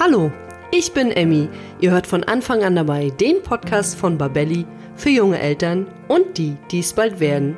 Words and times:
Hallo, 0.00 0.30
ich 0.70 0.92
bin 0.92 1.10
Emmy. 1.10 1.48
Ihr 1.80 1.90
hört 1.90 2.06
von 2.06 2.22
Anfang 2.22 2.62
an 2.62 2.76
dabei 2.76 3.10
den 3.10 3.42
Podcast 3.42 3.96
von 3.96 4.16
Babelli 4.16 4.64
für 4.94 5.10
junge 5.10 5.40
Eltern 5.40 5.88
und 6.06 6.38
die, 6.38 6.56
die 6.70 6.78
es 6.78 6.92
bald 6.92 7.18
werden. 7.18 7.56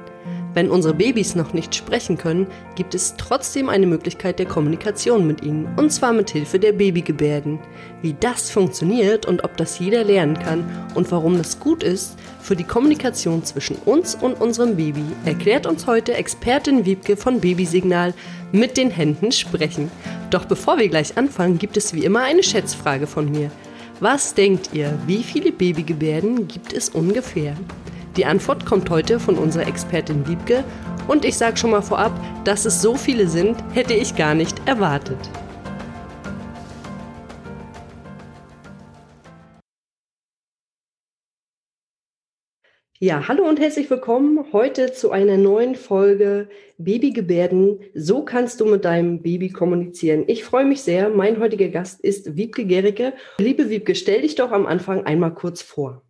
Wenn 0.53 0.69
unsere 0.69 0.95
Babys 0.95 1.37
noch 1.37 1.53
nicht 1.53 1.77
sprechen 1.77 2.19
können, 2.19 2.49
gibt 2.75 2.95
es 2.95 3.15
trotzdem 3.17 3.69
eine 3.69 3.87
Möglichkeit 3.87 4.41
der 4.41 4.47
Kommunikation 4.47 5.25
mit 5.25 5.43
ihnen, 5.45 5.69
und 5.77 5.93
zwar 5.93 6.13
mit 6.13 6.31
Hilfe 6.31 6.59
der 6.59 6.73
Babygebärden. 6.73 7.61
Wie 8.03 8.17
das 8.19 8.51
funktioniert 8.51 9.27
und 9.27 9.45
ob 9.45 9.57
das 9.57 9.79
jeder 9.79 10.03
lernen 10.03 10.37
kann 10.37 10.65
und 10.97 11.11
warum 11.13 11.39
das 11.39 11.61
gut 11.61 11.85
ist 11.85 12.19
für 12.41 12.57
die 12.57 12.65
Kommunikation 12.65 13.45
zwischen 13.45 13.77
uns 13.77 14.17
und 14.17 14.41
unserem 14.41 14.77
Baby, 14.77 15.05
erklärt 15.25 15.67
uns 15.67 15.87
heute 15.87 16.15
Expertin 16.15 16.85
Wiebke 16.85 17.17
von 17.17 17.41
Babysignal 17.41 18.13
mit 18.51 18.77
den 18.77 18.91
Händen 18.91 19.31
sprechen. 19.31 19.89
Doch 20.31 20.47
bevor 20.47 20.79
wir 20.79 20.89
gleich 20.89 21.17
anfangen, 21.17 21.59
gibt 21.59 21.77
es 21.77 21.95
wie 21.95 22.05
immer 22.05 22.23
eine 22.23 22.43
Schätzfrage 22.43 23.07
von 23.07 23.31
mir. 23.31 23.53
Was 24.01 24.35
denkt 24.35 24.71
ihr, 24.73 24.99
wie 25.07 25.23
viele 25.23 25.53
Babygebärden 25.53 26.49
gibt 26.49 26.73
es 26.73 26.89
ungefähr? 26.89 27.55
Die 28.17 28.25
Antwort 28.25 28.67
kommt 28.67 28.91
heute 28.91 29.21
von 29.21 29.37
unserer 29.39 29.69
Expertin 29.69 30.27
Wiebke 30.27 30.65
und 31.07 31.25
ich 31.25 31.37
sage 31.37 31.57
schon 31.57 31.71
mal 31.71 31.81
vorab, 31.81 32.13
dass 32.45 32.65
es 32.65 32.83
so 32.83 32.97
viele 32.97 33.29
sind, 33.29 33.57
hätte 33.73 33.95
ich 33.95 34.17
gar 34.17 34.35
nicht 34.35 34.67
erwartet. 34.67 35.19
Ja, 42.99 43.29
hallo 43.29 43.49
und 43.49 43.61
herzlich 43.61 43.89
willkommen 43.89 44.45
heute 44.53 44.93
zu 44.93 45.13
einer 45.13 45.39
neuen 45.39 45.77
Folge 45.77 46.51
Babygebärden. 46.79 47.79
So 47.95 48.25
kannst 48.25 48.61
du 48.61 48.67
mit 48.67 48.85
deinem 48.85 49.23
Baby 49.23 49.51
kommunizieren. 49.51 50.25
Ich 50.27 50.45
freue 50.45 50.67
mich 50.67 50.83
sehr. 50.83 51.09
Mein 51.09 51.39
heutiger 51.39 51.69
Gast 51.69 52.01
ist 52.01 52.37
Wiebke 52.37 52.67
Gericke. 52.67 53.15
Liebe 53.39 53.71
Wiebke, 53.71 53.95
stell 53.95 54.21
dich 54.23 54.35
doch 54.35 54.51
am 54.51 54.67
Anfang 54.67 55.07
einmal 55.07 55.33
kurz 55.33 55.63
vor. 55.63 56.03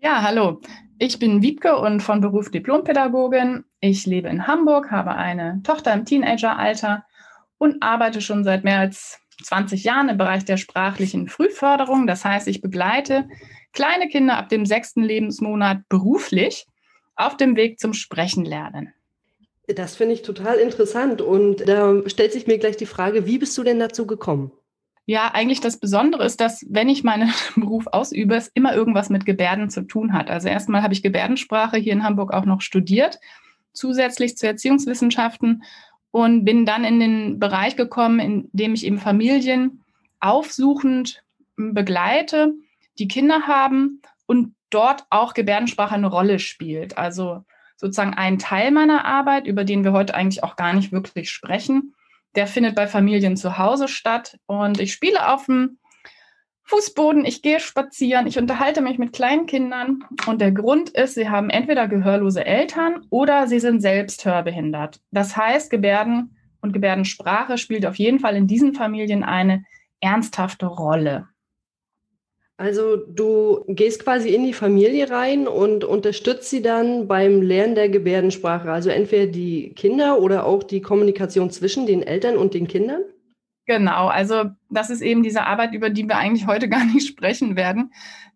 Ja, 0.00 0.22
hallo. 0.22 0.60
Ich 1.00 1.18
bin 1.18 1.42
Wiebke 1.42 1.76
und 1.76 2.00
von 2.00 2.20
Beruf 2.20 2.52
Diplompädagogin. 2.52 3.64
Ich 3.80 4.06
lebe 4.06 4.28
in 4.28 4.46
Hamburg, 4.46 4.92
habe 4.92 5.16
eine 5.16 5.60
Tochter 5.64 5.92
im 5.92 6.04
Teenageralter 6.04 7.04
und 7.58 7.82
arbeite 7.82 8.20
schon 8.20 8.44
seit 8.44 8.62
mehr 8.62 8.78
als 8.78 9.18
20 9.42 9.82
Jahren 9.82 10.08
im 10.08 10.16
Bereich 10.16 10.44
der 10.44 10.56
sprachlichen 10.56 11.28
Frühförderung. 11.28 12.06
Das 12.06 12.24
heißt, 12.24 12.46
ich 12.46 12.60
begleite 12.60 13.28
kleine 13.72 14.08
Kinder 14.08 14.36
ab 14.36 14.48
dem 14.48 14.66
sechsten 14.66 15.02
Lebensmonat 15.02 15.88
beruflich 15.88 16.66
auf 17.16 17.36
dem 17.36 17.56
Weg 17.56 17.80
zum 17.80 17.92
Sprechen 17.92 18.44
lernen. 18.44 18.94
Das 19.66 19.96
finde 19.96 20.14
ich 20.14 20.22
total 20.22 20.58
interessant 20.58 21.20
und 21.20 21.68
da 21.68 22.08
stellt 22.08 22.32
sich 22.32 22.46
mir 22.46 22.58
gleich 22.58 22.76
die 22.76 22.86
Frage, 22.86 23.26
wie 23.26 23.38
bist 23.38 23.58
du 23.58 23.64
denn 23.64 23.80
dazu 23.80 24.06
gekommen? 24.06 24.52
Ja, 25.10 25.30
eigentlich 25.32 25.62
das 25.62 25.80
Besondere 25.80 26.26
ist, 26.26 26.38
dass 26.38 26.66
wenn 26.68 26.90
ich 26.90 27.02
meinen 27.02 27.32
Beruf 27.56 27.86
ausübe, 27.86 28.34
es 28.34 28.48
immer 28.48 28.74
irgendwas 28.74 29.08
mit 29.08 29.24
Gebärden 29.24 29.70
zu 29.70 29.86
tun 29.86 30.12
hat. 30.12 30.28
Also 30.28 30.48
erstmal 30.48 30.82
habe 30.82 30.92
ich 30.92 31.02
Gebärdensprache 31.02 31.78
hier 31.78 31.94
in 31.94 32.04
Hamburg 32.04 32.34
auch 32.34 32.44
noch 32.44 32.60
studiert, 32.60 33.18
zusätzlich 33.72 34.36
zu 34.36 34.46
Erziehungswissenschaften 34.46 35.62
und 36.10 36.44
bin 36.44 36.66
dann 36.66 36.84
in 36.84 37.00
den 37.00 37.38
Bereich 37.38 37.74
gekommen, 37.74 38.20
in 38.20 38.50
dem 38.52 38.74
ich 38.74 38.84
eben 38.84 38.98
Familien 38.98 39.82
aufsuchend 40.20 41.24
begleite, 41.56 42.52
die 42.98 43.08
Kinder 43.08 43.46
haben 43.46 44.02
und 44.26 44.54
dort 44.68 45.06
auch 45.08 45.32
Gebärdensprache 45.32 45.94
eine 45.94 46.08
Rolle 46.08 46.38
spielt. 46.38 46.98
Also 46.98 47.46
sozusagen 47.78 48.12
ein 48.12 48.38
Teil 48.38 48.72
meiner 48.72 49.06
Arbeit, 49.06 49.46
über 49.46 49.64
den 49.64 49.84
wir 49.84 49.92
heute 49.92 50.14
eigentlich 50.14 50.44
auch 50.44 50.56
gar 50.56 50.74
nicht 50.74 50.92
wirklich 50.92 51.30
sprechen, 51.30 51.94
der 52.34 52.46
findet 52.46 52.74
bei 52.74 52.86
Familien 52.86 53.36
zu 53.36 53.58
Hause 53.58 53.88
statt. 53.88 54.38
Und 54.46 54.80
ich 54.80 54.92
spiele 54.92 55.32
auf 55.32 55.46
dem 55.46 55.78
Fußboden, 56.64 57.24
ich 57.24 57.40
gehe 57.40 57.60
spazieren, 57.60 58.26
ich 58.26 58.38
unterhalte 58.38 58.82
mich 58.82 58.98
mit 58.98 59.14
kleinen 59.14 59.46
Kindern. 59.46 60.04
Und 60.26 60.40
der 60.40 60.52
Grund 60.52 60.90
ist, 60.90 61.14
sie 61.14 61.30
haben 61.30 61.48
entweder 61.48 61.88
gehörlose 61.88 62.44
Eltern 62.44 63.06
oder 63.08 63.46
sie 63.46 63.58
sind 63.58 63.80
selbst 63.80 64.24
hörbehindert. 64.26 65.00
Das 65.10 65.36
heißt, 65.36 65.70
Gebärden 65.70 66.36
und 66.60 66.72
Gebärdensprache 66.72 67.56
spielt 67.56 67.86
auf 67.86 67.96
jeden 67.96 68.20
Fall 68.20 68.36
in 68.36 68.46
diesen 68.46 68.74
Familien 68.74 69.24
eine 69.24 69.64
ernsthafte 70.00 70.66
Rolle. 70.66 71.28
Also 72.60 72.96
du 72.96 73.64
gehst 73.68 74.02
quasi 74.02 74.30
in 74.30 74.42
die 74.42 74.52
Familie 74.52 75.08
rein 75.10 75.46
und 75.46 75.84
unterstützt 75.84 76.50
sie 76.50 76.60
dann 76.60 77.06
beim 77.06 77.40
Lernen 77.40 77.76
der 77.76 77.88
Gebärdensprache. 77.88 78.70
Also 78.70 78.90
entweder 78.90 79.30
die 79.30 79.72
Kinder 79.74 80.20
oder 80.20 80.44
auch 80.44 80.64
die 80.64 80.82
Kommunikation 80.82 81.50
zwischen 81.52 81.86
den 81.86 82.02
Eltern 82.02 82.36
und 82.36 82.54
den 82.54 82.66
Kindern? 82.66 83.02
Genau, 83.66 84.08
also 84.08 84.46
das 84.70 84.90
ist 84.90 85.02
eben 85.02 85.22
diese 85.22 85.44
Arbeit, 85.44 85.72
über 85.72 85.88
die 85.88 86.08
wir 86.08 86.16
eigentlich 86.16 86.48
heute 86.48 86.68
gar 86.68 86.84
nicht 86.84 87.06
sprechen 87.06 87.54
werden. 87.54 87.92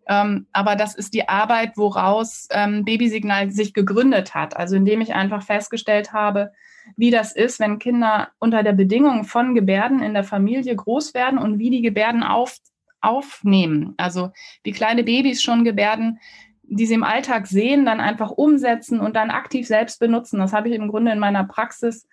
Ähm, 0.07 0.47
aber 0.53 0.77
das 0.77 0.95
ist 0.95 1.13
die 1.13 1.27
Arbeit, 1.27 1.73
woraus 1.75 2.47
ähm, 2.51 2.85
Babysignal 2.85 3.51
sich 3.51 3.73
gegründet 3.73 4.33
hat. 4.33 4.55
Also 4.55 4.77
indem 4.77 5.01
ich 5.01 5.13
einfach 5.13 5.43
festgestellt 5.43 6.13
habe, 6.13 6.51
wie 6.95 7.11
das 7.11 7.35
ist, 7.35 7.59
wenn 7.59 7.79
Kinder 7.79 8.29
unter 8.39 8.63
der 8.63 8.73
Bedingung 8.73 9.25
von 9.25 9.53
Gebärden 9.53 10.01
in 10.01 10.13
der 10.13 10.23
Familie 10.23 10.75
groß 10.75 11.13
werden 11.13 11.39
und 11.39 11.59
wie 11.59 11.69
die 11.69 11.81
Gebärden 11.81 12.23
auf, 12.23 12.57
aufnehmen. 13.03 13.93
Also 13.97 14.31
wie 14.63 14.71
kleine 14.71 15.03
Babys 15.03 15.41
schon 15.41 15.63
Gebärden, 15.63 16.19
die 16.63 16.85
sie 16.85 16.95
im 16.95 17.03
Alltag 17.03 17.47
sehen, 17.47 17.85
dann 17.85 17.99
einfach 17.99 18.31
umsetzen 18.31 18.99
und 18.99 19.15
dann 19.15 19.31
aktiv 19.31 19.67
selbst 19.67 19.99
benutzen. 19.99 20.39
Das 20.39 20.53
habe 20.53 20.69
ich 20.69 20.75
im 20.75 20.87
Grunde 20.87 21.11
in 21.11 21.19
meiner 21.19 21.43
Praxis 21.43 22.07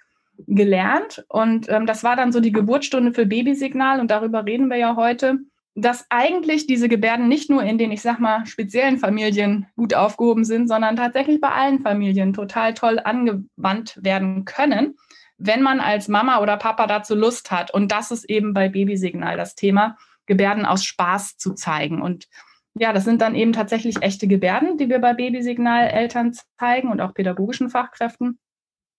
gelernt. 0.47 1.25
Und 1.29 1.69
ähm, 1.69 1.87
das 1.87 2.05
war 2.05 2.17
dann 2.17 2.33
so 2.33 2.41
die 2.41 2.53
Geburtsstunde 2.53 3.13
für 3.13 3.27
Babysignal. 3.27 4.01
Und 4.01 4.11
darüber 4.11 4.45
reden 4.45 4.69
wir 4.69 4.77
ja 4.77 4.97
heute, 4.97 5.39
dass 5.75 6.07
eigentlich 6.11 6.67
diese 6.67 6.89
Gebärden 6.89 7.29
nicht 7.29 7.49
nur 7.49 7.63
in 7.63 7.79
den, 7.79 7.93
ich 7.93 8.03
sag 8.03 8.19
mal, 8.19 8.45
speziellen 8.47 8.99
Familien 8.99 9.67
gut 9.77 9.95
aufgehoben 9.95 10.45
sind, 10.45 10.69
sondern 10.69 10.97
tatsächlich 10.97 11.41
bei 11.41 11.51
allen 11.51 11.81
Familien 11.81 12.33
total 12.33 12.75
toll 12.75 12.99
angewandt 12.99 13.99
werden 14.03 14.45
können, 14.45 14.97
wenn 15.39 15.63
man 15.63 15.81
als 15.81 16.09
Mama 16.09 16.41
oder 16.41 16.57
Papa 16.57 16.87
dazu 16.87 17.15
Lust 17.15 17.51
hat. 17.51 17.73
Und 17.73 17.93
das 17.93 18.11
ist 18.11 18.29
eben 18.29 18.53
bei 18.53 18.69
Babysignal 18.69 19.37
das 19.37 19.55
Thema 19.55 19.97
Gebärden 20.27 20.67
aus 20.67 20.85
Spaß 20.85 21.37
zu 21.37 21.55
zeigen. 21.55 22.03
Und 22.03 22.29
ja, 22.75 22.93
das 22.93 23.05
sind 23.05 23.21
dann 23.21 23.35
eben 23.35 23.53
tatsächlich 23.53 24.03
echte 24.03 24.29
Gebärden, 24.29 24.79
die 24.79 24.89
wir 24.89 25.01
bei 25.01 25.15
Babysignal-Eltern 25.15 26.35
zeigen 26.59 26.89
und 26.91 27.01
auch 27.01 27.15
pädagogischen 27.15 27.71
Fachkräften. 27.71 28.39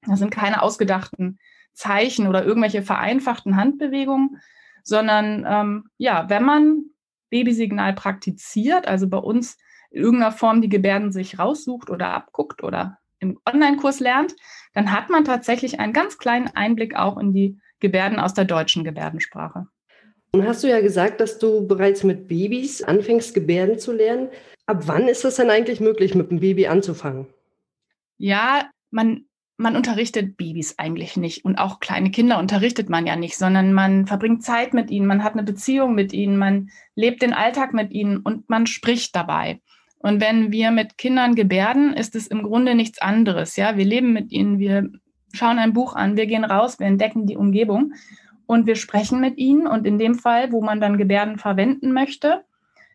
Das 0.06 0.20
sind 0.20 0.32
keine 0.32 0.62
ausgedachten 0.62 1.40
Zeichen 1.74 2.28
oder 2.28 2.44
irgendwelche 2.44 2.82
vereinfachten 2.82 3.56
Handbewegungen, 3.56 4.42
sondern 4.84 5.46
ähm, 5.48 5.90
ja, 5.98 6.30
wenn 6.30 6.44
man 6.44 6.84
Babysignal 7.30 7.94
praktiziert, 7.94 8.88
also 8.88 9.08
bei 9.08 9.18
uns 9.18 9.58
in 9.90 10.04
irgendeiner 10.04 10.32
Form 10.32 10.62
die 10.62 10.70
Gebärden 10.70 11.12
sich 11.12 11.40
raussucht 11.40 11.90
oder 11.90 12.14
abguckt 12.14 12.64
oder 12.64 12.98
im 13.20 13.40
Online-Kurs 13.48 14.00
lernt, 14.00 14.36
dann 14.74 14.92
hat 14.92 15.10
man 15.10 15.24
tatsächlich 15.24 15.80
einen 15.80 15.94
ganz 15.94 16.18
kleinen 16.18 16.48
Einblick 16.48 16.96
auch 16.96 17.18
in 17.18 17.34
die 17.34 17.60
Gebärden 17.80 18.20
aus 18.20 18.34
der 18.34 18.46
deutschen 18.46 18.84
Gebärdensprache. 18.84 19.68
Nun 20.34 20.48
hast 20.48 20.64
du 20.64 20.70
ja 20.70 20.80
gesagt, 20.80 21.20
dass 21.20 21.40
du 21.40 21.68
bereits 21.68 22.04
mit 22.04 22.30
Babys 22.30 22.82
anfängst, 22.84 23.34
Gebärden 23.34 23.80
zu 23.80 23.92
lernen. 23.92 24.30
Ab 24.66 24.84
wann 24.86 25.10
ist 25.10 25.26
das 25.26 25.36
denn 25.36 25.50
eigentlich 25.50 25.82
möglich, 25.82 26.16
mit 26.16 26.32
dem 26.32 26.40
Baby 26.40 26.68
anzufangen? 26.68 27.28
Ja, 28.18 28.70
man, 28.92 29.26
man 29.58 29.76
unterrichtet 29.76 30.38
Babys 30.38 30.80
eigentlich 30.80 31.18
nicht 31.18 31.44
und 31.44 31.58
auch 31.58 31.82
kleine 31.82 32.12
Kinder 32.12 32.40
unterrichtet 32.40 32.88
man 32.88 33.06
ja 33.06 33.18
nicht, 33.18 33.38
sondern 33.38 33.74
man 33.74 34.08
verbringt 34.08 34.42
Zeit 34.42 34.74
mit 34.74 34.90
ihnen, 34.90 35.06
man 35.06 35.22
hat 35.22 35.34
eine 35.34 35.44
Beziehung 35.44 35.96
mit 35.96 36.14
ihnen, 36.14 36.38
man 36.38 36.70
lebt 36.96 37.22
den 37.22 37.34
Alltag 37.34 37.74
mit 37.74 37.92
ihnen 37.92 38.20
und 38.20 38.50
man 38.50 38.68
spricht 38.68 39.14
dabei. 39.14 39.60
Und 39.98 40.22
wenn 40.22 40.54
wir 40.54 40.72
mit 40.72 40.98
Kindern 40.98 41.36
gebärden, 41.36 41.94
ist 41.94 42.16
es 42.16 42.28
im 42.28 42.42
Grunde 42.44 42.74
nichts 42.74 43.02
anderes. 43.02 43.58
Ja, 43.58 43.76
wir 43.76 43.86
leben 43.86 44.14
mit 44.14 44.32
ihnen, 44.32 44.60
wir 44.60 44.90
schauen 45.34 45.60
ein 45.60 45.74
Buch 45.74 45.94
an, 45.94 46.16
wir 46.16 46.26
gehen 46.26 46.46
raus, 46.46 46.80
wir 46.80 46.88
entdecken 46.88 47.28
die 47.28 47.36
Umgebung 47.36 47.94
und 48.52 48.68
wir 48.68 48.76
sprechen 48.76 49.22
mit 49.22 49.38
ihnen. 49.38 49.66
Und 49.66 49.88
in 49.88 49.98
dem 49.98 50.16
Fall, 50.16 50.52
wo 50.52 50.62
man 50.62 50.82
dann 50.82 50.98
Gebärden 50.98 51.38
verwenden 51.38 51.94
möchte, 51.94 52.44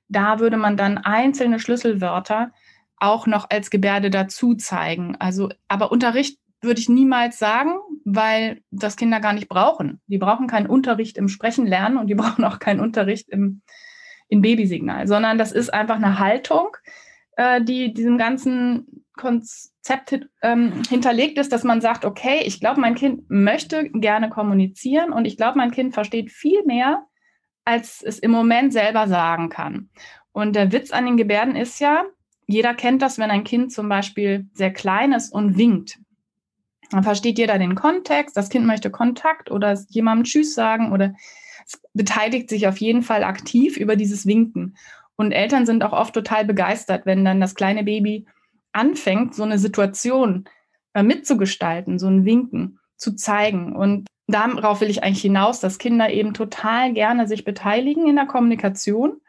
da 0.06 0.38
würde 0.38 0.58
man 0.58 0.76
dann 0.76 0.98
einzelne 0.98 1.58
Schlüsselwörter 1.58 2.52
auch 2.98 3.26
noch 3.26 3.48
als 3.48 3.70
Gebärde 3.70 4.10
dazu 4.10 4.54
zeigen. 4.54 5.16
Also, 5.18 5.48
aber 5.66 5.92
Unterricht 5.92 6.38
würde 6.60 6.78
ich 6.78 6.90
niemals 6.90 7.38
sagen, 7.38 7.78
weil 8.04 8.60
das 8.70 8.96
Kinder 8.96 9.18
gar 9.20 9.32
nicht 9.32 9.48
brauchen. 9.48 10.02
Die 10.08 10.18
brauchen 10.18 10.46
keinen 10.46 10.66
Unterricht 10.66 11.16
im 11.16 11.28
Sprechen 11.28 11.66
lernen 11.66 11.96
und 11.96 12.08
die 12.08 12.14
brauchen 12.22 12.44
auch 12.44 12.58
keinen 12.58 12.80
Unterricht 12.80 13.30
im, 13.30 13.62
im 14.28 14.42
Babysignal, 14.42 15.08
sondern 15.08 15.38
das 15.38 15.52
ist 15.52 15.72
einfach 15.72 15.96
eine 15.96 16.18
Haltung, 16.18 16.76
äh, 17.36 17.62
die 17.62 17.94
diesem 17.94 18.18
ganzen 18.18 19.06
Konzept 19.86 20.28
ähm, 20.42 20.82
hinterlegt 20.88 21.38
ist, 21.38 21.52
dass 21.52 21.62
man 21.62 21.80
sagt, 21.80 22.04
okay, 22.04 22.40
ich 22.44 22.58
glaube, 22.58 22.80
mein 22.80 22.96
Kind 22.96 23.30
möchte 23.30 23.88
gerne 23.90 24.28
kommunizieren 24.28 25.12
und 25.12 25.26
ich 25.26 25.36
glaube, 25.36 25.58
mein 25.58 25.70
Kind 25.70 25.94
versteht 25.94 26.32
viel 26.32 26.64
mehr, 26.64 27.06
als 27.64 28.02
es 28.02 28.18
im 28.18 28.32
Moment 28.32 28.72
selber 28.72 29.06
sagen 29.06 29.48
kann. 29.48 29.90
Und 30.32 30.56
der 30.56 30.72
Witz 30.72 30.90
an 30.90 31.06
den 31.06 31.16
Gebärden 31.16 31.54
ist 31.54 31.78
ja, 31.78 32.04
jeder 32.48 32.74
kennt 32.74 33.00
das, 33.00 33.18
wenn 33.18 33.30
ein 33.30 33.44
Kind 33.44 33.72
zum 33.72 33.88
Beispiel 33.88 34.48
sehr 34.54 34.72
klein 34.72 35.12
ist 35.12 35.32
und 35.32 35.56
winkt. 35.56 35.98
Dann 36.90 37.04
versteht 37.04 37.38
jeder 37.38 37.58
den 37.58 37.76
Kontext, 37.76 38.36
das 38.36 38.48
Kind 38.48 38.66
möchte 38.66 38.90
Kontakt 38.90 39.52
oder 39.52 39.78
jemandem 39.88 40.24
Tschüss 40.24 40.54
sagen 40.54 40.92
oder 40.92 41.14
es 41.64 41.80
beteiligt 41.94 42.50
sich 42.50 42.66
auf 42.66 42.78
jeden 42.78 43.02
Fall 43.02 43.22
aktiv 43.22 43.76
über 43.76 43.94
dieses 43.94 44.26
Winken. 44.26 44.76
Und 45.14 45.30
Eltern 45.30 45.64
sind 45.64 45.84
auch 45.84 45.92
oft 45.92 46.12
total 46.12 46.44
begeistert, 46.44 47.06
wenn 47.06 47.24
dann 47.24 47.40
das 47.40 47.54
kleine 47.54 47.84
Baby 47.84 48.26
anfängt, 48.76 49.34
so 49.34 49.42
eine 49.42 49.58
Situation 49.58 50.44
äh, 50.94 51.02
mitzugestalten, 51.02 51.98
so 51.98 52.06
ein 52.06 52.24
Winken 52.24 52.78
zu 52.96 53.14
zeigen. 53.14 53.74
Und 53.74 54.06
darauf 54.26 54.80
will 54.80 54.90
ich 54.90 55.02
eigentlich 55.02 55.22
hinaus, 55.22 55.60
dass 55.60 55.78
Kinder 55.78 56.10
eben 56.10 56.34
total 56.34 56.92
gerne 56.92 57.26
sich 57.26 57.44
beteiligen 57.44 58.08
in 58.08 58.16
der 58.16 58.26
Kommunikation 58.26 59.20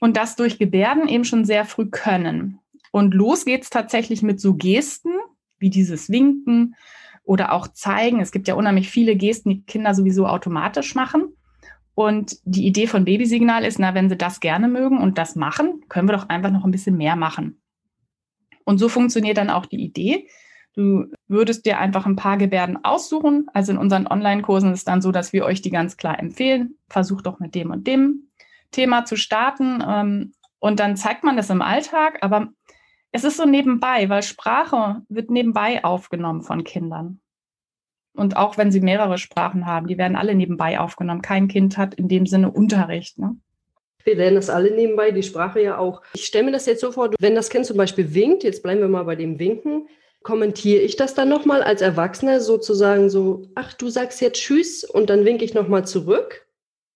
und 0.00 0.16
das 0.16 0.36
durch 0.36 0.58
Gebärden 0.58 1.08
eben 1.08 1.24
schon 1.24 1.44
sehr 1.44 1.64
früh 1.64 1.86
können. 1.86 2.58
Und 2.90 3.14
los 3.14 3.44
geht's 3.44 3.70
tatsächlich 3.70 4.22
mit 4.22 4.40
so 4.40 4.54
Gesten 4.54 5.10
wie 5.58 5.70
dieses 5.70 6.10
Winken 6.10 6.74
oder 7.24 7.52
auch 7.52 7.68
zeigen. 7.68 8.20
Es 8.20 8.32
gibt 8.32 8.48
ja 8.48 8.54
unheimlich 8.54 8.90
viele 8.90 9.16
Gesten, 9.16 9.50
die 9.50 9.62
Kinder 9.62 9.94
sowieso 9.94 10.26
automatisch 10.26 10.94
machen. 10.94 11.36
Und 11.94 12.38
die 12.44 12.66
Idee 12.66 12.86
von 12.86 13.04
Babysignal 13.04 13.64
ist, 13.64 13.78
na, 13.78 13.94
wenn 13.94 14.08
sie 14.08 14.16
das 14.16 14.40
gerne 14.40 14.66
mögen 14.66 14.98
und 14.98 15.18
das 15.18 15.36
machen, 15.36 15.82
können 15.88 16.08
wir 16.08 16.16
doch 16.16 16.28
einfach 16.28 16.50
noch 16.50 16.64
ein 16.64 16.70
bisschen 16.70 16.96
mehr 16.96 17.16
machen. 17.16 17.61
Und 18.64 18.78
so 18.78 18.88
funktioniert 18.88 19.38
dann 19.38 19.50
auch 19.50 19.66
die 19.66 19.82
Idee. 19.82 20.28
Du 20.74 21.06
würdest 21.28 21.66
dir 21.66 21.78
einfach 21.78 22.06
ein 22.06 22.16
paar 22.16 22.38
Gebärden 22.38 22.82
aussuchen. 22.82 23.46
Also 23.52 23.72
in 23.72 23.78
unseren 23.78 24.06
Online-Kursen 24.06 24.72
ist 24.72 24.88
dann 24.88 25.02
so, 25.02 25.12
dass 25.12 25.32
wir 25.32 25.44
euch 25.44 25.60
die 25.60 25.70
ganz 25.70 25.96
klar 25.96 26.18
empfehlen. 26.18 26.78
Versucht 26.88 27.26
doch 27.26 27.40
mit 27.40 27.54
dem 27.54 27.70
und 27.70 27.86
dem 27.86 28.30
Thema 28.70 29.04
zu 29.04 29.16
starten. 29.16 29.84
Ähm, 29.86 30.32
und 30.58 30.80
dann 30.80 30.96
zeigt 30.96 31.24
man 31.24 31.36
das 31.36 31.50
im 31.50 31.60
Alltag. 31.60 32.18
Aber 32.22 32.48
es 33.10 33.24
ist 33.24 33.36
so 33.36 33.44
nebenbei, 33.44 34.08
weil 34.08 34.22
Sprache 34.22 35.02
wird 35.08 35.30
nebenbei 35.30 35.84
aufgenommen 35.84 36.42
von 36.42 36.64
Kindern. 36.64 37.20
Und 38.14 38.36
auch 38.36 38.56
wenn 38.58 38.72
sie 38.72 38.80
mehrere 38.80 39.18
Sprachen 39.18 39.66
haben, 39.66 39.86
die 39.86 39.98
werden 39.98 40.16
alle 40.16 40.34
nebenbei 40.34 40.78
aufgenommen. 40.80 41.22
Kein 41.22 41.48
Kind 41.48 41.76
hat 41.78 41.94
in 41.94 42.08
dem 42.08 42.26
Sinne 42.26 42.50
Unterricht. 42.50 43.18
Ne? 43.18 43.36
Wir 44.04 44.16
lernen 44.16 44.36
das 44.36 44.50
alle 44.50 44.70
nebenbei, 44.70 45.10
die 45.10 45.22
Sprache 45.22 45.60
ja 45.60 45.78
auch. 45.78 46.02
Ich 46.14 46.24
stelle 46.24 46.44
mir 46.44 46.52
das 46.52 46.66
jetzt 46.66 46.80
so 46.80 46.92
vor, 46.92 47.10
wenn 47.18 47.34
das 47.34 47.50
Kind 47.50 47.66
zum 47.66 47.76
Beispiel 47.76 48.14
winkt, 48.14 48.44
jetzt 48.44 48.62
bleiben 48.62 48.80
wir 48.80 48.88
mal 48.88 49.04
bei 49.04 49.16
dem 49.16 49.38
Winken, 49.38 49.88
kommentiere 50.22 50.82
ich 50.82 50.96
das 50.96 51.14
dann 51.14 51.28
nochmal 51.28 51.62
als 51.62 51.82
Erwachsener 51.82 52.40
sozusagen 52.40 53.10
so, 53.10 53.48
ach, 53.54 53.74
du 53.74 53.88
sagst 53.88 54.20
jetzt 54.20 54.40
Tschüss 54.40 54.84
und 54.84 55.10
dann 55.10 55.24
winke 55.24 55.44
ich 55.44 55.54
nochmal 55.54 55.86
zurück? 55.86 56.46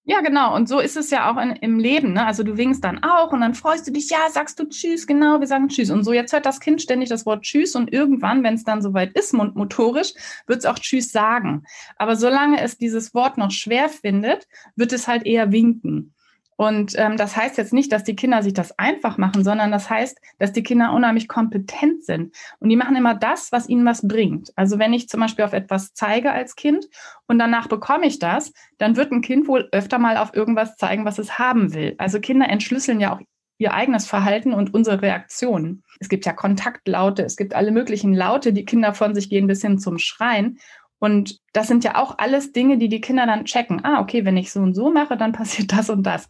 Ja, 0.09 0.21
genau. 0.21 0.55
Und 0.55 0.69
so 0.69 0.79
ist 0.79 0.97
es 0.97 1.11
ja 1.11 1.29
auch 1.29 1.37
in, 1.37 1.51
im 1.57 1.81
Leben. 1.81 2.13
Ne? 2.13 2.25
Also 2.25 2.45
du 2.45 2.57
winkst 2.57 2.85
dann 2.85 3.03
auch 3.03 3.33
und 3.33 3.41
dann 3.41 3.55
freust 3.55 3.89
du 3.89 3.91
dich, 3.91 4.09
ja, 4.09 4.31
sagst 4.31 4.61
du 4.61 4.69
Tschüss, 4.69 5.05
genau, 5.09 5.41
wir 5.41 5.49
sagen 5.49 5.67
Tschüss. 5.69 5.91
Und 5.91 6.05
so 6.05 6.13
jetzt 6.13 6.33
hört 6.33 6.47
das 6.47 6.61
Kind 6.61 6.81
ständig 6.81 7.09
das 7.09 7.27
Wort 7.27 7.43
Tschüss 7.43 7.75
und 7.75 7.93
irgendwann, 7.93 8.45
wenn 8.45 8.55
es 8.55 8.63
dann 8.63 8.83
soweit 8.83 9.19
ist, 9.19 9.33
mundmotorisch, 9.33 10.15
wird 10.47 10.61
es 10.61 10.65
auch 10.65 10.79
Tschüss 10.79 11.11
sagen. 11.11 11.65
Aber 11.97 12.15
solange 12.15 12.61
es 12.61 12.79
dieses 12.79 13.15
Wort 13.15 13.37
noch 13.37 13.51
schwer 13.51 13.89
findet, 13.89 14.47
wird 14.77 14.93
es 14.93 15.09
halt 15.09 15.27
eher 15.27 15.51
winken. 15.51 16.15
Und 16.57 16.95
ähm, 16.97 17.17
das 17.17 17.37
heißt 17.37 17.59
jetzt 17.59 17.73
nicht, 17.73 17.93
dass 17.93 18.03
die 18.03 18.17
Kinder 18.17 18.43
sich 18.43 18.55
das 18.55 18.79
einfach 18.79 19.19
machen, 19.19 19.45
sondern 19.45 19.71
das 19.71 19.91
heißt, 19.91 20.19
dass 20.39 20.53
die 20.53 20.63
Kinder 20.63 20.93
unheimlich 20.93 21.29
kompetent 21.29 22.05
sind. 22.05 22.35
Und 22.61 22.71
die 22.71 22.77
machen 22.77 22.97
immer 22.97 23.15
das, 23.15 23.53
was 23.53 23.69
ihnen 23.69 23.85
was 23.85 24.07
bringt. 24.07 24.53
Also 24.57 24.79
wenn 24.79 24.95
ich 24.95 25.09
zum 25.09 25.21
Beispiel 25.21 25.45
auf 25.45 25.53
etwas 25.53 25.93
zeige 25.93 26.33
als 26.33 26.57
Kind 26.57 26.89
und 27.27 27.39
danach 27.39 27.69
bekomme 27.69 28.07
ich 28.07 28.19
das, 28.19 28.53
dann 28.79 28.97
wird 28.97 29.13
ein 29.13 29.21
Kind 29.21 29.49
wohl 29.49 29.69
öfter 29.73 29.99
mal 29.99 30.17
auf 30.17 30.35
irgendwas 30.35 30.77
zeigen, 30.77 31.05
was 31.05 31.19
es 31.19 31.39
haben 31.39 31.75
will. 31.75 31.95
Also 31.99 32.21
Kinder 32.21 32.49
entschlüsseln 32.49 33.01
ja 33.01 33.15
auch 33.15 33.21
ihr 33.59 33.73
eigenes 33.73 34.07
Verhalten 34.07 34.53
und 34.53 34.75
unsere 34.75 35.03
Reaktionen. 35.03 35.83
Es 36.01 36.09
gibt 36.09 36.27
ja 36.27 36.33
Kontaktlaute, 36.33 37.23
es 37.23 37.37
gibt 37.37 37.55
alle 37.55 37.71
möglichen 37.71 38.15
Laute, 38.15 38.53
die 38.53 38.65
Kinder 38.65 38.93
von 38.93 39.15
sich 39.15 39.31
gehen 39.31 39.47
bis 39.47 39.63
hin 39.63 39.79
zum 39.79 39.99
Schreien. 39.99 40.59
Und 40.99 41.39
das 41.53 41.69
sind 41.69 41.85
ja 41.85 41.97
auch 41.97 42.17
alles 42.19 42.53
Dinge, 42.53 42.79
die 42.79 42.89
die 42.89 43.01
Kinder 43.01 43.27
dann 43.27 43.45
checken. 43.45 43.85
Ah, 43.85 44.01
okay, 44.01 44.25
wenn 44.25 44.37
ich 44.37 44.53
so 44.53 44.61
und 44.61 44.75
so 44.75 44.91
mache, 44.91 45.17
dann 45.17 45.33
passiert 45.33 45.73
das 45.73 45.91
und 45.91 46.03
das. 46.05 46.27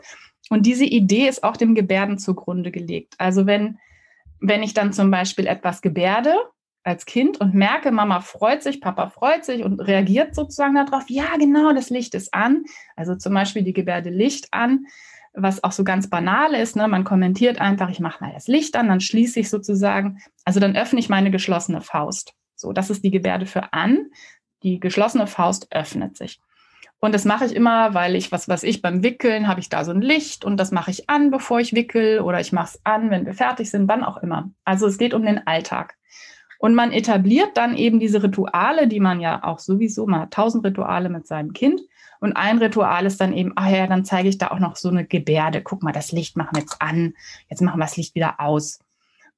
Und 0.50 0.66
diese 0.66 0.84
Idee 0.84 1.28
ist 1.28 1.42
auch 1.42 1.56
dem 1.56 1.74
Gebärden 1.74 2.18
zugrunde 2.18 2.70
gelegt. 2.70 3.14
Also 3.18 3.46
wenn, 3.46 3.78
wenn 4.40 4.62
ich 4.62 4.74
dann 4.74 4.92
zum 4.92 5.10
Beispiel 5.10 5.46
etwas 5.46 5.82
gebärde 5.82 6.34
als 6.84 7.04
Kind 7.04 7.40
und 7.40 7.52
merke, 7.52 7.90
Mama 7.90 8.20
freut 8.20 8.62
sich, 8.62 8.80
Papa 8.80 9.08
freut 9.08 9.44
sich 9.44 9.64
und 9.64 9.80
reagiert 9.80 10.36
sozusagen 10.36 10.74
darauf, 10.74 11.04
ja, 11.08 11.36
genau, 11.36 11.72
das 11.72 11.90
Licht 11.90 12.14
ist 12.14 12.32
an. 12.32 12.64
Also 12.94 13.16
zum 13.16 13.34
Beispiel 13.34 13.62
die 13.62 13.72
Gebärde 13.72 14.10
Licht 14.10 14.48
an, 14.52 14.86
was 15.32 15.64
auch 15.64 15.72
so 15.72 15.82
ganz 15.82 16.08
banal 16.08 16.54
ist. 16.54 16.76
Ne? 16.76 16.86
Man 16.86 17.02
kommentiert 17.02 17.60
einfach, 17.60 17.90
ich 17.90 17.98
mache 17.98 18.22
mal 18.22 18.32
das 18.32 18.46
Licht 18.46 18.76
an, 18.76 18.88
dann 18.88 19.00
schließe 19.00 19.40
ich 19.40 19.50
sozusagen, 19.50 20.18
also 20.44 20.60
dann 20.60 20.76
öffne 20.76 21.00
ich 21.00 21.08
meine 21.08 21.32
geschlossene 21.32 21.80
Faust. 21.80 22.34
So, 22.54 22.72
das 22.72 22.88
ist 22.88 23.04
die 23.04 23.10
Gebärde 23.10 23.46
für 23.46 23.72
an 23.72 24.06
die 24.66 24.80
geschlossene 24.80 25.28
Faust 25.28 25.68
öffnet 25.70 26.16
sich. 26.16 26.40
Und 26.98 27.14
das 27.14 27.24
mache 27.24 27.44
ich 27.44 27.54
immer, 27.54 27.94
weil 27.94 28.16
ich, 28.16 28.32
was 28.32 28.48
weiß 28.48 28.64
ich, 28.64 28.82
beim 28.82 29.04
Wickeln 29.04 29.46
habe 29.46 29.60
ich 29.60 29.68
da 29.68 29.84
so 29.84 29.92
ein 29.92 30.00
Licht 30.00 30.44
und 30.44 30.56
das 30.56 30.72
mache 30.72 30.90
ich 30.90 31.08
an, 31.08 31.30
bevor 31.30 31.60
ich 31.60 31.74
wickel 31.74 32.20
oder 32.20 32.40
ich 32.40 32.52
mache 32.52 32.74
es 32.74 32.80
an, 32.84 33.10
wenn 33.10 33.26
wir 33.26 33.34
fertig 33.34 33.70
sind, 33.70 33.86
wann 33.86 34.02
auch 34.02 34.16
immer. 34.18 34.50
Also 34.64 34.86
es 34.86 34.98
geht 34.98 35.14
um 35.14 35.24
den 35.24 35.46
Alltag. 35.46 35.94
Und 36.58 36.74
man 36.74 36.90
etabliert 36.90 37.56
dann 37.56 37.76
eben 37.76 38.00
diese 38.00 38.22
Rituale, 38.22 38.88
die 38.88 38.98
man 38.98 39.20
ja 39.20 39.44
auch 39.44 39.58
sowieso, 39.58 40.10
hat 40.10 40.32
tausend 40.32 40.64
Rituale 40.64 41.10
mit 41.10 41.26
seinem 41.26 41.52
Kind. 41.52 41.80
Und 42.18 42.32
ein 42.32 42.58
Ritual 42.58 43.04
ist 43.04 43.20
dann 43.20 43.34
eben, 43.34 43.52
ach 43.56 43.68
ja, 43.68 43.86
dann 43.86 44.06
zeige 44.06 44.30
ich 44.30 44.38
da 44.38 44.48
auch 44.48 44.58
noch 44.58 44.74
so 44.74 44.88
eine 44.88 45.04
Gebärde. 45.04 45.62
Guck 45.62 45.82
mal, 45.82 45.92
das 45.92 46.12
Licht 46.12 46.36
machen 46.36 46.54
wir 46.54 46.62
jetzt 46.62 46.80
an, 46.80 47.12
jetzt 47.50 47.60
machen 47.60 47.78
wir 47.78 47.84
das 47.84 47.98
Licht 47.98 48.14
wieder 48.14 48.40
aus. 48.40 48.80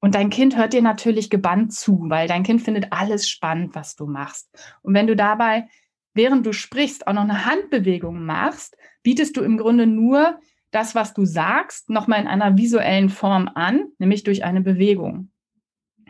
Und 0.00 0.14
dein 0.14 0.30
Kind 0.30 0.56
hört 0.56 0.72
dir 0.72 0.82
natürlich 0.82 1.28
gebannt 1.28 1.72
zu, 1.72 2.04
weil 2.08 2.28
dein 2.28 2.44
Kind 2.44 2.62
findet 2.62 2.92
alles 2.92 3.28
spannend, 3.28 3.74
was 3.74 3.96
du 3.96 4.06
machst. 4.06 4.48
Und 4.82 4.94
wenn 4.94 5.06
du 5.06 5.16
dabei, 5.16 5.68
während 6.14 6.46
du 6.46 6.52
sprichst, 6.52 7.06
auch 7.06 7.12
noch 7.12 7.22
eine 7.22 7.44
Handbewegung 7.44 8.24
machst, 8.24 8.76
bietest 9.02 9.36
du 9.36 9.42
im 9.42 9.58
Grunde 9.58 9.86
nur 9.86 10.38
das, 10.70 10.94
was 10.94 11.14
du 11.14 11.24
sagst, 11.24 11.90
nochmal 11.90 12.20
in 12.20 12.28
einer 12.28 12.56
visuellen 12.56 13.08
Form 13.08 13.50
an, 13.54 13.86
nämlich 13.98 14.22
durch 14.22 14.44
eine 14.44 14.60
Bewegung. 14.60 15.30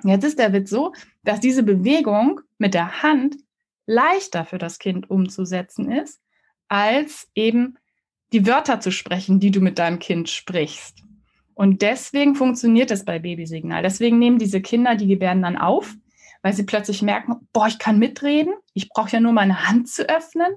Jetzt 0.05 0.25
ist 0.25 0.39
der 0.39 0.53
Witz 0.53 0.71
so, 0.71 0.93
dass 1.23 1.41
diese 1.41 1.63
Bewegung 1.63 2.41
mit 2.59 2.75
der 2.75 3.03
Hand 3.03 3.37
leichter 3.87 4.45
für 4.45 4.59
das 4.59 4.79
Kind 4.79 5.11
umzusetzen 5.11 5.91
ist, 5.91 6.21
als 6.69 7.29
eben 7.35 7.79
die 8.33 8.47
Wörter 8.47 8.81
zu 8.81 8.91
sprechen, 8.91 9.41
die 9.41 9.51
du 9.51 9.61
mit 9.61 9.79
deinem 9.79 9.99
Kind 9.99 10.29
sprichst. 10.29 11.03
Und 11.59 11.83
deswegen 11.83 12.37
funktioniert 12.37 12.93
es 12.93 13.05
bei 13.05 13.19
Babysignal. 13.19 13.83
Deswegen 13.83 14.21
nehmen 14.21 14.39
diese 14.39 14.61
Kinder 14.61 14.95
die 14.95 15.09
Gebärden 15.09 15.43
dann 15.43 15.59
auf, 15.59 15.93
weil 16.41 16.53
sie 16.53 16.63
plötzlich 16.63 17.03
merken, 17.03 17.49
boah, 17.53 17.67
ich 17.67 17.81
kann 17.81 17.99
mitreden, 17.99 18.55
ich 18.75 18.89
brauche 18.89 19.11
ja 19.11 19.19
nur 19.19 19.33
meine 19.33 19.67
Hand 19.67 19.89
zu 19.89 20.09
öffnen. 20.09 20.53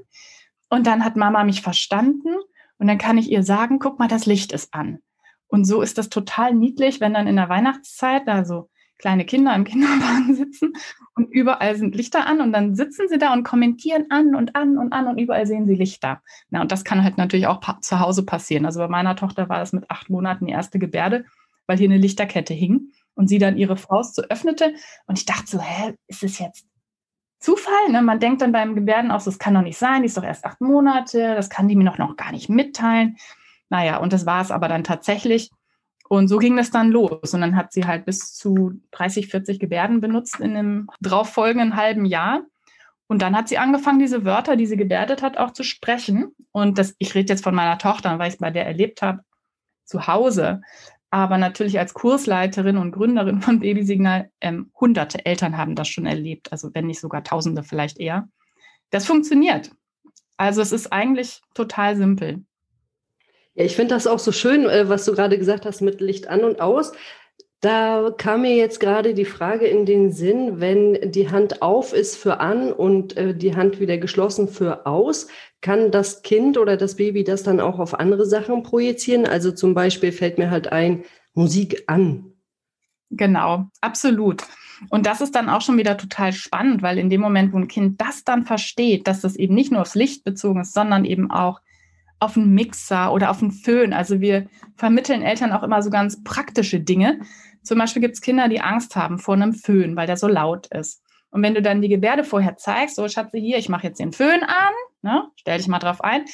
Und 0.70 0.86
dann 0.86 1.04
hat 1.04 1.16
Mama 1.16 1.44
mich 1.44 1.64
verstanden 1.64 2.36
und 2.78 2.86
dann 2.86 3.00
kann 3.00 3.18
ich 3.18 3.32
ihr 3.32 3.42
sagen, 3.42 3.80
guck 3.80 3.98
mal, 3.98 4.08
das 4.08 4.28
Licht 4.28 4.52
ist 4.52 4.76
an. 4.76 5.00
Und 5.48 5.66
so 5.66 5.82
ist 5.82 5.98
das 5.98 6.10
total 6.10 6.54
niedlich, 6.54 7.02
wenn 7.02 7.16
dann 7.16 7.26
in 7.26 7.36
der 7.36 7.50
Weihnachtszeit, 7.50 8.28
also 8.28 8.70
kleine 9.02 9.26
Kinder 9.26 9.54
im 9.54 9.64
Kinderwagen 9.66 10.36
sitzen 10.36 10.74
und 11.16 11.30
überall 11.32 11.76
sind 11.76 11.96
Lichter 11.96 12.26
an 12.26 12.40
und 12.40 12.54
dann 12.54 12.76
sitzen 12.76 13.10
sie 13.10 13.18
da 13.18 13.34
und 13.34 13.44
kommentieren 13.44 14.06
an 14.10 14.36
und 14.36 14.56
an 14.56 14.78
und 14.78 14.94
an 14.94 15.08
und 15.08 15.18
überall 15.18 15.46
sehen 15.46 15.68
sie 15.68 15.76
Lichter. 15.76 16.22
Na, 16.50 16.62
und 16.62 16.72
das 16.72 16.86
kann 16.86 17.04
halt 17.04 17.18
natürlich 17.18 17.48
auch 17.48 17.62
zu 17.82 18.00
Hause 18.00 18.26
passieren. 18.26 18.66
Also 18.66 18.80
bei 18.80 18.88
meiner 18.88 19.16
Tochter 19.16 19.50
war 19.50 19.60
das 19.60 19.74
mit 19.74 19.90
acht 19.90 20.10
Monaten 20.10 20.46
die 20.46 20.54
erste 20.54 20.80
Gebärde, 20.80 21.26
weil 21.68 21.78
hier 21.78 21.90
eine 21.90 21.98
Lichterkette 21.98 22.54
hing 22.54 22.92
und 23.16 23.28
sie 23.28 23.40
dann 23.40 23.58
ihre 23.58 23.76
Faust 23.76 24.16
so 24.16 24.22
öffnete 24.24 24.74
und 25.08 25.18
ich 25.18 25.26
dachte 25.26 25.48
so, 25.48 25.60
hä, 25.60 25.96
ist 26.08 26.24
es 26.24 26.40
jetzt 26.40 26.66
Zufall? 27.40 27.90
Ne? 27.90 28.02
Man 28.04 28.20
denkt 28.20 28.42
dann 28.42 28.52
beim 28.52 28.76
Gebärden 28.76 29.12
auch, 29.12 29.24
das 29.24 29.40
kann 29.40 29.56
doch 29.56 29.64
nicht 29.64 29.78
sein, 29.78 30.04
die 30.04 30.06
ist 30.06 30.18
doch 30.18 30.24
erst 30.24 30.46
acht 30.46 30.62
Monate, 30.62 31.36
das 31.36 31.50
kann 31.50 31.68
die 31.68 31.76
mir 31.76 31.84
noch, 31.84 31.98
noch 31.98 32.16
gar 32.16 32.32
nicht 32.32 32.50
mitteilen. 32.50 33.18
Naja, 33.70 33.98
und 33.98 34.14
das 34.14 34.26
war 34.26 34.42
es 34.42 34.52
aber 34.52 34.68
dann 34.68 34.84
tatsächlich. 34.84 35.50
Und 36.12 36.28
so 36.28 36.40
ging 36.40 36.58
das 36.58 36.72
dann 36.72 36.92
los. 36.92 37.34
Und 37.34 37.40
dann 37.40 37.56
hat 37.56 37.72
sie 37.72 37.86
halt 37.86 38.04
bis 38.04 38.34
zu 38.34 38.82
30, 38.92 39.30
40 39.30 39.62
Gebärden 39.62 40.02
benutzt 40.02 40.42
in 40.42 40.58
einem 40.58 40.90
darauffolgenden 41.00 41.78
halben 41.78 42.04
Jahr. 42.04 42.42
Und 43.08 43.22
dann 43.22 43.34
hat 43.34 43.48
sie 43.48 43.58
angefangen, 43.58 44.00
diese 44.00 44.26
Wörter, 44.26 44.58
die 44.58 44.66
sie 44.66 44.76
gebärdet 44.76 45.22
hat, 45.22 45.38
auch 45.38 45.52
zu 45.52 45.64
sprechen. 45.64 46.36
Und 46.52 46.78
das, 46.78 46.96
ich 46.98 47.16
rede 47.16 47.32
jetzt 47.32 47.46
von 47.46 47.56
meiner 47.56 47.78
Tochter, 47.78 48.20
weil 48.20 48.28
ich 48.28 48.34
es 48.34 48.40
bei 48.42 48.52
der 48.52 48.66
erlebt 48.66 49.02
habe, 49.02 49.22
zu 49.86 50.06
Hause. 50.06 50.60
Aber 51.12 51.38
natürlich 51.38 51.80
als 51.80 51.94
Kursleiterin 51.94 52.76
und 52.76 52.92
Gründerin 52.92 53.40
von 53.40 53.62
Babysignal, 53.62 54.32
ähm, 54.42 54.70
hunderte 54.78 55.26
Eltern 55.26 55.56
haben 55.56 55.76
das 55.76 55.88
schon 55.88 56.06
erlebt. 56.06 56.52
Also 56.52 56.72
wenn 56.74 56.88
nicht 56.88 57.00
sogar 57.00 57.24
Tausende 57.24 57.64
vielleicht 57.64 58.02
eher. 58.02 58.28
Das 58.90 59.06
funktioniert. 59.06 59.72
Also 60.36 60.62
es 60.62 60.74
ist 60.74 60.92
eigentlich 60.92 61.40
total 61.54 61.96
simpel. 61.96 62.44
Ich 63.64 63.76
finde 63.76 63.96
das 63.96 64.08
auch 64.08 64.20
so 64.20 64.32
schön, 64.32 64.66
äh, 64.66 64.90
was 64.90 65.06
du 65.06 65.14
gerade 65.14 65.38
gesagt 65.38 65.66
hast 65.66 65.82
mit 65.82 66.02
Licht 66.02 66.28
an 66.28 66.44
und 66.44 66.62
aus. 66.62 66.94
Da 67.62 68.12
kam 68.18 68.42
mir 68.42 68.56
jetzt 68.56 68.80
gerade 68.80 69.14
die 69.14 69.26
Frage 69.26 69.68
in 69.68 69.86
den 69.86 70.12
Sinn, 70.12 70.60
wenn 70.60 71.12
die 71.12 71.30
Hand 71.30 71.62
auf 71.62 71.94
ist 71.94 72.18
für 72.18 72.40
an 72.40 72.74
und 72.74 73.16
äh, 73.18 73.36
die 73.36 73.56
Hand 73.56 73.80
wieder 73.80 74.00
geschlossen 74.00 74.48
für 74.48 74.88
aus, 74.88 75.28
kann 75.62 75.92
das 75.92 76.24
Kind 76.24 76.58
oder 76.58 76.76
das 76.76 76.96
Baby 76.96 77.24
das 77.24 77.44
dann 77.44 77.60
auch 77.60 77.78
auf 77.78 78.00
andere 78.00 78.26
Sachen 78.26 78.64
projizieren? 78.64 79.28
Also 79.28 79.52
zum 79.52 79.76
Beispiel 79.76 80.12
fällt 80.12 80.40
mir 80.40 80.50
halt 80.50 80.72
ein, 80.72 81.04
Musik 81.34 81.84
an. 81.88 82.34
Genau, 83.10 83.68
absolut. 83.82 84.44
Und 84.90 85.06
das 85.06 85.22
ist 85.22 85.36
dann 85.36 85.50
auch 85.50 85.62
schon 85.62 85.78
wieder 85.78 85.98
total 85.98 86.34
spannend, 86.34 86.82
weil 86.82 86.98
in 86.98 87.10
dem 87.10 87.22
Moment, 87.22 87.54
wo 87.54 87.58
ein 87.58 87.68
Kind 87.68 88.02
das 88.02 88.24
dann 88.24 88.46
versteht, 88.46 89.08
dass 89.08 89.22
das 89.22 89.36
eben 89.36 89.54
nicht 89.54 89.72
nur 89.72 89.82
aufs 89.82 89.96
Licht 89.96 90.24
bezogen 90.24 90.62
ist, 90.62 90.74
sondern 90.74 91.06
eben 91.06 91.30
auch 91.30 91.62
auf 92.22 92.38
einen 92.38 92.54
Mixer 92.54 93.12
oder 93.12 93.32
auf 93.32 93.42
einen 93.42 93.52
Föhn. 93.52 93.94
Also 93.94 94.22
wir 94.22 94.48
vermitteln 94.76 95.24
Eltern 95.24 95.52
auch 95.52 95.64
immer 95.64 95.82
so 95.82 95.90
ganz 95.90 96.24
praktische 96.24 96.80
Dinge. 96.80 97.20
Zum 97.64 97.80
Beispiel 97.80 98.02
gibt 98.02 98.14
es 98.14 98.22
Kinder, 98.22 98.48
die 98.48 98.62
Angst 98.62 98.96
haben 98.96 99.20
vor 99.20 99.34
einem 99.34 99.54
Föhn, 99.54 99.96
weil 99.96 100.08
der 100.08 100.18
so 100.18 100.28
laut 100.28 100.68
ist. 100.68 101.04
Und 101.32 101.42
wenn 101.42 101.56
du 101.56 101.62
dann 101.62 101.82
die 101.82 101.90
Gebärde 101.90 102.24
vorher 102.24 102.58
zeigst, 102.58 102.96
so 102.96 103.08
Schatze, 103.08 103.38
hier, 103.38 103.58
ich 103.58 103.70
mache 103.70 103.88
jetzt 103.88 104.00
den 104.00 104.12
Föhn 104.12 104.44
an, 104.44 104.74
ne, 105.02 105.28
stell 105.36 105.58
dich 105.58 105.68
mal 105.68 105.80
drauf 105.80 106.04
ein, 106.04 106.26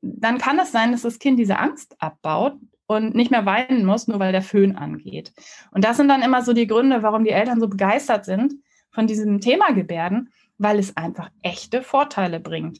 dann 0.00 0.38
kann 0.38 0.58
es 0.58 0.70
sein, 0.72 0.92
dass 0.92 1.02
das 1.02 1.18
Kind 1.18 1.38
diese 1.38 1.58
Angst 1.58 1.96
abbaut 1.98 2.54
und 2.86 3.14
nicht 3.14 3.30
mehr 3.30 3.46
weinen 3.46 3.84
muss, 3.84 4.06
nur 4.06 4.20
weil 4.20 4.32
der 4.32 4.42
Föhn 4.42 4.76
angeht. 4.76 5.32
Und 5.72 5.84
das 5.84 5.96
sind 5.96 6.08
dann 6.08 6.22
immer 6.22 6.42
so 6.42 6.52
die 6.52 6.66
Gründe, 6.66 7.02
warum 7.02 7.24
die 7.24 7.30
Eltern 7.30 7.60
so 7.60 7.68
begeistert 7.68 8.24
sind 8.24 8.54
von 8.90 9.06
diesem 9.06 9.40
Thema 9.40 9.72
Gebärden, 9.72 10.30
weil 10.58 10.78
es 10.78 10.96
einfach 10.96 11.30
echte 11.42 11.82
Vorteile 11.82 12.38
bringt. 12.38 12.78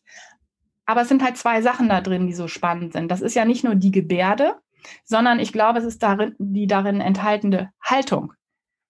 Aber 0.86 1.02
es 1.02 1.08
sind 1.08 1.22
halt 1.22 1.36
zwei 1.36 1.62
Sachen 1.62 1.88
da 1.88 2.00
drin, 2.00 2.26
die 2.26 2.34
so 2.34 2.48
spannend 2.48 2.92
sind. 2.92 3.10
Das 3.10 3.20
ist 3.20 3.34
ja 3.34 3.44
nicht 3.44 3.64
nur 3.64 3.74
die 3.74 3.90
Gebärde, 3.90 4.56
sondern 5.04 5.40
ich 5.40 5.52
glaube, 5.52 5.78
es 5.78 5.84
ist 5.84 6.02
darin, 6.02 6.34
die 6.38 6.66
darin 6.66 7.00
enthaltene 7.00 7.72
Haltung. 7.80 8.32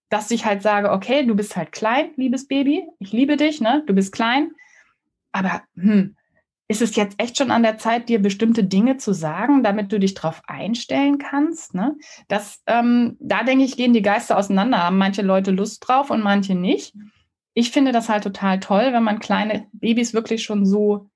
Dass 0.09 0.31
ich 0.31 0.45
halt 0.45 0.61
sage, 0.61 0.91
okay, 0.91 1.25
du 1.25 1.35
bist 1.35 1.55
halt 1.55 1.71
klein, 1.71 2.11
liebes 2.15 2.47
Baby, 2.47 2.87
ich 2.99 3.11
liebe 3.11 3.37
dich, 3.37 3.61
ne? 3.61 3.83
Du 3.85 3.93
bist 3.93 4.11
klein, 4.11 4.51
aber 5.31 5.63
hm, 5.75 6.15
ist 6.67 6.81
es 6.81 6.95
jetzt 6.95 7.19
echt 7.19 7.37
schon 7.37 7.51
an 7.51 7.63
der 7.63 7.77
Zeit, 7.77 8.09
dir 8.09 8.21
bestimmte 8.21 8.63
Dinge 8.63 8.97
zu 8.97 9.13
sagen, 9.13 9.63
damit 9.63 9.91
du 9.91 9.99
dich 9.99 10.13
darauf 10.13 10.41
einstellen 10.47 11.17
kannst? 11.17 11.75
Ne? 11.75 11.95
Das, 12.27 12.61
ähm, 12.67 13.17
da 13.19 13.43
denke 13.43 13.65
ich, 13.65 13.75
gehen 13.75 13.93
die 13.93 14.01
Geister 14.01 14.37
auseinander. 14.37 14.83
Haben 14.83 14.97
manche 14.97 15.21
Leute 15.21 15.51
Lust 15.51 15.87
drauf 15.87 16.09
und 16.09 16.23
manche 16.23 16.55
nicht. 16.55 16.95
Ich 17.53 17.71
finde 17.71 17.91
das 17.91 18.09
halt 18.09 18.23
total 18.23 18.59
toll, 18.59 18.93
wenn 18.93 19.03
man 19.03 19.19
kleine 19.19 19.67
Babys 19.73 20.13
wirklich 20.13 20.43
schon 20.43 20.65
so 20.65 21.09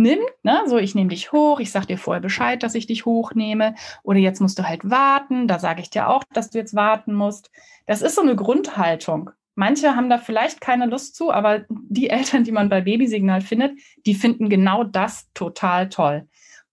nimmt. 0.00 0.26
Ne? 0.42 0.62
So, 0.66 0.78
ich 0.78 0.94
nehme 0.94 1.10
dich 1.10 1.30
hoch, 1.30 1.60
ich 1.60 1.70
sage 1.70 1.86
dir 1.86 1.98
vorher 1.98 2.20
Bescheid, 2.20 2.62
dass 2.62 2.74
ich 2.74 2.86
dich 2.86 3.06
hochnehme. 3.06 3.76
Oder 4.02 4.18
jetzt 4.18 4.40
musst 4.40 4.58
du 4.58 4.66
halt 4.66 4.90
warten. 4.90 5.46
Da 5.46 5.58
sage 5.60 5.82
ich 5.82 5.90
dir 5.90 6.08
auch, 6.08 6.24
dass 6.32 6.50
du 6.50 6.58
jetzt 6.58 6.74
warten 6.74 7.14
musst. 7.14 7.50
Das 7.86 8.02
ist 8.02 8.16
so 8.16 8.22
eine 8.22 8.34
Grundhaltung. 8.34 9.30
Manche 9.54 9.94
haben 9.94 10.10
da 10.10 10.18
vielleicht 10.18 10.60
keine 10.60 10.86
Lust 10.86 11.14
zu, 11.14 11.30
aber 11.30 11.64
die 11.68 12.10
Eltern, 12.10 12.44
die 12.44 12.52
man 12.52 12.68
bei 12.68 12.80
Babysignal 12.80 13.42
findet, 13.42 13.78
die 14.06 14.14
finden 14.14 14.48
genau 14.48 14.84
das 14.84 15.30
total 15.34 15.88
toll. 15.88 16.26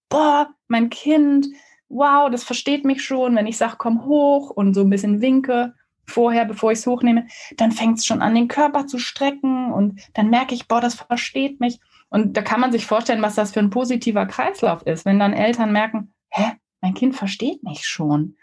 Boah, 0.10 0.50
mein 0.68 0.90
Kind, 0.90 1.48
wow, 1.90 2.30
das 2.32 2.44
versteht 2.44 2.86
mich 2.86 3.04
schon, 3.04 3.36
wenn 3.36 3.48
ich 3.48 3.58
sage, 3.58 3.76
komm 3.78 4.06
hoch 4.06 4.52
und 4.52 4.74
so 4.74 4.82
ein 4.82 4.90
bisschen 4.90 5.22
winke 5.22 5.74
vorher, 6.08 6.46
bevor 6.46 6.72
ich 6.72 6.80
es 6.80 6.88
hochnehme, 6.88 7.28
dann 7.58 7.72
fängt 7.72 8.00
es 8.00 8.06
schon 8.06 8.22
an, 8.22 8.34
den 8.34 8.48
Körper 8.48 8.88
zu 8.88 8.98
strecken 8.98 9.72
und 9.72 10.00
dann 10.14 10.30
merke 10.30 10.56
ich, 10.56 10.68
boah, 10.68 10.82
das 10.82 10.96
versteht 10.96 11.60
mich. 11.60 11.80
Und 12.10 12.38
da 12.38 12.42
kann 12.42 12.62
man 12.62 12.72
sich 12.72 12.86
vorstellen, 12.86 13.22
was 13.22 13.36
das 13.36 13.52
für 13.52 13.60
ein 13.60 13.70
positiver 13.70 14.26
Kreislauf 14.26 14.82
ist, 14.84 15.06
wenn 15.06 15.20
dann 15.20 15.34
Eltern 15.34 15.72
merken, 15.72 16.14
hä, 16.30 16.54
mein 16.82 16.94
Kind 16.94 17.16
versteht 17.16 17.64
mich 17.64 17.86
schon. 17.86 18.38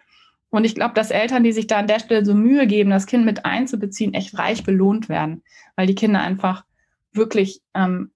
Und 0.50 0.64
ich 0.64 0.74
glaube, 0.74 0.94
dass 0.94 1.10
Eltern, 1.10 1.42
die 1.42 1.52
sich 1.52 1.66
da 1.66 1.78
an 1.78 1.86
der 1.86 1.98
Stelle 1.98 2.24
so 2.24 2.34
Mühe 2.34 2.66
geben, 2.66 2.90
das 2.90 3.06
Kind 3.06 3.24
mit 3.24 3.44
einzubeziehen, 3.44 4.14
echt 4.14 4.38
reich 4.38 4.62
belohnt 4.64 5.08
werden, 5.08 5.42
weil 5.76 5.86
die 5.86 5.96
Kinder 5.96 6.20
einfach 6.20 6.64
wirklich, 7.12 7.60
ähm, 7.74 8.12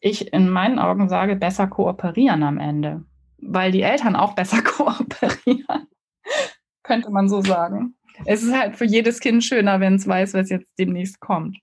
ich 0.00 0.32
in 0.32 0.48
meinen 0.48 0.78
Augen 0.78 1.08
sage, 1.08 1.36
besser 1.36 1.66
kooperieren 1.66 2.42
am 2.42 2.58
Ende, 2.58 3.04
weil 3.38 3.72
die 3.72 3.82
Eltern 3.82 4.16
auch 4.16 4.34
besser 4.34 4.62
kooperieren, 4.64 5.88
könnte 6.82 7.10
man 7.10 7.28
so 7.28 7.42
sagen. 7.42 7.96
Es 8.24 8.42
ist 8.42 8.56
halt 8.56 8.76
für 8.76 8.86
jedes 8.86 9.20
Kind 9.20 9.44
schöner, 9.44 9.80
wenn 9.80 9.96
es 9.96 10.08
weiß, 10.08 10.32
was 10.32 10.48
jetzt 10.48 10.72
demnächst 10.78 11.20
kommt. 11.20 11.58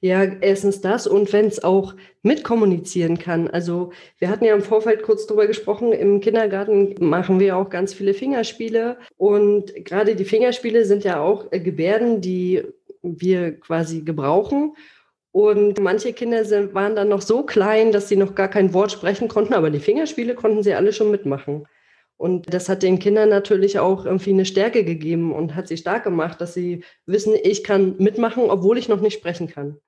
Ja, 0.00 0.22
erstens 0.22 0.80
das 0.80 1.06
und 1.06 1.32
wenn 1.32 1.46
es 1.46 1.64
auch 1.64 1.94
mitkommunizieren 2.22 3.18
kann. 3.18 3.48
Also 3.48 3.92
wir 4.18 4.28
hatten 4.28 4.44
ja 4.44 4.54
im 4.54 4.62
Vorfeld 4.62 5.02
kurz 5.02 5.26
drüber 5.26 5.46
gesprochen, 5.46 5.92
im 5.92 6.20
Kindergarten 6.20 6.94
machen 7.00 7.40
wir 7.40 7.56
auch 7.56 7.70
ganz 7.70 7.94
viele 7.94 8.14
Fingerspiele 8.14 8.98
und 9.16 9.74
gerade 9.84 10.14
die 10.16 10.24
Fingerspiele 10.24 10.84
sind 10.84 11.04
ja 11.04 11.20
auch 11.20 11.52
äh, 11.52 11.60
Gebärden, 11.60 12.20
die 12.20 12.62
wir 13.02 13.58
quasi 13.60 14.02
gebrauchen. 14.02 14.74
Und 15.32 15.80
manche 15.80 16.12
Kinder 16.12 16.44
sind, 16.44 16.74
waren 16.74 16.94
dann 16.94 17.08
noch 17.08 17.20
so 17.20 17.42
klein, 17.42 17.90
dass 17.90 18.08
sie 18.08 18.16
noch 18.16 18.36
gar 18.36 18.46
kein 18.46 18.72
Wort 18.72 18.92
sprechen 18.92 19.26
konnten, 19.26 19.52
aber 19.52 19.70
die 19.70 19.80
Fingerspiele 19.80 20.36
konnten 20.36 20.62
sie 20.62 20.74
alle 20.74 20.92
schon 20.92 21.10
mitmachen. 21.10 21.66
Und 22.16 22.52
das 22.52 22.68
hat 22.68 22.82
den 22.82 22.98
Kindern 22.98 23.28
natürlich 23.28 23.78
auch 23.78 24.04
irgendwie 24.04 24.30
eine 24.30 24.44
Stärke 24.44 24.84
gegeben 24.84 25.32
und 25.32 25.54
hat 25.54 25.68
sie 25.68 25.76
stark 25.76 26.04
gemacht, 26.04 26.40
dass 26.40 26.54
sie 26.54 26.84
wissen, 27.06 27.34
ich 27.42 27.64
kann 27.64 27.96
mitmachen, 27.98 28.44
obwohl 28.50 28.78
ich 28.78 28.88
noch 28.88 29.00
nicht 29.00 29.14
sprechen 29.14 29.48
kann. 29.48 29.78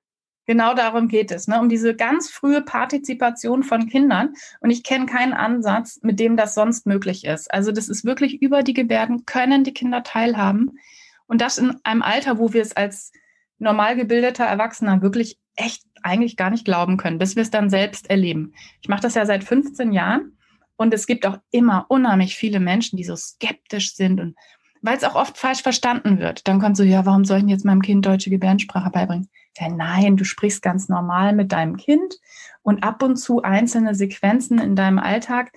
Genau 0.45 0.73
darum 0.73 1.09
geht 1.09 1.31
es, 1.31 1.47
ne? 1.47 1.59
um 1.59 1.67
diese 1.67 1.93
ganz 1.93 2.29
frühe 2.29 2.61
Partizipation 2.61 3.63
von 3.63 3.87
Kindern. 3.87 4.33
Und 4.61 4.69
ich 4.69 4.83
kenne 4.83 5.05
keinen 5.05 5.33
Ansatz, 5.33 5.99
mit 6.03 6.21
dem 6.21 6.37
das 6.37 6.53
sonst 6.53 6.85
möglich 6.85 7.25
ist. 7.25 7.53
Also 7.53 7.73
das 7.73 7.89
ist 7.89 8.05
wirklich 8.05 8.41
über 8.41 8.63
die 8.63 8.73
Gebärden, 8.73 9.25
können 9.25 9.65
die 9.65 9.73
Kinder 9.73 10.03
teilhaben. 10.03 10.79
Und 11.27 11.41
das 11.41 11.57
in 11.57 11.75
einem 11.83 12.01
Alter, 12.01 12.39
wo 12.39 12.53
wir 12.53 12.61
es 12.61 12.75
als 12.77 13.11
normal 13.59 13.97
gebildeter 13.97 14.45
Erwachsener 14.45 15.01
wirklich 15.01 15.37
echt 15.55 15.83
eigentlich 16.01 16.37
gar 16.37 16.49
nicht 16.49 16.63
glauben 16.63 16.95
können, 16.95 17.17
bis 17.17 17.35
wir 17.35 17.43
es 17.43 17.51
dann 17.51 17.69
selbst 17.69 18.09
erleben. 18.09 18.53
Ich 18.81 18.87
mache 18.87 19.01
das 19.01 19.15
ja 19.15 19.25
seit 19.25 19.43
15 19.43 19.91
Jahren 19.91 20.36
und 20.77 20.93
es 20.93 21.07
gibt 21.07 21.25
auch 21.25 21.37
immer 21.51 21.85
unheimlich 21.89 22.35
viele 22.35 22.59
Menschen, 22.59 22.97
die 22.97 23.03
so 23.03 23.15
skeptisch 23.15 23.95
sind 23.95 24.19
und 24.19 24.35
weil 24.81 24.95
es 24.95 25.03
auch 25.03 25.15
oft 25.15 25.37
falsch 25.37 25.63
verstanden 25.63 26.19
wird. 26.19 26.47
Dann 26.47 26.59
kommt 26.59 26.77
so, 26.77 26.83
ja, 26.83 27.05
warum 27.05 27.25
soll 27.25 27.39
ich 27.39 27.45
jetzt 27.45 27.65
meinem 27.65 27.81
Kind 27.81 28.05
deutsche 28.05 28.29
Gebärdensprache 28.29 28.91
beibringen? 28.91 29.27
Ja, 29.57 29.69
nein, 29.69 30.17
du 30.17 30.23
sprichst 30.23 30.61
ganz 30.61 30.87
normal 30.87 31.33
mit 31.33 31.51
deinem 31.51 31.77
Kind 31.77 32.19
und 32.61 32.83
ab 32.83 33.01
und 33.01 33.17
zu 33.17 33.41
einzelne 33.41 33.95
Sequenzen 33.95 34.59
in 34.59 34.75
deinem 34.75 34.99
Alltag 34.99 35.51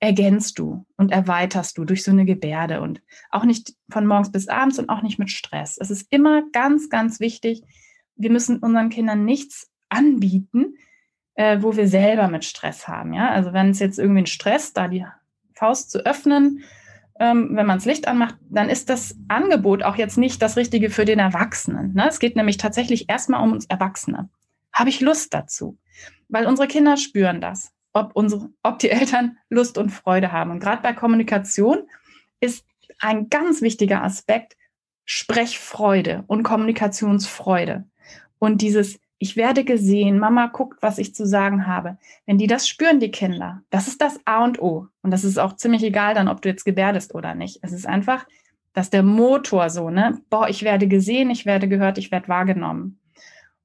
ergänzt 0.00 0.58
du 0.58 0.84
und 0.96 1.12
erweiterst 1.12 1.78
du 1.78 1.84
durch 1.84 2.02
so 2.02 2.10
eine 2.10 2.24
Gebärde 2.24 2.80
und 2.80 3.02
auch 3.30 3.44
nicht 3.44 3.74
von 3.88 4.06
morgens 4.06 4.32
bis 4.32 4.48
abends 4.48 4.78
und 4.78 4.88
auch 4.88 5.02
nicht 5.02 5.18
mit 5.18 5.30
Stress. 5.30 5.76
Es 5.78 5.90
ist 5.90 6.08
immer 6.10 6.42
ganz, 6.50 6.88
ganz 6.88 7.20
wichtig, 7.20 7.62
wir 8.16 8.30
müssen 8.30 8.58
unseren 8.58 8.88
Kindern 8.88 9.24
nichts 9.24 9.70
anbieten, 9.90 10.74
äh, 11.34 11.58
wo 11.60 11.76
wir 11.76 11.88
selber 11.88 12.28
mit 12.28 12.44
Stress 12.44 12.88
haben. 12.88 13.12
Ja? 13.12 13.30
Also 13.30 13.52
wenn 13.52 13.70
es 13.70 13.78
jetzt 13.78 13.98
irgendwie 13.98 14.22
ein 14.22 14.26
Stress, 14.26 14.72
da 14.72 14.88
die 14.88 15.04
Faust 15.54 15.90
zu 15.90 16.04
öffnen 16.04 16.62
ähm, 17.22 17.50
wenn 17.52 17.66
man 17.66 17.78
das 17.78 17.84
Licht 17.84 18.08
anmacht, 18.08 18.36
dann 18.50 18.68
ist 18.68 18.88
das 18.88 19.14
Angebot 19.28 19.84
auch 19.84 19.96
jetzt 19.96 20.18
nicht 20.18 20.42
das 20.42 20.56
Richtige 20.56 20.90
für 20.90 21.04
den 21.04 21.20
Erwachsenen. 21.20 21.94
Ne? 21.94 22.08
Es 22.08 22.18
geht 22.18 22.34
nämlich 22.34 22.56
tatsächlich 22.56 23.08
erstmal 23.08 23.42
um 23.42 23.52
uns 23.52 23.66
Erwachsene. 23.66 24.28
Habe 24.72 24.90
ich 24.90 25.00
Lust 25.00 25.32
dazu? 25.32 25.78
Weil 26.28 26.46
unsere 26.46 26.66
Kinder 26.66 26.96
spüren 26.96 27.40
das, 27.40 27.72
ob, 27.92 28.16
unsere, 28.16 28.48
ob 28.62 28.80
die 28.80 28.90
Eltern 28.90 29.36
Lust 29.50 29.78
und 29.78 29.90
Freude 29.90 30.32
haben. 30.32 30.50
Und 30.50 30.58
gerade 30.58 30.82
bei 30.82 30.92
Kommunikation 30.94 31.82
ist 32.40 32.66
ein 32.98 33.28
ganz 33.28 33.62
wichtiger 33.62 34.02
Aspekt 34.02 34.56
Sprechfreude 35.04 36.24
und 36.26 36.42
Kommunikationsfreude. 36.42 37.84
Und 38.38 38.62
dieses 38.62 38.98
ich 39.22 39.36
werde 39.36 39.62
gesehen, 39.62 40.18
Mama 40.18 40.48
guckt, 40.48 40.82
was 40.82 40.98
ich 40.98 41.14
zu 41.14 41.24
sagen 41.24 41.68
habe. 41.68 41.96
Wenn 42.26 42.38
die 42.38 42.48
das 42.48 42.66
spüren, 42.66 42.98
die 42.98 43.12
Kinder, 43.12 43.62
das 43.70 43.86
ist 43.86 44.00
das 44.00 44.18
A 44.24 44.42
und 44.42 44.60
O. 44.60 44.88
Und 45.00 45.12
das 45.12 45.22
ist 45.22 45.38
auch 45.38 45.54
ziemlich 45.54 45.84
egal 45.84 46.14
dann, 46.14 46.26
ob 46.26 46.42
du 46.42 46.48
jetzt 46.48 46.64
gebärdest 46.64 47.14
oder 47.14 47.36
nicht. 47.36 47.60
Es 47.62 47.70
ist 47.70 47.86
einfach, 47.86 48.26
dass 48.72 48.90
der 48.90 49.04
Motor 49.04 49.70
so, 49.70 49.90
ne? 49.90 50.20
Boah, 50.28 50.48
ich 50.48 50.64
werde 50.64 50.88
gesehen, 50.88 51.30
ich 51.30 51.46
werde 51.46 51.68
gehört, 51.68 51.98
ich 51.98 52.10
werde 52.10 52.26
wahrgenommen. 52.26 52.98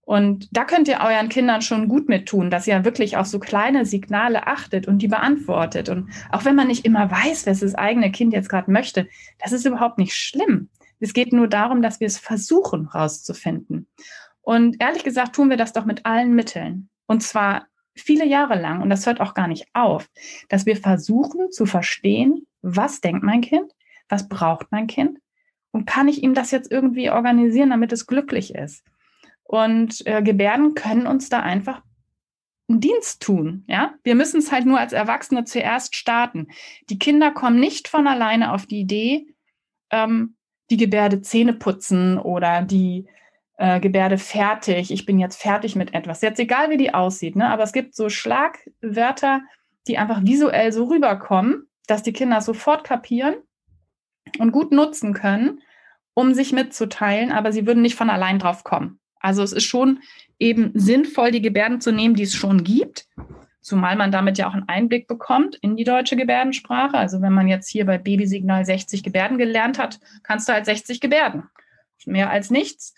Und 0.02 0.48
da 0.56 0.64
könnt 0.64 0.88
ihr 0.88 1.00
euren 1.04 1.28
Kindern 1.28 1.64
schon 1.64 1.88
gut 1.88 2.08
mit 2.08 2.28
tun, 2.28 2.52
dass 2.52 2.68
ihr 2.68 2.86
wirklich 2.86 3.18
auch 3.18 3.26
so 3.26 3.40
kleine 3.40 3.84
Signale 3.88 4.46
achtet 4.46 4.88
und 4.88 5.00
die 5.00 5.08
beantwortet. 5.08 5.90
Und 5.90 6.12
auch 6.32 6.46
wenn 6.46 6.56
man 6.56 6.68
nicht 6.68 6.86
immer 6.86 7.10
weiß, 7.10 7.48
was 7.48 7.62
das 7.62 7.74
eigene 7.74 8.12
Kind 8.12 8.32
jetzt 8.32 8.50
gerade 8.50 8.72
möchte, 8.72 9.08
das 9.40 9.54
ist 9.54 9.66
überhaupt 9.66 9.98
nicht 9.98 10.14
schlimm. 10.14 10.70
Es 11.00 11.14
geht 11.14 11.34
nur 11.34 11.48
darum, 11.48 11.82
dass 11.82 12.00
wir 12.00 12.08
es 12.08 12.20
versuchen 12.20 12.86
rauszufinden. 12.88 13.88
Und 14.48 14.78
ehrlich 14.80 15.04
gesagt 15.04 15.36
tun 15.36 15.50
wir 15.50 15.58
das 15.58 15.74
doch 15.74 15.84
mit 15.84 16.06
allen 16.06 16.34
Mitteln. 16.34 16.88
Und 17.06 17.22
zwar 17.22 17.68
viele 17.96 18.26
Jahre 18.26 18.58
lang, 18.58 18.82
und 18.82 18.90
das 18.90 19.06
hört 19.06 19.20
auch 19.20 19.34
gar 19.34 19.50
nicht 19.50 19.66
auf, 19.74 20.10
dass 20.48 20.66
wir 20.66 20.78
versuchen 20.78 21.52
zu 21.52 21.66
verstehen, 21.66 22.48
was 22.62 23.02
denkt 23.02 23.24
mein 23.24 23.42
Kind, 23.42 23.70
was 24.08 24.30
braucht 24.30 24.68
mein 24.72 24.88
Kind 24.88 25.20
und 25.72 25.86
kann 25.86 26.08
ich 26.08 26.24
ihm 26.24 26.34
das 26.34 26.52
jetzt 26.52 26.72
irgendwie 26.72 27.10
organisieren, 27.10 27.72
damit 27.72 27.92
es 27.92 28.08
glücklich 28.08 28.56
ist. 28.56 28.86
Und 29.44 30.08
äh, 30.08 30.24
Gebärden 30.24 30.76
können 30.76 31.08
uns 31.08 31.28
da 31.28 31.42
einfach 31.42 31.82
einen 32.70 32.80
Dienst 32.80 33.22
tun. 33.22 33.66
Ja, 33.68 33.96
wir 34.04 34.16
müssen 34.16 34.40
es 34.40 34.54
halt 34.54 34.66
nur 34.66 34.80
als 34.80 34.94
Erwachsene 34.94 35.44
zuerst 35.44 35.94
starten. 35.94 36.48
Die 36.90 37.00
Kinder 37.00 37.32
kommen 37.32 37.60
nicht 37.60 37.90
von 37.90 38.08
alleine 38.08 38.54
auf 38.54 38.66
die 38.66 38.80
Idee, 38.80 39.28
ähm, 39.90 40.38
die 40.70 40.78
Gebärde 40.78 41.22
Zähne 41.22 41.52
putzen 41.52 42.18
oder 42.18 42.62
die 42.62 43.10
äh, 43.58 43.80
Gebärde 43.80 44.18
fertig, 44.18 44.92
ich 44.92 45.06
bin 45.06 45.20
jetzt 45.20 45.42
fertig 45.42 45.76
mit 45.76 45.94
etwas. 45.94 46.22
Jetzt 46.22 46.40
egal, 46.40 46.70
wie 46.70 46.78
die 46.78 46.94
aussieht, 46.94 47.36
ne? 47.36 47.50
aber 47.50 47.64
es 47.64 47.74
gibt 47.74 47.96
so 47.96 48.10
Schlagwörter, 48.10 49.42
die 49.88 49.98
einfach 49.98 50.24
visuell 50.24 50.72
so 50.72 50.86
rüberkommen, 50.86 51.68
dass 51.88 52.04
die 52.04 52.14
Kinder 52.14 52.42
sofort 52.42 52.84
kapieren 52.84 53.36
und 54.40 54.52
gut 54.52 54.72
nutzen 54.72 55.14
können, 55.14 55.62
um 56.14 56.34
sich 56.34 56.52
mitzuteilen, 56.52 57.32
aber 57.32 57.52
sie 57.52 57.66
würden 57.66 57.82
nicht 57.82 57.96
von 57.96 58.10
allein 58.10 58.40
drauf 58.40 58.64
kommen. 58.64 59.00
Also 59.20 59.44
es 59.44 59.54
ist 59.54 59.66
schon 59.66 60.00
eben 60.40 60.72
sinnvoll, 60.74 61.32
die 61.32 61.42
Gebärden 61.42 61.82
zu 61.82 61.92
nehmen, 61.92 62.16
die 62.16 62.24
es 62.24 62.36
schon 62.36 62.64
gibt 62.64 63.08
Zumal 63.68 63.98
man 63.98 64.14
damit 64.14 64.38
ja 64.38 64.48
auch 64.48 64.54
einen 64.54 64.70
Einblick 64.70 65.10
bekommt 65.10 65.58
in 65.58 65.76
die 65.76 65.84
deutsche 65.84 66.16
Gebärdensprache. 66.16 66.98
Also 66.98 67.22
wenn 67.22 67.34
man 67.34 67.50
jetzt 67.50 67.68
hier 67.68 67.86
bei 67.86 67.98
Babysignal 67.98 68.64
60 68.64 69.04
Gebärden 69.04 69.38
gelernt 69.38 69.78
hat, 69.78 70.00
kannst 70.24 70.48
du 70.48 70.54
halt 70.54 70.64
60 70.64 71.02
Gebärden. 71.02 71.50
Mehr 72.06 72.30
als 72.30 72.50
nichts. 72.50 72.96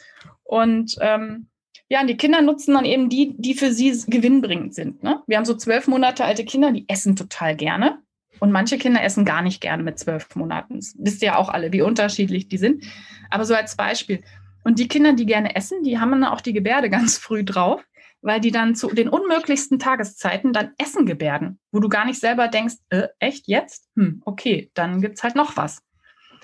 Und 0.49 0.95
ähm, 0.99 1.47
ja, 1.89 2.01
und 2.01 2.07
die 2.07 2.17
Kinder 2.17 2.41
nutzen 2.41 2.73
dann 2.73 2.83
eben 2.83 3.07
die, 3.07 3.35
die 3.37 3.53
für 3.53 3.71
sie 3.71 3.95
gewinnbringend 4.07 4.73
sind. 4.73 5.03
Ne? 5.03 5.21
Wir 5.27 5.37
haben 5.37 5.45
so 5.45 5.53
zwölf 5.53 5.87
Monate 5.87 6.25
alte 6.25 6.43
Kinder, 6.43 6.71
die 6.71 6.89
essen 6.89 7.15
total 7.15 7.55
gerne. 7.55 7.99
Und 8.39 8.51
manche 8.51 8.79
Kinder 8.79 9.03
essen 9.03 9.25
gar 9.25 9.43
nicht 9.43 9.61
gerne 9.61 9.83
mit 9.83 9.99
zwölf 9.99 10.35
Monaten. 10.35 10.77
Das 10.77 10.95
wisst 10.97 11.21
ihr 11.21 11.27
ja 11.27 11.37
auch 11.37 11.49
alle, 11.49 11.71
wie 11.71 11.83
unterschiedlich 11.83 12.47
die 12.47 12.57
sind. 12.57 12.83
Aber 13.29 13.45
so 13.45 13.53
als 13.53 13.75
Beispiel. 13.75 14.23
Und 14.63 14.79
die 14.79 14.87
Kinder, 14.87 15.13
die 15.13 15.27
gerne 15.27 15.55
essen, 15.55 15.83
die 15.83 15.99
haben 15.99 16.09
dann 16.09 16.23
auch 16.23 16.41
die 16.41 16.53
Gebärde 16.53 16.89
ganz 16.89 17.19
früh 17.19 17.43
drauf, 17.43 17.83
weil 18.21 18.39
die 18.39 18.51
dann 18.51 18.73
zu 18.73 18.87
den 18.87 19.07
unmöglichsten 19.07 19.77
Tageszeiten 19.77 20.51
dann 20.51 20.71
Essen 20.79 21.05
gebärden, 21.05 21.59
wo 21.71 21.79
du 21.79 21.89
gar 21.89 22.05
nicht 22.05 22.19
selber 22.19 22.47
denkst, 22.47 22.77
äh, 22.89 23.09
echt 23.19 23.47
jetzt? 23.47 23.87
Hm, 23.95 24.23
okay, 24.25 24.71
dann 24.73 24.99
gibt's 24.99 25.21
halt 25.21 25.35
noch 25.35 25.57
was. 25.57 25.83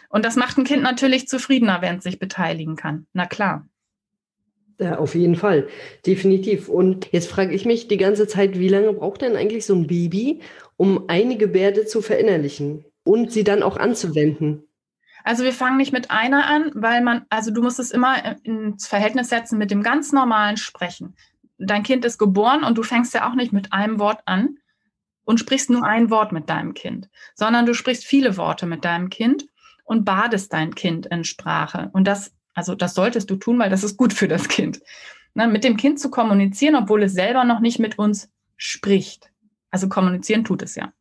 Und 0.10 0.26
das 0.26 0.36
macht 0.36 0.60
ein 0.60 0.64
Kind 0.64 0.84
natürlich 0.84 1.28
zufriedener, 1.28 1.82
wenn 1.82 1.98
es 1.98 2.04
sich 2.04 2.20
beteiligen 2.20 2.76
kann. 2.76 3.08
Na 3.14 3.26
klar. 3.26 3.68
Ja, 4.80 4.98
auf 4.98 5.16
jeden 5.16 5.36
Fall, 5.36 5.68
definitiv. 6.06 6.68
Und 6.68 7.12
jetzt 7.14 7.30
frage 7.30 7.54
ich 7.54 7.66
mich 7.66 7.88
die 7.88 7.98
ganze 7.98 8.28
Zeit, 8.28 8.60
wie 8.60 8.68
lange 8.68 8.92
braucht 8.92 9.22
denn 9.22 9.38
eigentlich 9.38 9.66
so 9.66 9.74
ein 9.74 9.88
Baby, 9.88 10.42
um 10.76 11.08
eine 11.08 11.38
Gebärde 11.38 11.86
zu 11.86 12.02
verinnerlichen 12.02 12.84
und 13.04 13.32
sie 13.32 13.46
dann 13.46 13.64
auch 13.64 13.78
anzuwenden? 13.78 14.64
Also 15.24 15.44
wir 15.44 15.54
fangen 15.54 15.78
nicht 15.78 15.94
mit 15.94 16.12
einer 16.12 16.46
an, 16.46 16.72
weil 16.76 17.02
man, 17.02 17.26
also 17.30 17.52
du 17.52 17.62
musst 17.62 17.80
es 17.80 17.92
immer 17.92 18.38
ins 18.44 18.86
Verhältnis 18.86 19.30
setzen 19.30 19.58
mit 19.58 19.72
dem 19.72 19.82
ganz 19.82 20.12
normalen 20.12 20.58
Sprechen. 20.58 21.16
Dein 21.58 21.84
Kind 21.84 22.04
ist 22.04 22.18
geboren 22.18 22.64
und 22.64 22.78
du 22.78 22.84
fängst 22.84 23.14
ja 23.14 23.30
auch 23.30 23.36
nicht 23.36 23.54
mit 23.54 23.72
einem 23.72 23.98
Wort 23.98 24.22
an 24.26 24.58
und 25.24 25.40
sprichst 25.40 25.70
nur 25.70 25.84
ein 25.84 26.10
Wort 26.10 26.32
mit 26.34 26.50
deinem 26.50 26.74
Kind, 26.74 27.10
sondern 27.34 27.66
du 27.66 27.74
sprichst 27.74 28.06
viele 28.06 28.36
Worte 28.38 28.66
mit 28.66 28.84
deinem 28.84 29.10
Kind 29.10 29.48
und 29.86 30.04
badest 30.04 30.52
dein 30.52 30.76
Kind 30.76 31.06
in 31.08 31.24
Sprache. 31.24 31.90
Und 31.94 32.08
das 32.08 32.35
also 32.56 32.74
das 32.74 32.96
solltest 32.96 33.30
du 33.30 33.36
tun, 33.36 33.60
weil 33.60 33.70
das 33.70 33.84
ist 33.84 33.98
gut 33.98 34.14
für 34.14 34.28
das 34.28 34.48
Kind. 34.48 34.82
Ne, 35.36 35.48
mit 35.48 35.64
dem 35.64 35.78
Kind 35.78 36.00
zu 36.00 36.10
kommunizieren, 36.10 36.76
obwohl 36.76 37.04
es 37.04 37.14
selber 37.14 37.44
noch 37.44 37.60
nicht 37.60 37.78
mit 37.78 38.00
uns 38.00 38.30
spricht. 38.56 39.30
Also 39.70 39.90
kommunizieren 39.90 40.46
tut 40.46 40.62
es 40.64 40.76
ja. 40.76 40.94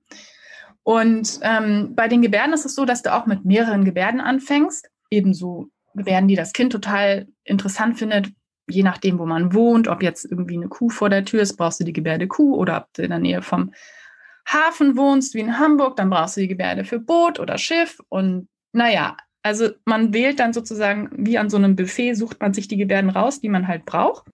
Und 0.82 1.38
ähm, 1.42 1.94
bei 1.94 2.08
den 2.08 2.20
Gebärden 2.20 2.52
ist 2.52 2.66
es 2.66 2.74
so, 2.74 2.84
dass 2.84 3.02
du 3.02 3.14
auch 3.14 3.26
mit 3.26 3.44
mehreren 3.44 3.84
Gebärden 3.84 4.20
anfängst. 4.20 4.90
Ebenso 5.08 5.68
Gebärden, 5.94 6.28
die 6.28 6.34
das 6.34 6.52
Kind 6.52 6.72
total 6.72 7.28
interessant 7.44 7.98
findet, 7.98 8.32
je 8.68 8.82
nachdem, 8.82 9.20
wo 9.20 9.24
man 9.24 9.54
wohnt. 9.54 9.86
Ob 9.86 10.02
jetzt 10.02 10.24
irgendwie 10.24 10.56
eine 10.56 10.68
Kuh 10.68 10.90
vor 10.90 11.08
der 11.08 11.24
Tür 11.24 11.40
ist, 11.40 11.56
brauchst 11.56 11.78
du 11.78 11.84
die 11.84 11.92
Gebärde 11.92 12.26
Kuh 12.26 12.56
oder 12.56 12.78
ob 12.78 12.92
du 12.94 13.02
in 13.02 13.10
der 13.10 13.20
Nähe 13.20 13.40
vom 13.40 13.72
Hafen 14.46 14.96
wohnst, 14.96 15.34
wie 15.34 15.40
in 15.40 15.58
Hamburg, 15.58 15.96
dann 15.96 16.10
brauchst 16.10 16.36
du 16.36 16.40
die 16.40 16.48
Gebärde 16.48 16.84
für 16.84 16.98
Boot 16.98 17.40
oder 17.40 17.56
Schiff. 17.56 18.00
Und 18.08 18.48
naja, 18.72 19.16
also 19.44 19.68
man 19.84 20.14
wählt 20.14 20.40
dann 20.40 20.54
sozusagen 20.54 21.10
wie 21.12 21.36
an 21.36 21.50
so 21.50 21.58
einem 21.58 21.76
Buffet, 21.76 22.14
sucht 22.14 22.40
man 22.40 22.54
sich 22.54 22.66
die 22.66 22.78
Gebärden 22.78 23.10
raus, 23.10 23.42
die 23.42 23.50
man 23.50 23.68
halt 23.68 23.84
braucht. 23.84 24.26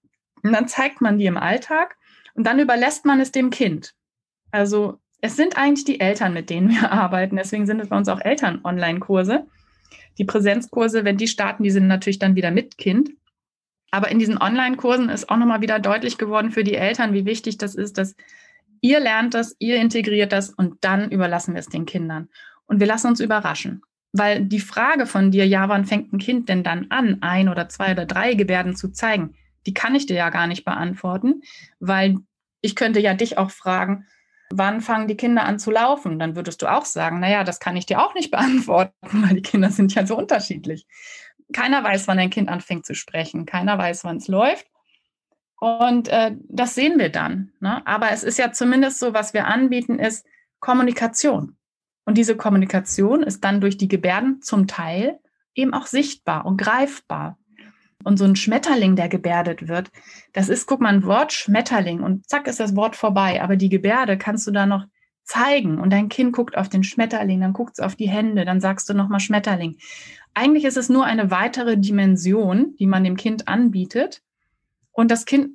Und 0.45 0.53
dann 0.53 0.69
zeigt 0.69 1.01
man 1.01 1.19
die 1.19 1.27
im 1.27 1.37
Alltag 1.37 1.97
und 2.35 2.47
dann 2.47 2.61
überlässt 2.61 3.05
man 3.05 3.21
es 3.21 3.33
dem 3.33 3.51
Kind. 3.51 3.93
Also 4.53 5.01
es 5.21 5.35
sind 5.35 5.59
eigentlich 5.59 5.85
die 5.85 5.99
Eltern, 5.99 6.33
mit 6.33 6.49
denen 6.49 6.71
wir 6.71 6.93
arbeiten. 6.93 7.37
Deswegen 7.37 7.67
sind 7.67 7.81
es 7.81 7.89
bei 7.89 7.97
uns 7.97 8.09
auch 8.09 8.21
Eltern-Online-Kurse. 8.21 9.49
Die 10.19 10.25
Präsenzkurse, 10.25 11.05
wenn 11.05 11.17
die 11.17 11.29
starten, 11.29 11.65
die 11.65 11.73
sind 11.73 11.89
natürlich 11.89 12.21
dann 12.21 12.37
wieder 12.37 12.53
mit 12.53 12.79
Kind. 12.79 13.11
Aber 13.91 14.13
in 14.13 14.21
diesen 14.21 14.41
Online-Kursen 14.41 15.09
ist 15.09 15.29
auch 15.29 15.37
nochmal 15.37 15.61
wieder 15.61 15.81
deutlich 15.81 16.19
geworden 16.19 16.53
für 16.53 16.63
die 16.63 16.77
Eltern, 16.77 17.15
wie 17.15 17.25
wichtig 17.25 17.59
das 17.59 17.75
ist, 17.75 17.99
dass 17.99 18.15
ihr 18.81 19.01
lernt 19.01 19.35
das, 19.35 19.57
ihr 19.59 19.75
integriert 19.77 20.31
das 20.31 20.51
und 20.51 20.77
dann 20.83 21.11
überlassen 21.11 21.55
wir 21.55 21.59
es 21.59 21.69
den 21.69 21.85
Kindern. 21.85 22.29
Und 22.67 22.79
wir 22.79 22.87
lassen 22.87 23.09
uns 23.09 23.19
überraschen. 23.19 23.83
Weil 24.13 24.45
die 24.45 24.61
Frage 24.61 25.07
von 25.07 25.31
dir, 25.31 25.47
ja, 25.47 25.69
wann 25.69 25.85
fängt 25.85 26.13
ein 26.13 26.19
Kind 26.19 26.49
denn 26.49 26.65
dann 26.65 26.87
an, 26.91 27.19
ein 27.21 27.49
oder 27.49 27.69
zwei 27.69 27.93
oder 27.93 28.07
drei 28.07 28.35
Gebärden 28.35 28.75
zu 28.75 28.91
zeigen, 28.91 29.35
die 29.67 29.75
kann 29.75 29.95
ich 29.95 30.07
dir 30.07 30.17
ja 30.17 30.31
gar 30.31 30.47
nicht 30.47 30.65
beantworten, 30.65 31.43
weil 31.79 32.17
ich 32.61 32.75
könnte 32.75 33.01
ja 33.01 33.15
dich 33.15 33.39
auch 33.39 33.51
fragen, 33.51 34.07
wann 34.51 34.81
fangen 34.81 35.07
die 35.07 35.17
Kinder 35.17 35.45
an 35.45 35.59
zu 35.59 35.71
laufen? 35.71 36.19
Dann 36.19 36.37
würdest 36.37 36.61
du 36.63 36.67
auch 36.67 36.85
sagen, 36.85 37.21
naja, 37.21 37.45
das 37.45 37.61
kann 37.61 37.77
ich 37.77 37.87
dir 37.87 38.03
auch 38.03 38.15
nicht 38.15 38.31
beantworten, 38.33 38.95
weil 39.13 39.37
die 39.37 39.43
Kinder 39.43 39.71
sind 39.71 39.95
ja 39.95 40.07
so 40.07 40.17
unterschiedlich. 40.17 40.87
Keiner 41.53 41.83
weiß, 41.83 42.07
wann 42.09 42.19
ein 42.19 42.31
Kind 42.31 42.49
anfängt 42.49 42.87
zu 42.87 42.95
sprechen. 42.95 43.47
Keiner 43.47 43.77
weiß, 43.79 44.05
wann 44.05 44.19
es 44.19 44.29
läuft. 44.29 44.67
Und 45.61 46.09
äh, 46.09 46.37
das 46.49 46.75
sehen 46.75 46.99
wir 46.99 47.11
dann. 47.11 47.53
Ne? 47.61 47.87
Aber 47.87 48.11
es 48.13 48.23
ist 48.23 48.39
ja 48.39 48.53
zumindest 48.53 48.99
so, 48.99 49.13
was 49.13 49.35
wir 49.35 49.47
anbieten, 49.47 49.99
ist 49.99 50.25
Kommunikation. 50.59 51.57
Und 52.11 52.19
diese 52.19 52.37
Kommunikation 52.37 53.23
ist 53.23 53.45
dann 53.45 53.61
durch 53.61 53.77
die 53.77 53.87
Gebärden 53.87 54.43
zum 54.43 54.67
Teil 54.67 55.21
eben 55.55 55.73
auch 55.73 55.87
sichtbar 55.87 56.45
und 56.45 56.61
greifbar. 56.61 57.39
Und 58.03 58.17
so 58.17 58.25
ein 58.25 58.35
Schmetterling, 58.35 58.97
der 58.97 59.09
gebärdet 59.09 59.69
wird, 59.69 59.93
das 60.33 60.49
ist, 60.49 60.67
guck 60.67 60.81
mal, 60.81 60.93
ein 60.93 61.05
Wort 61.05 61.33
Schmetterling 61.33 62.03
und 62.03 62.29
zack 62.29 62.49
ist 62.49 62.59
das 62.59 62.75
Wort 62.75 62.97
vorbei. 62.97 63.41
Aber 63.41 63.55
die 63.55 63.69
Gebärde 63.69 64.19
kannst 64.19 64.45
du 64.49 64.51
da 64.51 64.67
noch 64.67 64.87
zeigen 65.23 65.79
und 65.79 65.91
dein 65.91 66.09
Kind 66.09 66.33
guckt 66.33 66.59
auf 66.59 66.69
den 66.69 66.83
Schmetterling, 66.83 67.43
dann 67.43 67.53
guckt 67.53 67.75
es 67.75 67.79
auf 67.79 67.95
die 67.95 68.09
Hände, 68.09 68.45
dann 68.45 68.61
sagst 68.61 68.89
du 68.89 68.95
nochmal 68.95 69.21
Schmetterling. 69.21 69.77
Eigentlich 70.35 70.65
ist 70.65 70.79
es 70.79 70.89
nur 70.89 71.05
eine 71.05 71.31
weitere 71.31 71.79
Dimension, 71.79 72.75
die 72.81 72.89
man 72.89 73.05
dem 73.05 73.17
Kind 73.17 73.47
anbietet. 73.47 74.21
Und 74.91 75.13
das 75.13 75.27
Kind 75.27 75.51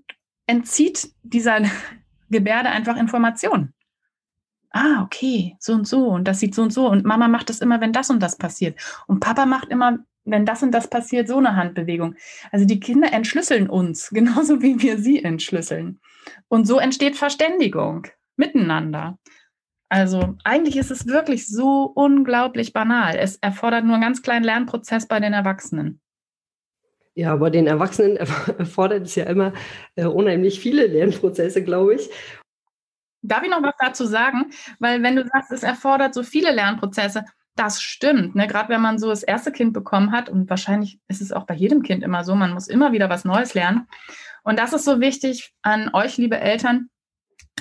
entzieht 0.48 1.12
dieser 1.22 1.63
Gebärde 2.30 2.70
einfach 2.70 2.96
Informationen 2.96 3.75
ah, 4.76 5.02
okay, 5.04 5.56
so 5.60 5.74
und 5.74 5.88
so 5.88 6.10
und 6.10 6.28
das 6.28 6.40
sieht 6.40 6.54
so 6.54 6.62
und 6.62 6.72
so 6.72 6.88
und 6.90 7.06
Mama 7.06 7.28
macht 7.28 7.50
das 7.50 7.62
immer, 7.62 7.82
wenn 7.82 7.94
das 7.94 8.10
und 8.10 8.22
das 8.22 8.38
passiert 8.38 8.80
und 9.08 9.22
Papa 9.22 9.46
macht 9.46 9.70
immer, 9.70 10.00
wenn 10.26 10.46
das 10.46 10.64
und 10.64 10.72
das 10.72 10.90
passiert, 10.90 11.28
so 11.28 11.38
eine 11.38 11.56
Handbewegung. 11.56 12.16
Also 12.52 12.66
die 12.66 12.80
Kinder 12.80 13.14
entschlüsseln 13.14 13.70
uns, 13.70 14.10
genauso 14.14 14.62
wie 14.62 14.82
wir 14.82 14.98
sie 14.98 15.24
entschlüsseln. 15.24 16.00
Und 16.48 16.66
so 16.66 16.80
entsteht 16.80 17.16
Verständigung 17.16 18.08
miteinander. 18.36 19.18
Also 19.88 20.36
eigentlich 20.44 20.78
ist 20.78 20.92
es 20.92 21.08
wirklich 21.08 21.48
so 21.48 21.84
unglaublich 21.84 22.74
banal. 22.74 23.16
Es 23.16 23.38
erfordert 23.38 23.86
nur 23.86 23.94
einen 23.94 24.04
ganz 24.04 24.24
kleinen 24.24 24.44
Lernprozess 24.44 25.08
bei 25.08 25.20
den 25.20 25.34
Erwachsenen. 25.34 26.02
Ja, 27.14 27.32
aber 27.32 27.50
den 27.50 27.68
Erwachsenen 27.68 28.18
erfordert 28.58 29.06
es 29.06 29.16
ja 29.16 29.26
immer 29.26 29.54
äh, 29.96 30.06
unheimlich 30.06 30.60
viele 30.60 30.88
Lernprozesse, 30.88 31.64
glaube 31.64 31.96
ich. 31.96 32.10
Darf 33.28 33.44
ich 33.44 33.50
noch 33.50 33.64
was 33.64 33.76
dazu 33.80 34.06
sagen? 34.06 34.52
Weil 34.80 35.04
wenn 35.04 35.16
du 35.16 35.26
sagst, 35.26 35.52
es 35.52 35.64
erfordert 35.64 36.14
so 36.14 36.24
viele 36.24 36.52
Lernprozesse, 36.52 37.26
das 37.56 37.82
stimmt. 37.82 38.36
Ne? 38.36 38.48
Gerade 38.48 38.70
wenn 38.70 38.82
man 38.82 39.00
so 39.00 39.10
das 39.10 39.24
erste 39.24 39.52
Kind 39.52 39.74
bekommen 39.74 40.12
hat, 40.12 40.30
und 40.30 40.50
wahrscheinlich 40.50 41.00
ist 41.08 41.22
es 41.22 41.32
auch 41.32 41.46
bei 41.46 41.54
jedem 41.54 41.84
Kind 41.84 42.04
immer 42.04 42.24
so, 42.24 42.36
man 42.36 42.54
muss 42.54 42.68
immer 42.68 42.92
wieder 42.92 43.10
was 43.10 43.26
Neues 43.26 43.54
lernen. 43.54 43.88
Und 44.44 44.60
das 44.60 44.74
ist 44.74 44.86
so 44.86 45.00
wichtig 45.00 45.54
an 45.62 45.90
euch, 45.94 46.18
liebe 46.18 46.40
Eltern, 46.40 46.90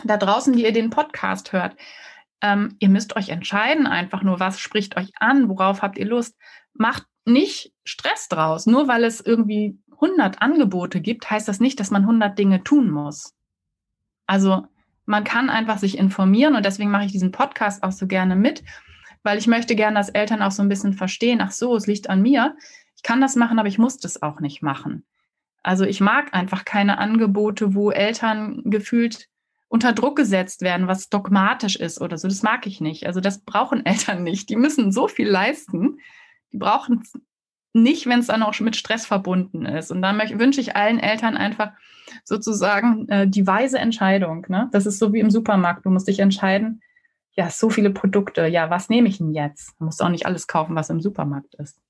da 0.05 0.16
draußen, 0.16 0.53
die 0.53 0.64
ihr 0.64 0.72
den 0.72 0.90
Podcast 0.90 1.53
hört. 1.53 1.77
Ähm, 2.42 2.77
ihr 2.81 2.88
müsst 2.88 3.16
euch 3.16 3.29
entscheiden, 3.29 3.87
einfach 3.87 4.22
nur, 4.22 4.40
was 4.40 4.59
spricht 4.59 4.96
euch 4.96 5.11
an, 5.18 5.48
worauf 5.48 5.83
habt 5.83 5.96
ihr 5.96 6.07
Lust. 6.07 6.37
Macht 6.74 7.05
nicht 7.24 7.72
Stress 7.85 8.29
draus. 8.29 8.66
Nur 8.66 8.88
weil 8.88 9.05
es 9.05 9.20
irgendwie 9.20 9.79
100 9.92 10.42
Angebote 10.42 11.00
gibt, 11.00 11.31
heißt 11.31 11.48
das 11.48 11.61
nicht, 11.61 11.81
dass 11.81 11.90
man 11.90 12.03
100 12.03 12.38
Dinge 12.38 12.62
tun 12.64 12.90
muss. 12.90 13.33
Also 14.27 14.66
man 15.06 15.24
kann 15.24 15.50
einfach 15.50 15.78
sich 15.78 15.98
informieren 15.98 16.56
und 16.56 16.64
deswegen 16.64 16.90
mache 16.90 17.04
ich 17.04 17.12
diesen 17.12 17.32
Podcast 17.32 17.82
auch 17.82 17.92
so 17.92 18.06
gerne 18.06 18.36
mit, 18.36 18.62
weil 19.22 19.38
ich 19.38 19.46
möchte 19.46 19.74
gerne, 19.74 19.96
dass 19.96 20.08
Eltern 20.08 20.42
auch 20.42 20.50
so 20.50 20.62
ein 20.62 20.68
bisschen 20.68 20.92
verstehen, 20.92 21.40
ach 21.40 21.50
so, 21.50 21.76
es 21.76 21.86
liegt 21.86 22.10
an 22.10 22.22
mir. 22.22 22.56
Ich 22.96 23.02
kann 23.02 23.20
das 23.20 23.36
machen, 23.36 23.58
aber 23.58 23.68
ich 23.68 23.78
muss 23.78 23.98
das 23.98 24.22
auch 24.22 24.40
nicht 24.40 24.62
machen. 24.62 25.04
Also 25.62 25.84
ich 25.84 26.00
mag 26.00 26.34
einfach 26.34 26.64
keine 26.64 26.98
Angebote, 26.98 27.74
wo 27.74 27.90
Eltern 27.90 28.62
gefühlt 28.64 29.28
unter 29.68 29.92
Druck 29.92 30.16
gesetzt 30.16 30.60
werden, 30.60 30.86
was 30.86 31.08
dogmatisch 31.08 31.76
ist 31.76 32.00
oder 32.00 32.18
so. 32.18 32.28
Das 32.28 32.42
mag 32.42 32.66
ich 32.66 32.80
nicht. 32.80 33.06
Also 33.06 33.20
das 33.20 33.40
brauchen 33.44 33.84
Eltern 33.86 34.22
nicht. 34.22 34.48
Die 34.50 34.56
müssen 34.56 34.92
so 34.92 35.08
viel 35.08 35.28
leisten. 35.28 35.98
Die 36.52 36.58
brauchen 36.58 37.02
nicht, 37.74 38.06
wenn 38.06 38.20
es 38.20 38.28
dann 38.28 38.42
auch 38.42 38.58
mit 38.60 38.76
Stress 38.76 39.04
verbunden 39.04 39.66
ist. 39.66 39.90
Und 39.90 40.00
dann 40.00 40.18
wünsche 40.38 40.60
ich 40.60 40.76
allen 40.76 40.98
Eltern 40.98 41.37
einfach 41.37 41.72
sozusagen 42.24 43.08
äh, 43.08 43.28
die 43.28 43.46
weise 43.46 43.78
Entscheidung. 43.78 44.46
Ne? 44.48 44.68
Das 44.72 44.87
ist 44.87 44.98
so 44.98 45.12
wie 45.12 45.20
im 45.20 45.30
Supermarkt. 45.30 45.84
Du 45.84 45.90
musst 45.90 46.08
dich 46.08 46.20
entscheiden, 46.20 46.80
ja, 47.37 47.50
so 47.50 47.68
viele 47.68 47.90
Produkte, 47.90 48.46
ja, 48.46 48.70
was 48.70 48.88
nehme 48.88 49.08
ich 49.08 49.18
denn 49.18 49.32
jetzt? 49.32 49.74
Du 49.78 49.87
musst 49.87 50.00
auch 50.00 50.08
nicht 50.08 50.24
alles 50.24 50.46
kaufen, 50.46 50.76
was 50.76 50.88
im 50.88 51.00
Supermarkt 51.00 51.54
ist. 51.56 51.80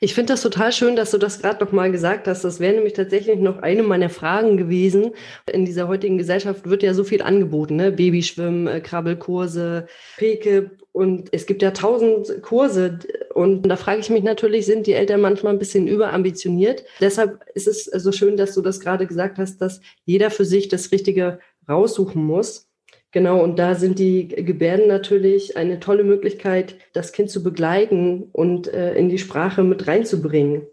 Ich 0.00 0.14
finde 0.14 0.32
das 0.32 0.42
total 0.42 0.72
schön, 0.72 0.96
dass 0.96 1.10
du 1.10 1.18
das 1.18 1.40
gerade 1.40 1.62
noch 1.62 1.72
mal 1.72 1.92
gesagt 1.92 2.26
hast. 2.26 2.42
Das 2.42 2.58
wäre 2.58 2.74
nämlich 2.74 2.94
tatsächlich 2.94 3.38
noch 3.38 3.58
eine 3.58 3.82
meiner 3.82 4.08
Fragen 4.08 4.56
gewesen. 4.56 5.12
In 5.50 5.66
dieser 5.66 5.88
heutigen 5.88 6.16
Gesellschaft 6.16 6.68
wird 6.68 6.82
ja 6.82 6.94
so 6.94 7.04
viel 7.04 7.20
angeboten, 7.20 7.76
ne? 7.76 7.92
Babyschwimmen, 7.92 8.66
äh, 8.66 8.80
Krabbelkurse, 8.80 9.86
Peke 10.16 10.70
und 10.98 11.28
es 11.30 11.46
gibt 11.46 11.62
ja 11.62 11.70
tausend 11.70 12.42
Kurse. 12.42 12.98
Und 13.32 13.62
da 13.62 13.76
frage 13.76 14.00
ich 14.00 14.10
mich 14.10 14.24
natürlich, 14.24 14.66
sind 14.66 14.88
die 14.88 14.94
Eltern 14.94 15.20
manchmal 15.20 15.52
ein 15.52 15.60
bisschen 15.60 15.86
überambitioniert? 15.86 16.84
Deshalb 17.00 17.44
ist 17.54 17.68
es 17.68 17.84
so 17.84 18.10
schön, 18.10 18.36
dass 18.36 18.52
du 18.52 18.62
das 18.62 18.80
gerade 18.80 19.06
gesagt 19.06 19.38
hast, 19.38 19.58
dass 19.58 19.80
jeder 20.04 20.32
für 20.32 20.44
sich 20.44 20.66
das 20.66 20.90
richtige 20.90 21.38
raussuchen 21.68 22.24
muss. 22.24 22.68
Genau, 23.12 23.40
und 23.40 23.60
da 23.60 23.76
sind 23.76 24.00
die 24.00 24.26
Gebärden 24.26 24.88
natürlich 24.88 25.56
eine 25.56 25.78
tolle 25.78 26.02
Möglichkeit, 26.02 26.74
das 26.94 27.12
Kind 27.12 27.30
zu 27.30 27.44
begleiten 27.44 28.28
und 28.32 28.66
äh, 28.66 28.94
in 28.96 29.08
die 29.08 29.18
Sprache 29.18 29.62
mit 29.62 29.86
reinzubringen. 29.86 30.66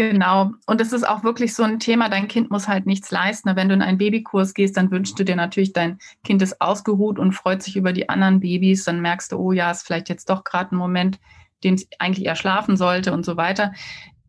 Genau. 0.00 0.52
Und 0.64 0.80
es 0.80 0.94
ist 0.94 1.06
auch 1.06 1.24
wirklich 1.24 1.54
so 1.54 1.62
ein 1.62 1.78
Thema, 1.78 2.08
dein 2.08 2.26
Kind 2.26 2.50
muss 2.50 2.68
halt 2.68 2.86
nichts 2.86 3.10
leisten. 3.10 3.54
Wenn 3.54 3.68
du 3.68 3.74
in 3.74 3.82
einen 3.82 3.98
Babykurs 3.98 4.54
gehst, 4.54 4.78
dann 4.78 4.90
wünschst 4.90 5.18
du 5.18 5.24
dir 5.24 5.36
natürlich, 5.36 5.74
dein 5.74 5.98
Kind 6.24 6.40
ist 6.40 6.58
ausgeruht 6.62 7.18
und 7.18 7.32
freut 7.32 7.62
sich 7.62 7.76
über 7.76 7.92
die 7.92 8.08
anderen 8.08 8.40
Babys. 8.40 8.84
Dann 8.84 9.02
merkst 9.02 9.30
du, 9.30 9.36
oh 9.36 9.52
ja, 9.52 9.70
ist 9.70 9.86
vielleicht 9.86 10.08
jetzt 10.08 10.30
doch 10.30 10.42
gerade 10.42 10.74
ein 10.74 10.78
Moment, 10.78 11.18
den 11.64 11.74
es 11.74 11.86
eigentlich 11.98 12.24
eher 12.24 12.34
schlafen 12.34 12.78
sollte 12.78 13.12
und 13.12 13.26
so 13.26 13.36
weiter. 13.36 13.74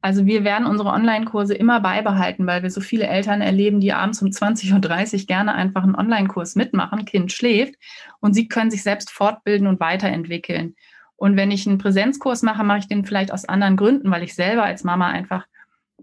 Also 0.02 0.26
wir 0.26 0.44
werden 0.44 0.68
unsere 0.68 0.90
Online-Kurse 0.90 1.54
immer 1.54 1.80
beibehalten, 1.80 2.46
weil 2.48 2.64
wir 2.64 2.70
so 2.70 2.82
viele 2.82 3.08
Eltern 3.08 3.40
erleben, 3.40 3.80
die 3.80 3.94
abends 3.94 4.22
um 4.22 4.28
20.30 4.28 5.22
Uhr 5.22 5.26
gerne 5.26 5.56
einfach 5.56 5.84
einen 5.84 5.96
Online-Kurs 5.96 6.56
mitmachen, 6.56 7.06
Kind 7.06 7.32
schläft 7.32 7.76
und 8.20 8.34
sie 8.34 8.50
können 8.50 8.72
sich 8.72 8.84
selbst 8.84 9.10
fortbilden 9.10 9.68
und 9.68 9.80
weiterentwickeln. 9.80 10.76
Und 11.16 11.38
wenn 11.38 11.50
ich 11.50 11.66
einen 11.66 11.78
Präsenzkurs 11.78 12.42
mache, 12.42 12.66
mache 12.66 12.80
ich 12.80 12.88
den 12.90 13.06
vielleicht 13.06 13.32
aus 13.32 13.46
anderen 13.46 13.78
Gründen, 13.78 14.12
weil 14.12 14.24
ich 14.24 14.36
selber 14.36 14.64
als 14.66 14.84
Mama 14.84 15.08
einfach 15.08 15.46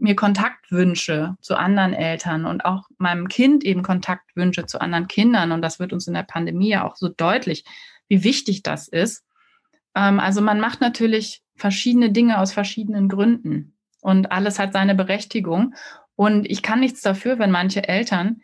mir 0.00 0.16
Kontakt 0.16 0.70
wünsche 0.70 1.36
zu 1.40 1.56
anderen 1.56 1.92
Eltern 1.92 2.46
und 2.46 2.64
auch 2.64 2.88
meinem 2.98 3.28
Kind 3.28 3.64
eben 3.64 3.82
Kontakt 3.82 4.34
wünsche 4.36 4.66
zu 4.66 4.80
anderen 4.80 5.08
Kindern. 5.08 5.52
Und 5.52 5.62
das 5.62 5.78
wird 5.78 5.92
uns 5.92 6.06
in 6.06 6.14
der 6.14 6.22
Pandemie 6.22 6.70
ja 6.70 6.84
auch 6.84 6.96
so 6.96 7.08
deutlich, 7.08 7.64
wie 8.08 8.24
wichtig 8.24 8.62
das 8.62 8.88
ist. 8.88 9.24
Ähm, 9.94 10.20
also 10.20 10.40
man 10.40 10.60
macht 10.60 10.80
natürlich 10.80 11.42
verschiedene 11.56 12.10
Dinge 12.10 12.38
aus 12.38 12.52
verschiedenen 12.52 13.08
Gründen 13.08 13.76
und 14.00 14.32
alles 14.32 14.58
hat 14.58 14.72
seine 14.72 14.94
Berechtigung. 14.94 15.74
Und 16.14 16.50
ich 16.50 16.62
kann 16.62 16.80
nichts 16.80 17.00
dafür, 17.00 17.38
wenn 17.38 17.50
manche 17.50 17.86
Eltern 17.88 18.42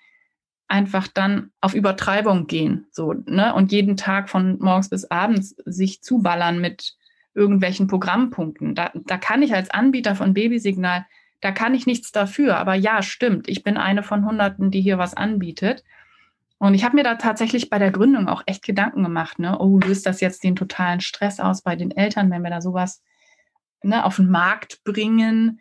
einfach 0.68 1.08
dann 1.08 1.50
auf 1.60 1.74
Übertreibung 1.74 2.46
gehen, 2.46 2.86
so, 2.90 3.12
ne, 3.12 3.54
und 3.54 3.70
jeden 3.70 3.96
Tag 3.96 4.30
von 4.30 4.58
morgens 4.58 4.88
bis 4.88 5.04
abends 5.10 5.54
sich 5.64 6.02
zuballern 6.02 6.60
mit 6.60 6.96
irgendwelchen 7.34 7.86
Programmpunkten. 7.86 8.74
Da, 8.74 8.90
da 8.94 9.18
kann 9.18 9.42
ich 9.42 9.54
als 9.54 9.70
Anbieter 9.70 10.14
von 10.14 10.34
Babysignal, 10.34 11.04
da 11.40 11.52
kann 11.52 11.74
ich 11.74 11.86
nichts 11.86 12.12
dafür. 12.12 12.56
Aber 12.56 12.74
ja, 12.74 13.02
stimmt, 13.02 13.48
ich 13.48 13.62
bin 13.62 13.76
eine 13.76 14.02
von 14.02 14.26
Hunderten, 14.26 14.70
die 14.70 14.80
hier 14.80 14.98
was 14.98 15.14
anbietet. 15.14 15.84
Und 16.58 16.74
ich 16.74 16.84
habe 16.84 16.96
mir 16.96 17.04
da 17.04 17.16
tatsächlich 17.16 17.68
bei 17.68 17.78
der 17.78 17.90
Gründung 17.90 18.28
auch 18.28 18.42
echt 18.46 18.64
Gedanken 18.64 19.02
gemacht, 19.02 19.38
ne, 19.38 19.58
oh, 19.58 19.78
löst 19.78 20.06
das 20.06 20.20
jetzt 20.20 20.44
den 20.44 20.56
totalen 20.56 21.00
Stress 21.00 21.40
aus 21.40 21.62
bei 21.62 21.76
den 21.76 21.90
Eltern, 21.90 22.30
wenn 22.30 22.42
wir 22.42 22.50
da 22.50 22.60
sowas 22.60 23.02
ne, 23.82 24.04
auf 24.04 24.16
den 24.16 24.30
Markt 24.30 24.82
bringen? 24.84 25.60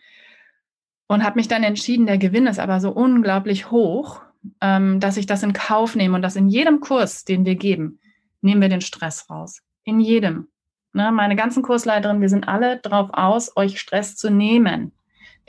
Und 1.07 1.23
habe 1.23 1.35
mich 1.35 1.47
dann 1.47 1.63
entschieden, 1.63 2.05
der 2.05 2.17
Gewinn 2.17 2.47
ist 2.47 2.59
aber 2.59 2.79
so 2.79 2.91
unglaublich 2.91 3.69
hoch, 3.69 4.21
ähm, 4.61 4.99
dass 4.99 5.17
ich 5.17 5.25
das 5.25 5.43
in 5.43 5.53
Kauf 5.53 5.95
nehme 5.95 6.15
und 6.15 6.21
dass 6.21 6.35
in 6.35 6.47
jedem 6.47 6.79
Kurs, 6.79 7.25
den 7.25 7.45
wir 7.45 7.55
geben, 7.55 7.99
nehmen 8.41 8.61
wir 8.61 8.69
den 8.69 8.81
Stress 8.81 9.29
raus. 9.29 9.61
In 9.83 9.99
jedem. 9.99 10.47
Ne, 10.93 11.11
meine 11.11 11.35
ganzen 11.35 11.63
Kursleiterinnen, 11.63 12.21
wir 12.21 12.29
sind 12.29 12.47
alle 12.47 12.77
drauf 12.77 13.09
aus, 13.11 13.57
euch 13.57 13.79
Stress 13.79 14.15
zu 14.15 14.29
nehmen. 14.29 14.93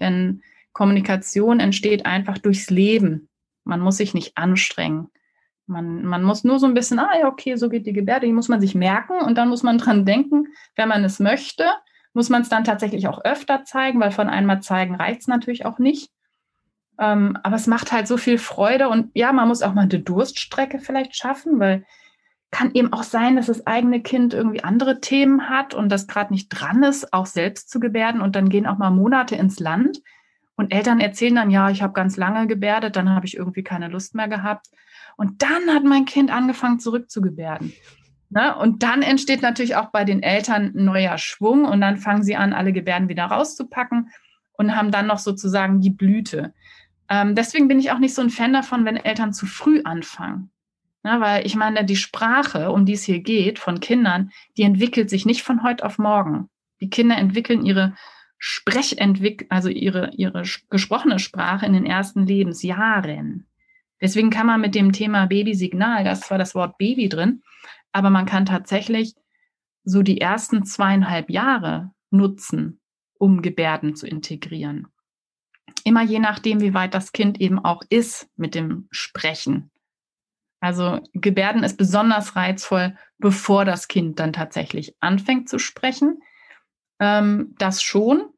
Denn 0.00 0.42
Kommunikation 0.72 1.60
entsteht 1.60 2.04
einfach 2.04 2.38
durchs 2.38 2.70
Leben. 2.70 3.28
Man 3.64 3.80
muss 3.80 3.96
sich 3.96 4.14
nicht 4.14 4.36
anstrengen. 4.36 5.08
Man, 5.66 6.04
man 6.04 6.22
muss 6.22 6.44
nur 6.44 6.58
so 6.58 6.66
ein 6.66 6.74
bisschen, 6.74 6.98
ah 6.98 7.16
ja, 7.18 7.28
okay, 7.28 7.56
so 7.56 7.70
geht 7.70 7.86
die 7.86 7.94
Gebärde, 7.94 8.26
die 8.26 8.32
muss 8.32 8.48
man 8.48 8.60
sich 8.60 8.74
merken 8.74 9.18
und 9.20 9.36
dann 9.38 9.48
muss 9.48 9.62
man 9.62 9.78
dran 9.78 10.04
denken, 10.04 10.48
wenn 10.76 10.88
man 10.88 11.04
es 11.04 11.20
möchte, 11.20 11.64
muss 12.12 12.28
man 12.28 12.42
es 12.42 12.48
dann 12.48 12.64
tatsächlich 12.64 13.08
auch 13.08 13.24
öfter 13.24 13.64
zeigen, 13.64 14.00
weil 14.00 14.10
von 14.10 14.28
einmal 14.28 14.60
zeigen 14.60 14.94
reicht 14.94 15.22
es 15.22 15.26
natürlich 15.26 15.64
auch 15.64 15.78
nicht. 15.78 16.10
Ähm, 16.98 17.36
aber 17.42 17.56
es 17.56 17.66
macht 17.66 17.92
halt 17.92 18.06
so 18.06 18.16
viel 18.16 18.38
Freude 18.38 18.88
und 18.88 19.10
ja, 19.14 19.32
man 19.32 19.48
muss 19.48 19.62
auch 19.62 19.74
mal 19.74 19.82
eine 19.82 19.98
Durststrecke 19.98 20.78
vielleicht 20.78 21.16
schaffen, 21.16 21.58
weil 21.58 21.84
kann 22.54 22.70
eben 22.72 22.92
auch 22.92 23.02
sein, 23.02 23.34
dass 23.34 23.46
das 23.46 23.66
eigene 23.66 24.00
Kind 24.00 24.32
irgendwie 24.32 24.62
andere 24.62 25.00
Themen 25.00 25.48
hat 25.48 25.74
und 25.74 25.88
das 25.88 26.06
gerade 26.06 26.32
nicht 26.32 26.50
dran 26.50 26.84
ist, 26.84 27.12
auch 27.12 27.26
selbst 27.26 27.68
zu 27.68 27.80
gebärden 27.80 28.20
und 28.20 28.36
dann 28.36 28.48
gehen 28.48 28.68
auch 28.68 28.78
mal 28.78 28.90
Monate 28.90 29.34
ins 29.34 29.58
Land 29.58 29.98
und 30.54 30.72
Eltern 30.72 31.00
erzählen 31.00 31.34
dann, 31.34 31.50
ja, 31.50 31.68
ich 31.70 31.82
habe 31.82 31.94
ganz 31.94 32.16
lange 32.16 32.46
gebärdet, 32.46 32.94
dann 32.94 33.10
habe 33.10 33.26
ich 33.26 33.36
irgendwie 33.36 33.64
keine 33.64 33.88
Lust 33.88 34.14
mehr 34.14 34.28
gehabt 34.28 34.68
und 35.16 35.42
dann 35.42 35.74
hat 35.74 35.82
mein 35.82 36.04
Kind 36.04 36.30
angefangen 36.30 36.78
zurückzugebärden. 36.78 37.72
Ne? 38.30 38.56
Und 38.56 38.84
dann 38.84 39.02
entsteht 39.02 39.42
natürlich 39.42 39.74
auch 39.74 39.90
bei 39.90 40.04
den 40.04 40.22
Eltern 40.22 40.74
ein 40.76 40.84
neuer 40.84 41.18
Schwung 41.18 41.64
und 41.64 41.80
dann 41.80 41.96
fangen 41.96 42.22
sie 42.22 42.36
an, 42.36 42.52
alle 42.52 42.72
Gebärden 42.72 43.08
wieder 43.08 43.24
rauszupacken 43.24 44.10
und 44.52 44.76
haben 44.76 44.92
dann 44.92 45.08
noch 45.08 45.18
sozusagen 45.18 45.80
die 45.80 45.90
Blüte. 45.90 46.54
Ähm, 47.08 47.34
deswegen 47.34 47.66
bin 47.66 47.80
ich 47.80 47.90
auch 47.90 47.98
nicht 47.98 48.14
so 48.14 48.22
ein 48.22 48.30
Fan 48.30 48.52
davon, 48.52 48.84
wenn 48.84 48.96
Eltern 48.96 49.32
zu 49.32 49.44
früh 49.44 49.82
anfangen. 49.82 50.52
Ja, 51.04 51.20
weil 51.20 51.46
ich 51.46 51.54
meine, 51.54 51.84
die 51.84 51.96
Sprache, 51.96 52.72
um 52.72 52.86
die 52.86 52.94
es 52.94 53.04
hier 53.04 53.20
geht, 53.20 53.58
von 53.58 53.80
Kindern, 53.80 54.30
die 54.56 54.62
entwickelt 54.62 55.10
sich 55.10 55.26
nicht 55.26 55.42
von 55.42 55.62
heute 55.62 55.84
auf 55.84 55.98
morgen. 55.98 56.48
Die 56.80 56.88
Kinder 56.88 57.16
entwickeln 57.16 57.64
ihre 57.64 57.94
Sprechentwick 58.38 59.46
also 59.48 59.68
ihre, 59.68 60.10
ihre 60.16 60.42
gesprochene 60.70 61.18
Sprache 61.18 61.66
in 61.66 61.72
den 61.72 61.86
ersten 61.86 62.26
Lebensjahren. 62.26 63.46
Deswegen 64.00 64.30
kann 64.30 64.46
man 64.46 64.60
mit 64.60 64.74
dem 64.74 64.92
Thema 64.92 65.26
Babysignal, 65.26 66.04
da 66.04 66.12
ist 66.12 66.24
zwar 66.24 66.38
das 66.38 66.54
Wort 66.54 66.76
Baby 66.76 67.08
drin, 67.08 67.42
aber 67.92 68.10
man 68.10 68.26
kann 68.26 68.44
tatsächlich 68.44 69.14
so 69.84 70.02
die 70.02 70.20
ersten 70.20 70.64
zweieinhalb 70.64 71.30
Jahre 71.30 71.92
nutzen, 72.10 72.80
um 73.18 73.40
Gebärden 73.40 73.94
zu 73.94 74.06
integrieren. 74.06 74.88
Immer 75.84 76.02
je 76.02 76.18
nachdem, 76.18 76.60
wie 76.60 76.74
weit 76.74 76.94
das 76.94 77.12
Kind 77.12 77.40
eben 77.40 77.58
auch 77.58 77.82
ist 77.88 78.28
mit 78.36 78.54
dem 78.54 78.88
Sprechen. 78.90 79.70
Also 80.64 81.00
Gebärden 81.12 81.62
ist 81.62 81.76
besonders 81.76 82.36
reizvoll, 82.36 82.96
bevor 83.18 83.66
das 83.66 83.86
Kind 83.86 84.18
dann 84.18 84.32
tatsächlich 84.32 84.96
anfängt 84.98 85.46
zu 85.46 85.58
sprechen. 85.58 86.22
Ähm, 86.98 87.54
das 87.58 87.82
schon. 87.82 88.30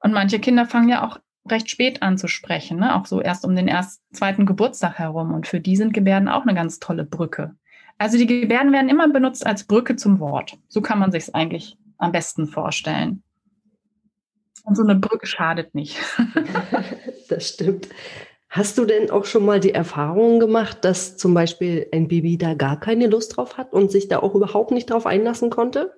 Und 0.00 0.12
manche 0.12 0.40
Kinder 0.40 0.66
fangen 0.66 0.88
ja 0.88 1.06
auch 1.06 1.20
recht 1.48 1.70
spät 1.70 2.02
an 2.02 2.18
zu 2.18 2.26
sprechen, 2.26 2.80
ne? 2.80 2.96
auch 2.96 3.06
so 3.06 3.20
erst 3.20 3.44
um 3.44 3.54
den 3.54 3.68
ersten, 3.68 4.02
zweiten 4.12 4.44
Geburtstag 4.44 4.98
herum. 4.98 5.32
Und 5.32 5.46
für 5.46 5.60
die 5.60 5.76
sind 5.76 5.94
Gebärden 5.94 6.28
auch 6.28 6.42
eine 6.42 6.54
ganz 6.56 6.80
tolle 6.80 7.04
Brücke. 7.04 7.54
Also 7.96 8.18
die 8.18 8.26
Gebärden 8.26 8.72
werden 8.72 8.88
immer 8.88 9.08
benutzt 9.08 9.46
als 9.46 9.62
Brücke 9.62 9.94
zum 9.94 10.18
Wort. 10.18 10.58
So 10.66 10.80
kann 10.80 10.98
man 10.98 11.12
sich 11.12 11.22
es 11.22 11.34
eigentlich 11.34 11.78
am 11.96 12.10
besten 12.10 12.48
vorstellen. 12.48 13.22
Und 14.64 14.74
so 14.74 14.82
eine 14.82 14.96
Brücke 14.96 15.28
schadet 15.28 15.76
nicht. 15.76 15.96
das 17.28 17.50
stimmt. 17.50 17.86
Hast 18.54 18.76
du 18.76 18.84
denn 18.84 19.10
auch 19.10 19.24
schon 19.24 19.46
mal 19.46 19.60
die 19.60 19.72
Erfahrung 19.72 20.38
gemacht, 20.38 20.84
dass 20.84 21.16
zum 21.16 21.32
Beispiel 21.32 21.88
ein 21.90 22.06
Baby 22.06 22.36
da 22.36 22.52
gar 22.52 22.78
keine 22.78 23.06
Lust 23.06 23.38
drauf 23.38 23.56
hat 23.56 23.72
und 23.72 23.90
sich 23.90 24.08
da 24.08 24.18
auch 24.18 24.34
überhaupt 24.34 24.72
nicht 24.72 24.90
drauf 24.90 25.06
einlassen 25.06 25.48
konnte? 25.48 25.94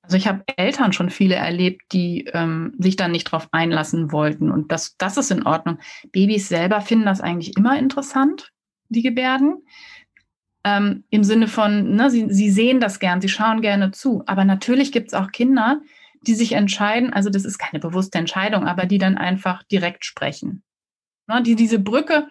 Also 0.00 0.16
ich 0.16 0.26
habe 0.26 0.44
Eltern 0.56 0.94
schon 0.94 1.10
viele 1.10 1.34
erlebt, 1.34 1.82
die 1.92 2.24
ähm, 2.32 2.74
sich 2.78 2.96
dann 2.96 3.10
nicht 3.10 3.24
drauf 3.24 3.48
einlassen 3.52 4.12
wollten. 4.12 4.50
Und 4.50 4.72
das, 4.72 4.96
das 4.96 5.18
ist 5.18 5.30
in 5.30 5.44
Ordnung. 5.44 5.78
Babys 6.10 6.48
selber 6.48 6.80
finden 6.80 7.04
das 7.04 7.20
eigentlich 7.20 7.54
immer 7.58 7.78
interessant, 7.78 8.50
die 8.88 9.02
Gebärden. 9.02 9.66
Ähm, 10.64 11.04
Im 11.10 11.22
Sinne 11.22 11.48
von, 11.48 11.96
ne, 11.96 12.10
sie, 12.10 12.30
sie 12.30 12.48
sehen 12.48 12.80
das 12.80 12.98
gern, 12.98 13.20
sie 13.20 13.28
schauen 13.28 13.60
gerne 13.60 13.90
zu. 13.90 14.22
Aber 14.24 14.46
natürlich 14.46 14.90
gibt 14.90 15.08
es 15.08 15.14
auch 15.14 15.32
Kinder, 15.32 15.82
die 16.22 16.34
sich 16.34 16.52
entscheiden, 16.52 17.12
also 17.12 17.28
das 17.28 17.44
ist 17.44 17.58
keine 17.58 17.78
bewusste 17.78 18.16
Entscheidung, 18.16 18.66
aber 18.66 18.86
die 18.86 18.98
dann 18.98 19.18
einfach 19.18 19.62
direkt 19.64 20.06
sprechen. 20.06 20.62
Ne, 21.28 21.42
die, 21.42 21.54
diese 21.54 21.78
Brücke, 21.78 22.28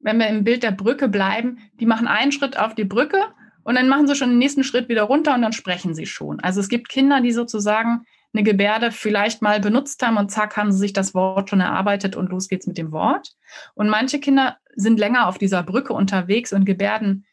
wenn 0.00 0.18
wir 0.18 0.28
im 0.28 0.44
Bild 0.44 0.62
der 0.62 0.70
Brücke 0.70 1.08
bleiben, 1.08 1.58
die 1.80 1.86
machen 1.86 2.06
einen 2.06 2.32
Schritt 2.32 2.58
auf 2.58 2.74
die 2.74 2.84
Brücke 2.84 3.18
und 3.64 3.74
dann 3.74 3.88
machen 3.88 4.06
sie 4.06 4.14
schon 4.14 4.30
den 4.30 4.38
nächsten 4.38 4.64
Schritt 4.64 4.88
wieder 4.88 5.02
runter 5.02 5.34
und 5.34 5.42
dann 5.42 5.52
sprechen 5.52 5.94
sie 5.94 6.06
schon. 6.06 6.40
Also 6.40 6.60
es 6.60 6.68
gibt 6.68 6.88
Kinder, 6.88 7.20
die 7.20 7.32
sozusagen 7.32 8.04
eine 8.32 8.42
Gebärde 8.42 8.92
vielleicht 8.92 9.42
mal 9.42 9.60
benutzt 9.60 10.02
haben 10.06 10.16
und 10.16 10.30
zack, 10.30 10.56
haben 10.56 10.70
sie 10.70 10.78
sich 10.78 10.92
das 10.92 11.14
Wort 11.14 11.50
schon 11.50 11.60
erarbeitet 11.60 12.14
und 12.14 12.30
los 12.30 12.48
geht's 12.48 12.66
mit 12.66 12.78
dem 12.78 12.92
Wort. 12.92 13.32
Und 13.74 13.88
manche 13.88 14.20
Kinder 14.20 14.58
sind 14.76 14.98
länger 14.98 15.28
auf 15.28 15.38
dieser 15.38 15.62
Brücke 15.62 15.92
unterwegs 15.92 16.52
und 16.52 16.64
gebärden 16.64 17.26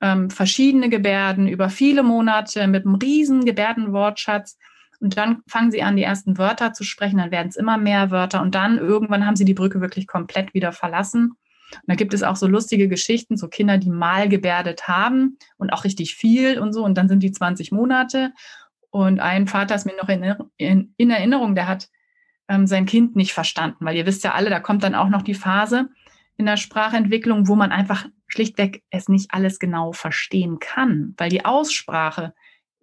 ähm, 0.00 0.30
verschiedene 0.30 0.88
Gebärden 0.88 1.48
über 1.48 1.70
viele 1.70 2.02
Monate 2.02 2.66
mit 2.66 2.84
einem 2.84 2.96
riesen 2.96 3.44
Gebärdenwortschatz. 3.44 4.58
Und 5.00 5.16
dann 5.16 5.42
fangen 5.46 5.70
sie 5.70 5.82
an, 5.82 5.96
die 5.96 6.02
ersten 6.02 6.38
Wörter 6.38 6.72
zu 6.72 6.84
sprechen, 6.84 7.18
dann 7.18 7.30
werden 7.30 7.48
es 7.48 7.56
immer 7.56 7.78
mehr 7.78 8.10
Wörter 8.10 8.42
und 8.42 8.54
dann 8.54 8.78
irgendwann 8.78 9.26
haben 9.26 9.36
sie 9.36 9.44
die 9.44 9.54
Brücke 9.54 9.80
wirklich 9.80 10.06
komplett 10.06 10.54
wieder 10.54 10.72
verlassen. 10.72 11.32
Und 11.72 11.88
da 11.88 11.94
gibt 11.94 12.14
es 12.14 12.22
auch 12.22 12.36
so 12.36 12.46
lustige 12.46 12.88
Geschichten, 12.88 13.36
so 13.36 13.48
Kinder, 13.48 13.78
die 13.78 13.90
mal 13.90 14.28
gebärdet 14.28 14.88
haben 14.88 15.38
und 15.56 15.72
auch 15.72 15.84
richtig 15.84 16.14
viel 16.14 16.58
und 16.58 16.72
so 16.72 16.84
und 16.84 16.96
dann 16.96 17.08
sind 17.08 17.22
die 17.22 17.32
20 17.32 17.72
Monate. 17.72 18.32
Und 18.90 19.20
ein 19.20 19.46
Vater 19.46 19.74
ist 19.74 19.84
mir 19.84 19.96
noch 19.96 20.08
in, 20.08 20.34
in, 20.56 20.94
in 20.96 21.10
Erinnerung, 21.10 21.54
der 21.54 21.68
hat 21.68 21.88
ähm, 22.48 22.66
sein 22.66 22.86
Kind 22.86 23.16
nicht 23.16 23.32
verstanden, 23.32 23.84
weil 23.84 23.96
ihr 23.96 24.06
wisst 24.06 24.24
ja 24.24 24.32
alle, 24.32 24.50
da 24.50 24.60
kommt 24.60 24.82
dann 24.82 24.94
auch 24.94 25.08
noch 25.08 25.22
die 25.22 25.34
Phase 25.34 25.88
in 26.36 26.46
der 26.46 26.56
Sprachentwicklung, 26.56 27.48
wo 27.48 27.56
man 27.56 27.72
einfach 27.72 28.06
schlichtweg 28.28 28.82
es 28.90 29.08
nicht 29.08 29.32
alles 29.32 29.58
genau 29.58 29.92
verstehen 29.92 30.58
kann, 30.58 31.14
weil 31.16 31.30
die 31.30 31.44
Aussprache 31.44 32.34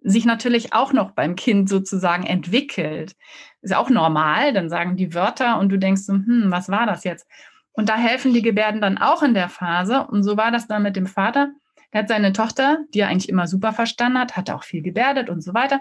sich 0.04 0.24
natürlich 0.26 0.72
auch 0.74 0.92
noch 0.92 1.12
beim 1.12 1.34
Kind 1.34 1.68
sozusagen 1.68 2.24
entwickelt. 2.24 3.16
Ist 3.62 3.74
auch 3.74 3.90
normal, 3.90 4.52
dann 4.52 4.68
sagen 4.68 4.96
die 4.96 5.14
Wörter 5.14 5.58
und 5.58 5.70
du 5.70 5.78
denkst 5.78 6.02
so, 6.02 6.12
hm, 6.12 6.46
was 6.48 6.68
war 6.68 6.86
das 6.86 7.04
jetzt? 7.04 7.26
Und 7.72 7.88
da 7.88 7.96
helfen 7.96 8.32
die 8.32 8.42
Gebärden 8.42 8.80
dann 8.80 8.98
auch 8.98 9.22
in 9.22 9.34
der 9.34 9.48
Phase. 9.48 10.06
Und 10.06 10.22
so 10.22 10.36
war 10.36 10.52
das 10.52 10.68
dann 10.68 10.82
mit 10.82 10.94
dem 10.94 11.06
Vater. 11.06 11.50
Der 11.92 12.02
hat 12.02 12.08
seine 12.08 12.32
Tochter, 12.32 12.78
die 12.92 13.00
er 13.00 13.08
eigentlich 13.08 13.28
immer 13.28 13.48
super 13.48 13.72
verstanden 13.72 14.18
hat, 14.18 14.36
hat 14.36 14.50
auch 14.50 14.62
viel 14.62 14.82
gebärdet 14.82 15.28
und 15.30 15.40
so 15.40 15.54
weiter. 15.54 15.80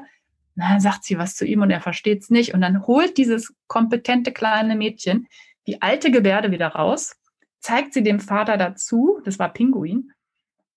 Na, 0.55 0.79
sagt 0.79 1.03
sie 1.03 1.19
was 1.19 1.35
zu 1.35 1.45
ihm 1.45 1.61
und 1.61 1.69
er 1.69 1.81
versteht 1.81 2.21
es 2.21 2.29
nicht. 2.29 2.53
Und 2.53 2.61
dann 2.61 2.87
holt 2.87 3.17
dieses 3.17 3.53
kompetente 3.67 4.31
kleine 4.31 4.75
Mädchen 4.75 5.27
die 5.67 5.81
alte 5.81 6.11
Gebärde 6.11 6.51
wieder 6.51 6.67
raus, 6.67 7.15
zeigt 7.59 7.93
sie 7.93 8.03
dem 8.03 8.19
Vater 8.19 8.57
dazu, 8.57 9.21
das 9.23 9.39
war 9.39 9.53
Pinguin, 9.53 10.11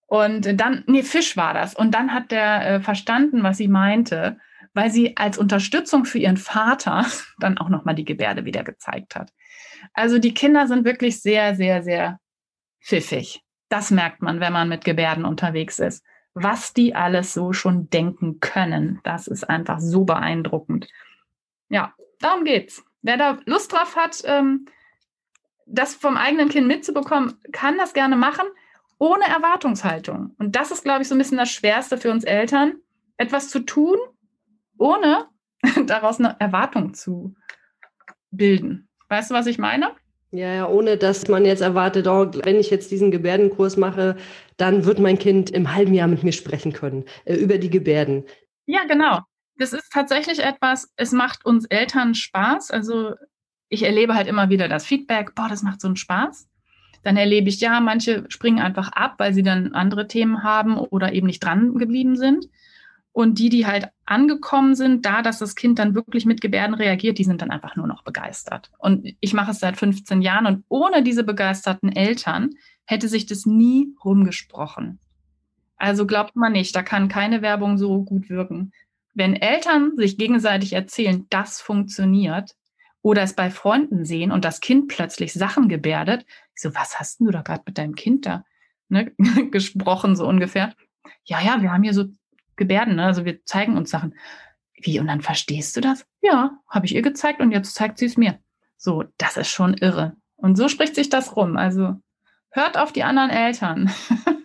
und 0.06 0.60
dann, 0.60 0.84
nee, 0.86 1.02
Fisch 1.02 1.36
war 1.36 1.52
das. 1.52 1.74
Und 1.74 1.92
dann 1.94 2.14
hat 2.14 2.30
der 2.30 2.66
äh, 2.66 2.80
verstanden, 2.80 3.42
was 3.42 3.56
sie 3.58 3.68
meinte, 3.68 4.38
weil 4.72 4.90
sie 4.90 5.16
als 5.16 5.36
Unterstützung 5.36 6.04
für 6.04 6.18
ihren 6.18 6.36
Vater 6.36 7.06
dann 7.38 7.58
auch 7.58 7.68
nochmal 7.68 7.94
die 7.94 8.04
Gebärde 8.04 8.44
wieder 8.44 8.62
gezeigt 8.62 9.16
hat. 9.16 9.32
Also 9.94 10.18
die 10.18 10.34
Kinder 10.34 10.66
sind 10.66 10.84
wirklich 10.84 11.20
sehr, 11.20 11.54
sehr, 11.54 11.82
sehr 11.82 12.20
pfiffig. 12.82 13.42
Das 13.68 13.90
merkt 13.90 14.22
man, 14.22 14.38
wenn 14.38 14.52
man 14.52 14.68
mit 14.68 14.84
Gebärden 14.84 15.24
unterwegs 15.24 15.78
ist. 15.80 16.04
Was 16.34 16.72
die 16.72 16.94
alles 16.94 17.32
so 17.32 17.52
schon 17.52 17.88
denken 17.88 18.40
können, 18.40 19.00
das 19.02 19.26
ist 19.26 19.44
einfach 19.44 19.80
so 19.80 20.04
beeindruckend. 20.04 20.86
Ja, 21.68 21.94
darum 22.20 22.44
geht's. 22.44 22.84
Wer 23.02 23.16
da 23.16 23.38
Lust 23.46 23.72
drauf 23.72 23.96
hat, 23.96 24.22
ähm, 24.24 24.66
das 25.66 25.94
vom 25.94 26.16
eigenen 26.16 26.48
Kind 26.48 26.68
mitzubekommen, 26.68 27.40
kann 27.52 27.76
das 27.78 27.92
gerne 27.92 28.16
machen, 28.16 28.46
ohne 28.98 29.24
Erwartungshaltung. 29.24 30.34
Und 30.38 30.56
das 30.56 30.70
ist, 30.70 30.84
glaube 30.84 31.02
ich, 31.02 31.08
so 31.08 31.14
ein 31.14 31.18
bisschen 31.18 31.38
das 31.38 31.50
Schwerste 31.50 31.98
für 31.98 32.10
uns 32.10 32.24
Eltern, 32.24 32.74
etwas 33.16 33.48
zu 33.48 33.60
tun, 33.60 33.96
ohne 34.78 35.26
daraus 35.86 36.18
eine 36.18 36.36
Erwartung 36.38 36.94
zu 36.94 37.34
bilden. 38.30 38.88
Weißt 39.08 39.30
du, 39.30 39.34
was 39.34 39.46
ich 39.46 39.58
meine? 39.58 39.92
Ja, 40.32 40.52
ja, 40.52 40.68
ohne 40.68 40.96
dass 40.96 41.28
man 41.28 41.44
jetzt 41.44 41.62
erwartet, 41.62 42.06
oh, 42.08 42.30
wenn 42.44 42.56
ich 42.56 42.70
jetzt 42.70 42.90
diesen 42.90 43.10
Gebärdenkurs 43.10 43.76
mache, 43.76 44.16
dann 44.56 44.84
wird 44.84 44.98
mein 44.98 45.18
Kind 45.18 45.50
im 45.50 45.72
halben 45.72 45.94
Jahr 45.94 46.08
mit 46.08 46.24
mir 46.24 46.32
sprechen 46.32 46.72
können 46.72 47.04
äh, 47.24 47.36
über 47.36 47.58
die 47.58 47.70
Gebärden. 47.70 48.24
Ja, 48.66 48.84
genau. 48.84 49.20
Das 49.56 49.72
ist 49.72 49.90
tatsächlich 49.92 50.40
etwas, 50.40 50.92
es 50.96 51.12
macht 51.12 51.46
uns 51.46 51.64
Eltern 51.66 52.14
Spaß. 52.14 52.70
Also 52.70 53.14
ich 53.68 53.84
erlebe 53.84 54.14
halt 54.14 54.26
immer 54.26 54.50
wieder 54.50 54.68
das 54.68 54.84
Feedback, 54.84 55.34
boah, 55.34 55.48
das 55.48 55.62
macht 55.62 55.80
so 55.80 55.88
einen 55.88 55.96
Spaß. 55.96 56.48
Dann 57.06 57.16
erlebe 57.16 57.48
ich, 57.48 57.60
ja, 57.60 57.78
manche 57.78 58.24
springen 58.28 58.58
einfach 58.58 58.90
ab, 58.90 59.14
weil 59.18 59.32
sie 59.32 59.44
dann 59.44 59.74
andere 59.74 60.08
Themen 60.08 60.42
haben 60.42 60.76
oder 60.76 61.12
eben 61.12 61.28
nicht 61.28 61.38
dran 61.38 61.76
geblieben 61.78 62.16
sind. 62.16 62.48
Und 63.12 63.38
die, 63.38 63.48
die 63.48 63.64
halt 63.64 63.90
angekommen 64.04 64.74
sind, 64.74 65.06
da, 65.06 65.22
dass 65.22 65.38
das 65.38 65.54
Kind 65.54 65.78
dann 65.78 65.94
wirklich 65.94 66.26
mit 66.26 66.40
Gebärden 66.40 66.74
reagiert, 66.74 67.18
die 67.18 67.22
sind 67.22 67.42
dann 67.42 67.52
einfach 67.52 67.76
nur 67.76 67.86
noch 67.86 68.02
begeistert. 68.02 68.72
Und 68.78 69.14
ich 69.20 69.34
mache 69.34 69.52
es 69.52 69.60
seit 69.60 69.76
15 69.76 70.20
Jahren 70.20 70.46
und 70.46 70.64
ohne 70.68 71.04
diese 71.04 71.22
begeisterten 71.22 71.92
Eltern 71.92 72.54
hätte 72.86 73.06
sich 73.06 73.26
das 73.26 73.46
nie 73.46 73.94
rumgesprochen. 74.04 74.98
Also 75.76 76.08
glaubt 76.08 76.34
man 76.34 76.54
nicht, 76.54 76.74
da 76.74 76.82
kann 76.82 77.06
keine 77.06 77.40
Werbung 77.40 77.78
so 77.78 78.02
gut 78.02 78.28
wirken. 78.28 78.72
Wenn 79.14 79.36
Eltern 79.36 79.92
sich 79.96 80.18
gegenseitig 80.18 80.72
erzählen, 80.72 81.24
das 81.30 81.60
funktioniert, 81.60 82.56
oder 83.06 83.22
es 83.22 83.34
bei 83.34 83.50
Freunden 83.50 84.04
sehen 84.04 84.32
und 84.32 84.44
das 84.44 84.58
Kind 84.58 84.88
plötzlich 84.88 85.32
Sachen 85.32 85.68
gebärdet. 85.68 86.26
Ich 86.56 86.62
so, 86.62 86.74
was 86.74 86.98
hast 86.98 87.20
du 87.20 87.30
da 87.30 87.42
gerade 87.42 87.62
mit 87.64 87.78
deinem 87.78 87.94
Kind 87.94 88.26
da 88.26 88.44
ne, 88.88 89.12
gesprochen, 89.52 90.16
so 90.16 90.26
ungefähr? 90.26 90.74
Ja, 91.24 91.40
ja, 91.40 91.62
wir 91.62 91.70
haben 91.70 91.84
hier 91.84 91.94
so 91.94 92.06
Gebärden, 92.56 92.96
ne? 92.96 93.04
also 93.04 93.24
wir 93.24 93.44
zeigen 93.44 93.76
uns 93.76 93.90
Sachen. 93.90 94.16
Wie, 94.74 94.98
und 94.98 95.06
dann 95.06 95.20
verstehst 95.20 95.76
du 95.76 95.80
das? 95.80 96.04
Ja, 96.20 96.58
habe 96.68 96.86
ich 96.86 96.96
ihr 96.96 97.02
gezeigt 97.02 97.40
und 97.40 97.52
jetzt 97.52 97.76
zeigt 97.76 97.98
sie 97.98 98.06
es 98.06 98.16
mir. 98.16 98.40
So, 98.76 99.04
das 99.18 99.36
ist 99.36 99.50
schon 99.50 99.74
irre. 99.74 100.16
Und 100.34 100.56
so 100.56 100.68
spricht 100.68 100.96
sich 100.96 101.08
das 101.08 101.36
rum. 101.36 101.56
Also 101.56 101.94
hört 102.50 102.76
auf 102.76 102.90
die 102.90 103.04
anderen 103.04 103.30
Eltern. 103.30 103.88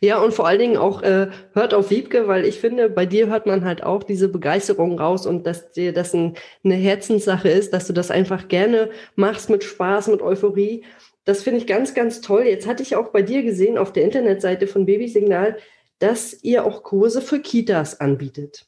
ja, 0.00 0.18
und 0.18 0.34
vor 0.34 0.46
allen 0.46 0.58
Dingen 0.58 0.76
auch 0.76 1.02
äh, 1.02 1.28
hört 1.52 1.74
auf 1.74 1.90
Wiebke, 1.90 2.26
weil 2.28 2.44
ich 2.44 2.60
finde, 2.60 2.88
bei 2.88 3.06
dir 3.06 3.28
hört 3.28 3.46
man 3.46 3.64
halt 3.64 3.82
auch 3.82 4.02
diese 4.02 4.28
Begeisterung 4.28 4.98
raus 4.98 5.26
und 5.26 5.46
dass 5.46 5.72
dir 5.72 5.92
das 5.92 6.14
ein, 6.14 6.34
eine 6.64 6.74
Herzenssache 6.74 7.48
ist, 7.48 7.72
dass 7.72 7.86
du 7.86 7.92
das 7.92 8.10
einfach 8.10 8.48
gerne 8.48 8.90
machst 9.14 9.50
mit 9.50 9.64
Spaß, 9.64 10.08
mit 10.08 10.22
Euphorie. 10.22 10.84
Das 11.24 11.42
finde 11.42 11.60
ich 11.60 11.66
ganz, 11.66 11.94
ganz 11.94 12.20
toll. 12.20 12.42
Jetzt 12.42 12.66
hatte 12.66 12.82
ich 12.82 12.96
auch 12.96 13.08
bei 13.08 13.22
dir 13.22 13.42
gesehen 13.42 13.78
auf 13.78 13.92
der 13.92 14.04
Internetseite 14.04 14.66
von 14.66 14.86
Babysignal, 14.86 15.56
dass 15.98 16.42
ihr 16.42 16.64
auch 16.64 16.82
Kurse 16.82 17.22
für 17.22 17.40
Kitas 17.40 18.00
anbietet. 18.00 18.66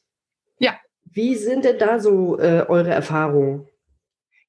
Ja. 0.59 0.79
Wie 1.05 1.35
sind 1.35 1.65
denn 1.65 1.77
da 1.77 1.99
so 1.99 2.39
äh, 2.39 2.65
eure 2.67 2.91
Erfahrungen? 2.91 3.67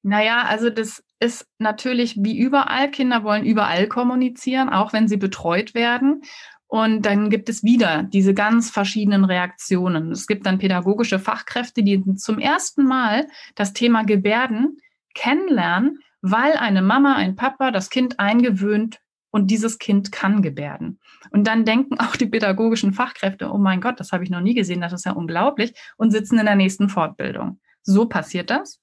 Naja, 0.01 0.45
also 0.47 0.69
das 0.69 1.03
ist 1.19 1.47
natürlich 1.57 2.15
wie 2.19 2.37
überall, 2.37 2.91
Kinder 2.91 3.23
wollen 3.23 3.45
überall 3.45 3.87
kommunizieren, 3.87 4.69
auch 4.69 4.93
wenn 4.93 5.07
sie 5.07 5.17
betreut 5.17 5.73
werden. 5.73 6.21
Und 6.67 7.05
dann 7.05 7.29
gibt 7.29 7.49
es 7.49 7.63
wieder 7.63 8.03
diese 8.03 8.33
ganz 8.33 8.69
verschiedenen 8.69 9.25
Reaktionen. 9.25 10.11
Es 10.11 10.27
gibt 10.27 10.45
dann 10.45 10.59
pädagogische 10.59 11.19
Fachkräfte, 11.19 11.83
die 11.83 12.03
zum 12.15 12.37
ersten 12.37 12.85
Mal 12.85 13.27
das 13.55 13.73
Thema 13.73 14.03
Gebärden 14.03 14.77
kennenlernen, 15.15 15.99
weil 16.21 16.53
eine 16.53 16.81
Mama, 16.81 17.15
ein 17.15 17.35
Papa 17.35 17.71
das 17.71 17.89
Kind 17.89 18.19
eingewöhnt 18.19 18.99
und 19.31 19.51
dieses 19.51 19.79
Kind 19.79 20.11
kann 20.11 20.41
gebärden. 20.41 20.99
Und 21.31 21.47
dann 21.47 21.65
denken 21.65 21.99
auch 21.99 22.15
die 22.15 22.27
pädagogischen 22.27 22.93
Fachkräfte, 22.93 23.49
oh 23.51 23.57
mein 23.57 23.81
Gott, 23.81 23.99
das 23.99 24.11
habe 24.11 24.23
ich 24.23 24.29
noch 24.29 24.41
nie 24.41 24.53
gesehen, 24.53 24.81
das 24.81 24.93
ist 24.93 25.05
ja 25.05 25.13
unglaublich, 25.13 25.73
und 25.97 26.11
sitzen 26.11 26.39
in 26.39 26.45
der 26.45 26.55
nächsten 26.55 26.89
Fortbildung. 26.89 27.59
So 27.81 28.07
passiert 28.07 28.49
das. 28.49 28.79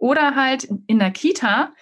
Oder 0.00 0.34
halt 0.34 0.66
in 0.86 0.98
der 0.98 1.10
Kita 1.10 1.72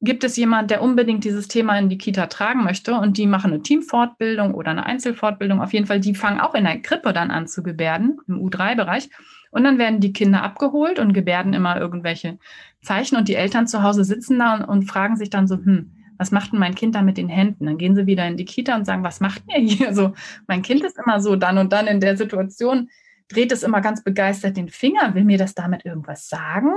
gibt 0.00 0.24
es 0.24 0.36
jemand, 0.36 0.70
der 0.70 0.82
unbedingt 0.82 1.24
dieses 1.24 1.46
Thema 1.46 1.78
in 1.78 1.88
die 1.88 1.96
Kita 1.96 2.26
tragen 2.26 2.64
möchte 2.64 2.94
und 2.94 3.16
die 3.16 3.26
machen 3.26 3.52
eine 3.52 3.62
Teamfortbildung 3.62 4.52
oder 4.54 4.72
eine 4.72 4.84
Einzelfortbildung. 4.84 5.60
Auf 5.60 5.72
jeden 5.72 5.86
Fall, 5.86 6.00
die 6.00 6.14
fangen 6.14 6.40
auch 6.40 6.54
in 6.54 6.64
der 6.64 6.80
Krippe 6.80 7.12
dann 7.12 7.30
an 7.30 7.46
zu 7.46 7.62
gebärden, 7.62 8.18
im 8.26 8.40
U3-Bereich. 8.40 9.10
Und 9.50 9.64
dann 9.64 9.78
werden 9.78 10.00
die 10.00 10.12
Kinder 10.12 10.42
abgeholt 10.42 10.98
und 10.98 11.12
gebärden 11.12 11.54
immer 11.54 11.80
irgendwelche 11.80 12.38
Zeichen 12.82 13.16
und 13.16 13.28
die 13.28 13.36
Eltern 13.36 13.66
zu 13.68 13.82
Hause 13.82 14.04
sitzen 14.04 14.38
da 14.40 14.56
und, 14.56 14.64
und 14.64 14.82
fragen 14.82 15.16
sich 15.16 15.30
dann 15.30 15.46
so, 15.46 15.56
hm, 15.56 15.92
was 16.18 16.32
macht 16.32 16.52
denn 16.52 16.58
mein 16.58 16.74
Kind 16.74 16.96
da 16.96 17.02
mit 17.02 17.16
den 17.16 17.28
Händen? 17.28 17.66
Dann 17.66 17.78
gehen 17.78 17.94
sie 17.94 18.06
wieder 18.06 18.26
in 18.26 18.36
die 18.36 18.44
Kita 18.44 18.74
und 18.74 18.84
sagen, 18.86 19.04
was 19.04 19.20
macht 19.20 19.42
ihr 19.48 19.60
hier? 19.60 19.94
So, 19.94 20.14
mein 20.48 20.62
Kind 20.62 20.82
ist 20.82 20.98
immer 20.98 21.20
so 21.20 21.36
dann 21.36 21.58
und 21.58 21.72
dann 21.72 21.86
in 21.86 22.00
der 22.00 22.16
Situation, 22.16 22.90
dreht 23.28 23.52
es 23.52 23.62
immer 23.62 23.80
ganz 23.80 24.02
begeistert 24.02 24.56
den 24.56 24.68
Finger, 24.68 25.14
will 25.14 25.24
mir 25.24 25.38
das 25.38 25.54
damit 25.54 25.84
irgendwas 25.84 26.28
sagen? 26.28 26.72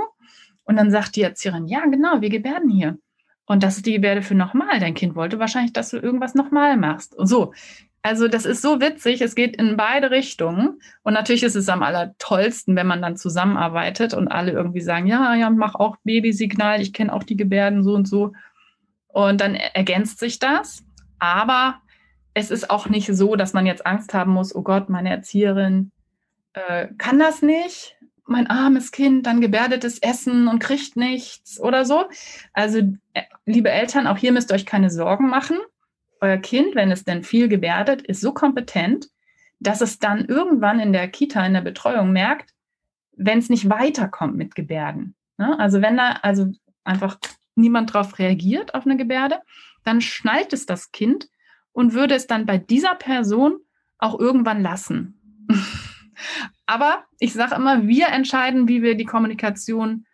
Und 0.64 0.76
dann 0.76 0.90
sagt 0.90 1.16
die 1.16 1.22
Erzieherin, 1.22 1.66
ja, 1.66 1.84
genau, 1.86 2.20
wir 2.20 2.30
gebärden 2.30 2.70
hier. 2.70 2.98
Und 3.46 3.62
das 3.62 3.76
ist 3.76 3.86
die 3.86 3.92
Gebärde 3.92 4.22
für 4.22 4.34
nochmal. 4.34 4.78
Dein 4.80 4.94
Kind 4.94 5.14
wollte 5.14 5.38
wahrscheinlich, 5.38 5.72
dass 5.72 5.90
du 5.90 5.98
irgendwas 5.98 6.34
nochmal 6.34 6.76
machst. 6.76 7.14
Und 7.14 7.26
so. 7.26 7.52
Also 8.04 8.26
das 8.26 8.46
ist 8.46 8.62
so 8.62 8.80
witzig. 8.80 9.20
Es 9.20 9.34
geht 9.34 9.56
in 9.56 9.76
beide 9.76 10.10
Richtungen. 10.10 10.80
Und 11.02 11.14
natürlich 11.14 11.42
ist 11.42 11.54
es 11.54 11.68
am 11.68 11.82
allertollsten, 11.82 12.74
wenn 12.76 12.86
man 12.86 13.02
dann 13.02 13.16
zusammenarbeitet 13.16 14.14
und 14.14 14.28
alle 14.28 14.52
irgendwie 14.52 14.80
sagen, 14.80 15.06
ja, 15.06 15.34
ja, 15.34 15.50
mach 15.50 15.74
auch 15.74 15.96
Babysignal. 16.04 16.80
Ich 16.80 16.92
kenne 16.92 17.12
auch 17.12 17.22
die 17.22 17.36
Gebärden 17.36 17.82
so 17.82 17.94
und 17.94 18.08
so. 18.08 18.32
Und 19.08 19.40
dann 19.40 19.54
ergänzt 19.54 20.18
sich 20.18 20.38
das. 20.38 20.84
Aber 21.18 21.80
es 22.34 22.50
ist 22.50 22.70
auch 22.70 22.88
nicht 22.88 23.14
so, 23.14 23.36
dass 23.36 23.52
man 23.52 23.66
jetzt 23.66 23.86
Angst 23.86 24.14
haben 24.14 24.32
muss, 24.32 24.54
oh 24.54 24.62
Gott, 24.62 24.88
meine 24.88 25.10
Erzieherin 25.10 25.92
äh, 26.54 26.88
kann 26.98 27.18
das 27.18 27.42
nicht 27.42 27.96
mein 28.26 28.46
armes 28.46 28.92
Kind 28.92 29.26
dann 29.26 29.40
gebärdet 29.40 29.84
es 29.84 29.98
Essen 29.98 30.48
und 30.48 30.58
kriegt 30.58 30.96
nichts 30.96 31.60
oder 31.60 31.84
so. 31.84 32.04
Also, 32.52 32.78
äh, 33.14 33.22
liebe 33.46 33.70
Eltern, 33.70 34.06
auch 34.06 34.16
hier 34.16 34.32
müsst 34.32 34.50
ihr 34.50 34.54
euch 34.54 34.66
keine 34.66 34.90
Sorgen 34.90 35.28
machen. 35.28 35.58
Euer 36.20 36.38
Kind, 36.38 36.74
wenn 36.74 36.90
es 36.90 37.04
denn 37.04 37.24
viel 37.24 37.48
gebärdet, 37.48 38.02
ist 38.02 38.20
so 38.20 38.32
kompetent, 38.32 39.08
dass 39.58 39.80
es 39.80 39.98
dann 39.98 40.24
irgendwann 40.26 40.80
in 40.80 40.92
der 40.92 41.08
Kita, 41.08 41.44
in 41.44 41.54
der 41.54 41.60
Betreuung 41.60 42.12
merkt, 42.12 42.50
wenn 43.16 43.38
es 43.38 43.50
nicht 43.50 43.68
weiterkommt 43.68 44.36
mit 44.36 44.54
Gebärden. 44.54 45.14
Ne? 45.38 45.58
Also 45.58 45.82
wenn 45.82 45.96
da 45.96 46.18
also 46.22 46.50
einfach 46.84 47.18
niemand 47.54 47.92
drauf 47.92 48.18
reagiert 48.18 48.74
auf 48.74 48.86
eine 48.86 48.96
Gebärde, 48.96 49.40
dann 49.84 50.00
schnallt 50.00 50.52
es 50.52 50.66
das 50.66 50.92
Kind 50.92 51.28
und 51.72 51.92
würde 51.92 52.14
es 52.14 52.26
dann 52.26 52.46
bei 52.46 52.58
dieser 52.58 52.94
Person 52.94 53.58
auch 53.98 54.18
irgendwann 54.18 54.62
lassen. 54.62 55.48
Aber 56.72 57.04
ich 57.18 57.34
sage 57.34 57.54
immer, 57.54 57.86
wir 57.86 58.08
entscheiden, 58.08 58.66
wie 58.66 58.82
wir 58.82 58.94
die 58.94 59.04
Kommunikation 59.04 60.06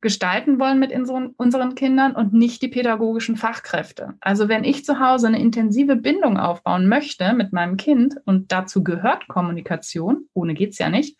gestalten 0.00 0.58
wollen 0.58 0.80
mit 0.80 0.92
unseren, 0.92 1.74
Kindern 1.76 2.16
und 2.16 2.32
nicht 2.32 2.62
die 2.62 2.68
pädagogischen 2.68 3.36
Fachkräfte. 3.36 4.14
Also 4.20 4.48
wenn 4.48 4.64
ich 4.64 4.84
zu 4.84 4.98
Hause 4.98 5.28
eine 5.28 5.38
intensive 5.38 5.94
Bindung 5.94 6.36
aufbauen 6.36 6.88
möchte 6.88 7.32
mit 7.32 7.52
meinem 7.52 7.76
Kind 7.76 8.16
und 8.24 8.50
dazu 8.50 8.82
gehört 8.82 9.28
Kommunikation, 9.28 10.24
ohne 10.34 10.54
geht 10.54 10.70
es 10.70 10.78
ja 10.78 10.88
nicht, 10.88 11.16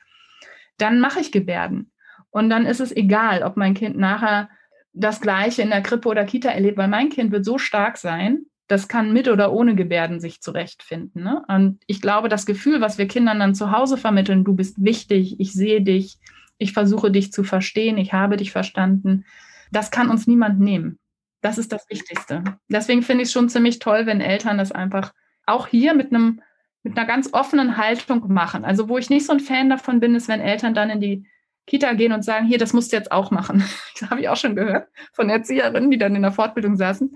dann 0.76 0.98
mache 0.98 1.20
ich 1.20 1.30
Gebärden. 1.30 1.92
Und 2.30 2.50
dann 2.50 2.66
ist 2.66 2.80
es 2.80 2.90
egal, 2.90 3.44
ob 3.44 3.56
mein 3.56 3.74
Kind 3.74 3.96
nachher 3.96 4.50
das 4.92 5.20
Gleiche 5.20 5.62
in 5.62 5.70
der 5.70 5.82
Krippe 5.82 6.08
oder 6.08 6.24
Kita 6.24 6.48
erlebt, 6.50 6.78
weil 6.78 6.88
mein 6.88 7.10
Kind 7.10 7.30
wird 7.30 7.44
so 7.44 7.58
stark 7.58 7.96
sein, 7.96 8.46
das 8.70 8.86
kann 8.86 9.12
mit 9.12 9.26
oder 9.26 9.52
ohne 9.52 9.74
Gebärden 9.74 10.20
sich 10.20 10.40
zurechtfinden. 10.40 11.24
Ne? 11.24 11.42
Und 11.48 11.82
ich 11.88 12.00
glaube, 12.00 12.28
das 12.28 12.46
Gefühl, 12.46 12.80
was 12.80 12.98
wir 12.98 13.08
Kindern 13.08 13.40
dann 13.40 13.56
zu 13.56 13.72
Hause 13.72 13.96
vermitteln, 13.96 14.44
du 14.44 14.54
bist 14.54 14.76
wichtig, 14.78 15.40
ich 15.40 15.52
sehe 15.52 15.82
dich, 15.82 16.18
ich 16.56 16.72
versuche 16.72 17.10
dich 17.10 17.32
zu 17.32 17.42
verstehen, 17.42 17.98
ich 17.98 18.12
habe 18.12 18.36
dich 18.36 18.52
verstanden, 18.52 19.24
das 19.72 19.90
kann 19.90 20.08
uns 20.08 20.28
niemand 20.28 20.60
nehmen. 20.60 21.00
Das 21.40 21.58
ist 21.58 21.72
das 21.72 21.88
Wichtigste. 21.90 22.44
Deswegen 22.68 23.02
finde 23.02 23.22
ich 23.22 23.28
es 23.28 23.32
schon 23.32 23.48
ziemlich 23.48 23.80
toll, 23.80 24.06
wenn 24.06 24.20
Eltern 24.20 24.58
das 24.58 24.70
einfach 24.70 25.12
auch 25.46 25.66
hier 25.66 25.94
mit 25.94 26.12
einem 26.12 26.40
mit 26.82 26.96
einer 26.96 27.06
ganz 27.06 27.30
offenen 27.32 27.76
Haltung 27.76 28.32
machen. 28.32 28.64
Also 28.64 28.88
wo 28.88 28.98
ich 28.98 29.10
nicht 29.10 29.26
so 29.26 29.32
ein 29.32 29.40
Fan 29.40 29.68
davon 29.68 30.00
bin, 30.00 30.14
ist, 30.14 30.28
wenn 30.28 30.40
Eltern 30.40 30.74
dann 30.74 30.90
in 30.90 31.00
die 31.00 31.26
Kita 31.66 31.92
gehen 31.92 32.12
und 32.12 32.24
sagen, 32.24 32.46
hier, 32.46 32.56
das 32.56 32.72
musst 32.72 32.92
du 32.92 32.96
jetzt 32.96 33.10
auch 33.10 33.30
machen. 33.30 33.64
Das 34.00 34.08
habe 34.08 34.22
ich 34.22 34.28
auch 34.30 34.36
schon 34.36 34.54
gehört 34.54 34.88
von 35.12 35.28
Erzieherinnen, 35.28 35.90
die 35.90 35.98
dann 35.98 36.16
in 36.16 36.22
der 36.22 36.32
Fortbildung 36.32 36.76
saßen. 36.76 37.14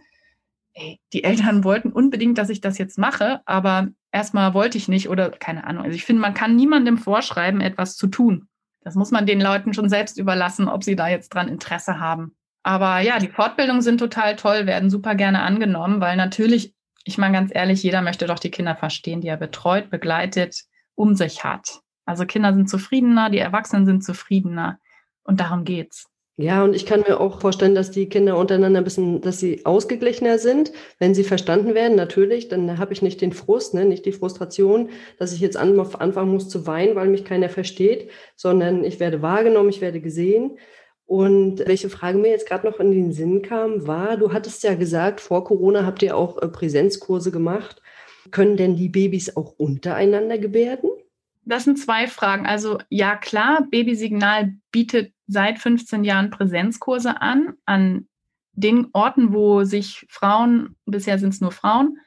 Ey, 0.74 1.00
die 1.12 1.22
Eltern 1.22 1.62
wollten 1.62 1.92
unbedingt, 1.92 2.36
dass 2.36 2.50
ich 2.50 2.60
das 2.60 2.78
jetzt 2.78 2.98
mache, 2.98 3.40
aber 3.46 3.88
erstmal 4.10 4.54
wollte 4.54 4.76
ich 4.76 4.88
nicht 4.88 5.08
oder 5.08 5.30
keine 5.30 5.64
Ahnung. 5.64 5.84
Also 5.84 5.94
ich 5.94 6.04
finde, 6.04 6.20
man 6.20 6.34
kann 6.34 6.56
niemandem 6.56 6.98
vorschreiben, 6.98 7.60
etwas 7.60 7.96
zu 7.96 8.08
tun. 8.08 8.48
Das 8.80 8.96
muss 8.96 9.12
man 9.12 9.24
den 9.24 9.40
Leuten 9.40 9.72
schon 9.72 9.88
selbst 9.88 10.18
überlassen, 10.18 10.68
ob 10.68 10.82
sie 10.84 10.96
da 10.96 11.08
jetzt 11.08 11.30
dran 11.30 11.48
Interesse 11.48 12.00
haben. 12.00 12.36
Aber 12.64 13.00
ja, 13.00 13.18
die 13.18 13.28
Fortbildungen 13.28 13.82
sind 13.82 13.98
total 13.98 14.36
toll, 14.36 14.66
werden 14.66 14.90
super 14.90 15.14
gerne 15.14 15.42
angenommen, 15.42 16.00
weil 16.00 16.16
natürlich, 16.16 16.74
ich 17.04 17.18
meine 17.18 17.34
ganz 17.34 17.50
ehrlich, 17.54 17.82
jeder 17.82 18.02
möchte 18.02 18.26
doch 18.26 18.38
die 18.38 18.50
Kinder 18.50 18.74
verstehen, 18.74 19.20
die 19.20 19.28
er 19.28 19.36
betreut, 19.36 19.90
begleitet, 19.90 20.64
um 20.94 21.14
sich 21.14 21.44
hat. 21.44 21.80
Also 22.04 22.26
Kinder 22.26 22.52
sind 22.52 22.68
zufriedener, 22.68 23.30
die 23.30 23.38
Erwachsenen 23.38 23.86
sind 23.86 24.02
zufriedener 24.02 24.78
und 25.22 25.40
darum 25.40 25.64
geht's. 25.64 26.08
Ja, 26.36 26.64
und 26.64 26.74
ich 26.74 26.84
kann 26.84 27.04
mir 27.06 27.20
auch 27.20 27.40
vorstellen, 27.40 27.76
dass 27.76 27.92
die 27.92 28.08
Kinder 28.08 28.36
untereinander 28.36 28.80
ein 28.80 28.84
bisschen, 28.84 29.20
dass 29.20 29.38
sie 29.38 29.64
ausgeglichener 29.64 30.38
sind, 30.38 30.72
wenn 30.98 31.14
sie 31.14 31.22
verstanden 31.22 31.74
werden, 31.74 31.96
natürlich, 31.96 32.48
dann 32.48 32.78
habe 32.78 32.92
ich 32.92 33.02
nicht 33.02 33.20
den 33.20 33.32
Frust, 33.32 33.72
ne, 33.72 33.84
nicht 33.84 34.04
die 34.04 34.12
Frustration, 34.12 34.90
dass 35.16 35.32
ich 35.32 35.38
jetzt 35.38 35.56
anfangen 35.56 36.32
muss 36.32 36.48
zu 36.48 36.66
weinen, 36.66 36.96
weil 36.96 37.06
mich 37.06 37.24
keiner 37.24 37.48
versteht, 37.48 38.10
sondern 38.34 38.82
ich 38.82 38.98
werde 38.98 39.22
wahrgenommen, 39.22 39.68
ich 39.68 39.80
werde 39.80 40.00
gesehen. 40.00 40.58
Und 41.06 41.60
welche 41.68 41.88
Frage 41.88 42.18
mir 42.18 42.30
jetzt 42.30 42.48
gerade 42.48 42.66
noch 42.66 42.80
in 42.80 42.90
den 42.90 43.12
Sinn 43.12 43.42
kam, 43.42 43.86
war, 43.86 44.16
du 44.16 44.32
hattest 44.32 44.64
ja 44.64 44.74
gesagt, 44.74 45.20
vor 45.20 45.44
Corona 45.44 45.86
habt 45.86 46.02
ihr 46.02 46.16
auch 46.16 46.42
äh, 46.42 46.48
Präsenzkurse 46.48 47.30
gemacht. 47.30 47.80
Können 48.32 48.56
denn 48.56 48.74
die 48.74 48.88
Babys 48.88 49.36
auch 49.36 49.54
untereinander 49.56 50.38
gebärden? 50.38 50.90
Das 51.44 51.64
sind 51.64 51.78
zwei 51.78 52.08
Fragen. 52.08 52.46
Also 52.46 52.78
ja, 52.88 53.16
klar, 53.16 53.68
Babysignal 53.70 54.54
bietet 54.72 55.13
seit 55.26 55.58
15 55.58 56.04
Jahren 56.04 56.30
Präsenzkurse 56.30 57.20
an, 57.20 57.54
an 57.64 58.08
den 58.52 58.88
Orten, 58.92 59.32
wo 59.32 59.64
sich 59.64 60.06
Frauen, 60.08 60.76
bisher 60.86 61.18
sind 61.18 61.34
es 61.34 61.40
nur 61.40 61.52
Frauen, 61.52 61.98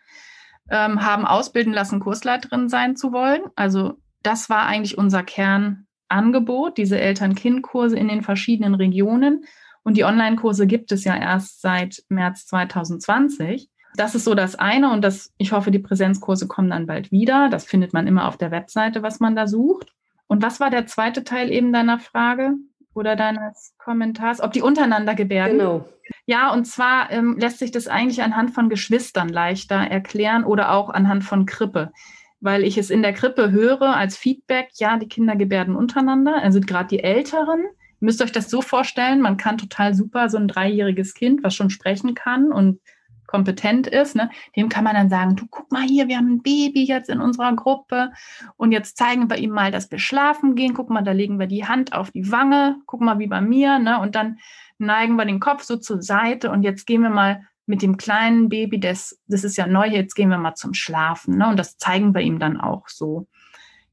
ähm, 0.69 1.03
haben 1.03 1.25
ausbilden 1.25 1.73
lassen, 1.73 1.99
Kursleiterin 1.99 2.69
sein 2.69 2.95
zu 2.95 3.11
wollen. 3.11 3.41
Also 3.55 3.99
das 4.23 4.49
war 4.49 4.65
eigentlich 4.65 4.97
unser 4.97 5.23
Kernangebot, 5.23 6.77
diese 6.77 6.99
Eltern-Kind-Kurse 6.99 7.97
in 7.97 8.07
den 8.07 8.21
verschiedenen 8.21 8.75
Regionen. 8.75 9.45
Und 9.83 9.95
die 9.95 10.03
Online-Kurse 10.03 10.67
gibt 10.67 10.91
es 10.91 11.03
ja 11.03 11.15
erst 11.15 11.61
seit 11.61 12.03
März 12.09 12.45
2020. 12.47 13.69
Das 13.95 14.15
ist 14.15 14.25
so 14.25 14.35
das 14.35 14.55
eine 14.55 14.91
und 14.91 15.01
das, 15.01 15.33
ich 15.37 15.53
hoffe, 15.53 15.71
die 15.71 15.79
Präsenzkurse 15.79 16.47
kommen 16.47 16.69
dann 16.69 16.85
bald 16.85 17.11
wieder. 17.11 17.49
Das 17.49 17.65
findet 17.65 17.93
man 17.93 18.05
immer 18.05 18.27
auf 18.27 18.37
der 18.37 18.51
Webseite, 18.51 19.01
was 19.01 19.19
man 19.19 19.35
da 19.35 19.47
sucht. 19.47 19.93
Und 20.27 20.43
was 20.43 20.59
war 20.59 20.69
der 20.69 20.87
zweite 20.87 21.23
Teil 21.23 21.51
eben 21.51 21.71
deiner 21.71 21.99
Frage 21.99 22.55
oder 22.97 23.15
deines 23.15 23.73
Kommentars? 23.77 24.41
Ob 24.41 24.51
die 24.51 24.61
untereinander 24.61 25.15
gebärden? 25.15 25.57
Genau. 25.57 25.87
Ja, 26.25 26.51
und 26.51 26.65
zwar 26.65 27.11
ähm, 27.11 27.37
lässt 27.37 27.59
sich 27.59 27.71
das 27.71 27.87
eigentlich 27.87 28.21
anhand 28.23 28.51
von 28.51 28.69
Geschwistern 28.69 29.29
leichter 29.29 29.75
erklären 29.75 30.43
oder 30.43 30.71
auch 30.71 30.89
anhand 30.89 31.23
von 31.23 31.45
Krippe. 31.45 31.91
Weil 32.39 32.63
ich 32.63 32.77
es 32.77 32.89
in 32.89 33.01
der 33.01 33.13
Krippe 33.13 33.51
höre 33.51 33.95
als 33.95 34.17
Feedback, 34.17 34.69
ja, 34.75 34.97
die 34.97 35.07
Kinder 35.07 35.35
gebärden 35.35 35.75
untereinander, 35.75 36.41
also 36.41 36.59
gerade 36.59 36.89
die 36.89 37.03
Älteren. 37.03 37.61
Ihr 37.61 38.05
müsst 38.05 38.21
euch 38.21 38.31
das 38.31 38.49
so 38.49 38.61
vorstellen, 38.61 39.21
man 39.21 39.37
kann 39.37 39.57
total 39.57 39.93
super 39.93 40.29
so 40.29 40.37
ein 40.37 40.47
dreijähriges 40.47 41.13
Kind, 41.13 41.43
was 41.43 41.55
schon 41.55 41.69
sprechen 41.69 42.13
kann 42.13 42.51
und 42.51 42.79
kompetent 43.27 43.87
ist, 43.87 44.15
ne, 44.15 44.29
dem 44.55 44.69
kann 44.69 44.83
man 44.83 44.95
dann 44.95 45.09
sagen, 45.09 45.35
du 45.35 45.45
guck 45.49 45.71
mal 45.71 45.83
hier, 45.83 46.07
wir 46.07 46.17
haben 46.17 46.35
ein 46.35 46.41
Baby 46.41 46.85
jetzt 46.85 47.09
in 47.09 47.21
unserer 47.21 47.55
Gruppe. 47.55 48.11
Und 48.55 48.71
jetzt 48.71 48.97
zeigen 48.97 49.29
wir 49.29 49.37
ihm 49.37 49.51
mal, 49.51 49.71
dass 49.71 49.91
wir 49.91 49.99
schlafen 49.99 50.55
gehen. 50.55 50.73
Guck 50.73 50.89
mal, 50.89 51.03
da 51.03 51.11
legen 51.11 51.39
wir 51.39 51.47
die 51.47 51.65
Hand 51.65 51.93
auf 51.93 52.11
die 52.11 52.31
Wange, 52.31 52.77
guck 52.85 53.01
mal 53.01 53.19
wie 53.19 53.27
bei 53.27 53.41
mir, 53.41 53.79
ne, 53.79 53.99
und 53.99 54.15
dann 54.15 54.37
neigen 54.79 55.15
wir 55.15 55.25
den 55.25 55.39
Kopf 55.39 55.63
so 55.63 55.77
zur 55.77 56.01
Seite. 56.01 56.51
Und 56.51 56.63
jetzt 56.63 56.87
gehen 56.87 57.01
wir 57.01 57.09
mal 57.09 57.43
mit 57.65 57.81
dem 57.81 57.97
kleinen 57.97 58.49
Baby, 58.49 58.79
das, 58.79 59.19
das 59.27 59.43
ist 59.43 59.57
ja 59.57 59.67
neu, 59.67 59.87
jetzt 59.87 60.15
gehen 60.15 60.29
wir 60.29 60.37
mal 60.37 60.55
zum 60.55 60.73
Schlafen, 60.73 61.37
ne, 61.37 61.49
und 61.49 61.57
das 61.57 61.77
zeigen 61.77 62.15
wir 62.15 62.21
ihm 62.21 62.39
dann 62.39 62.59
auch 62.59 62.87
so. 62.87 63.27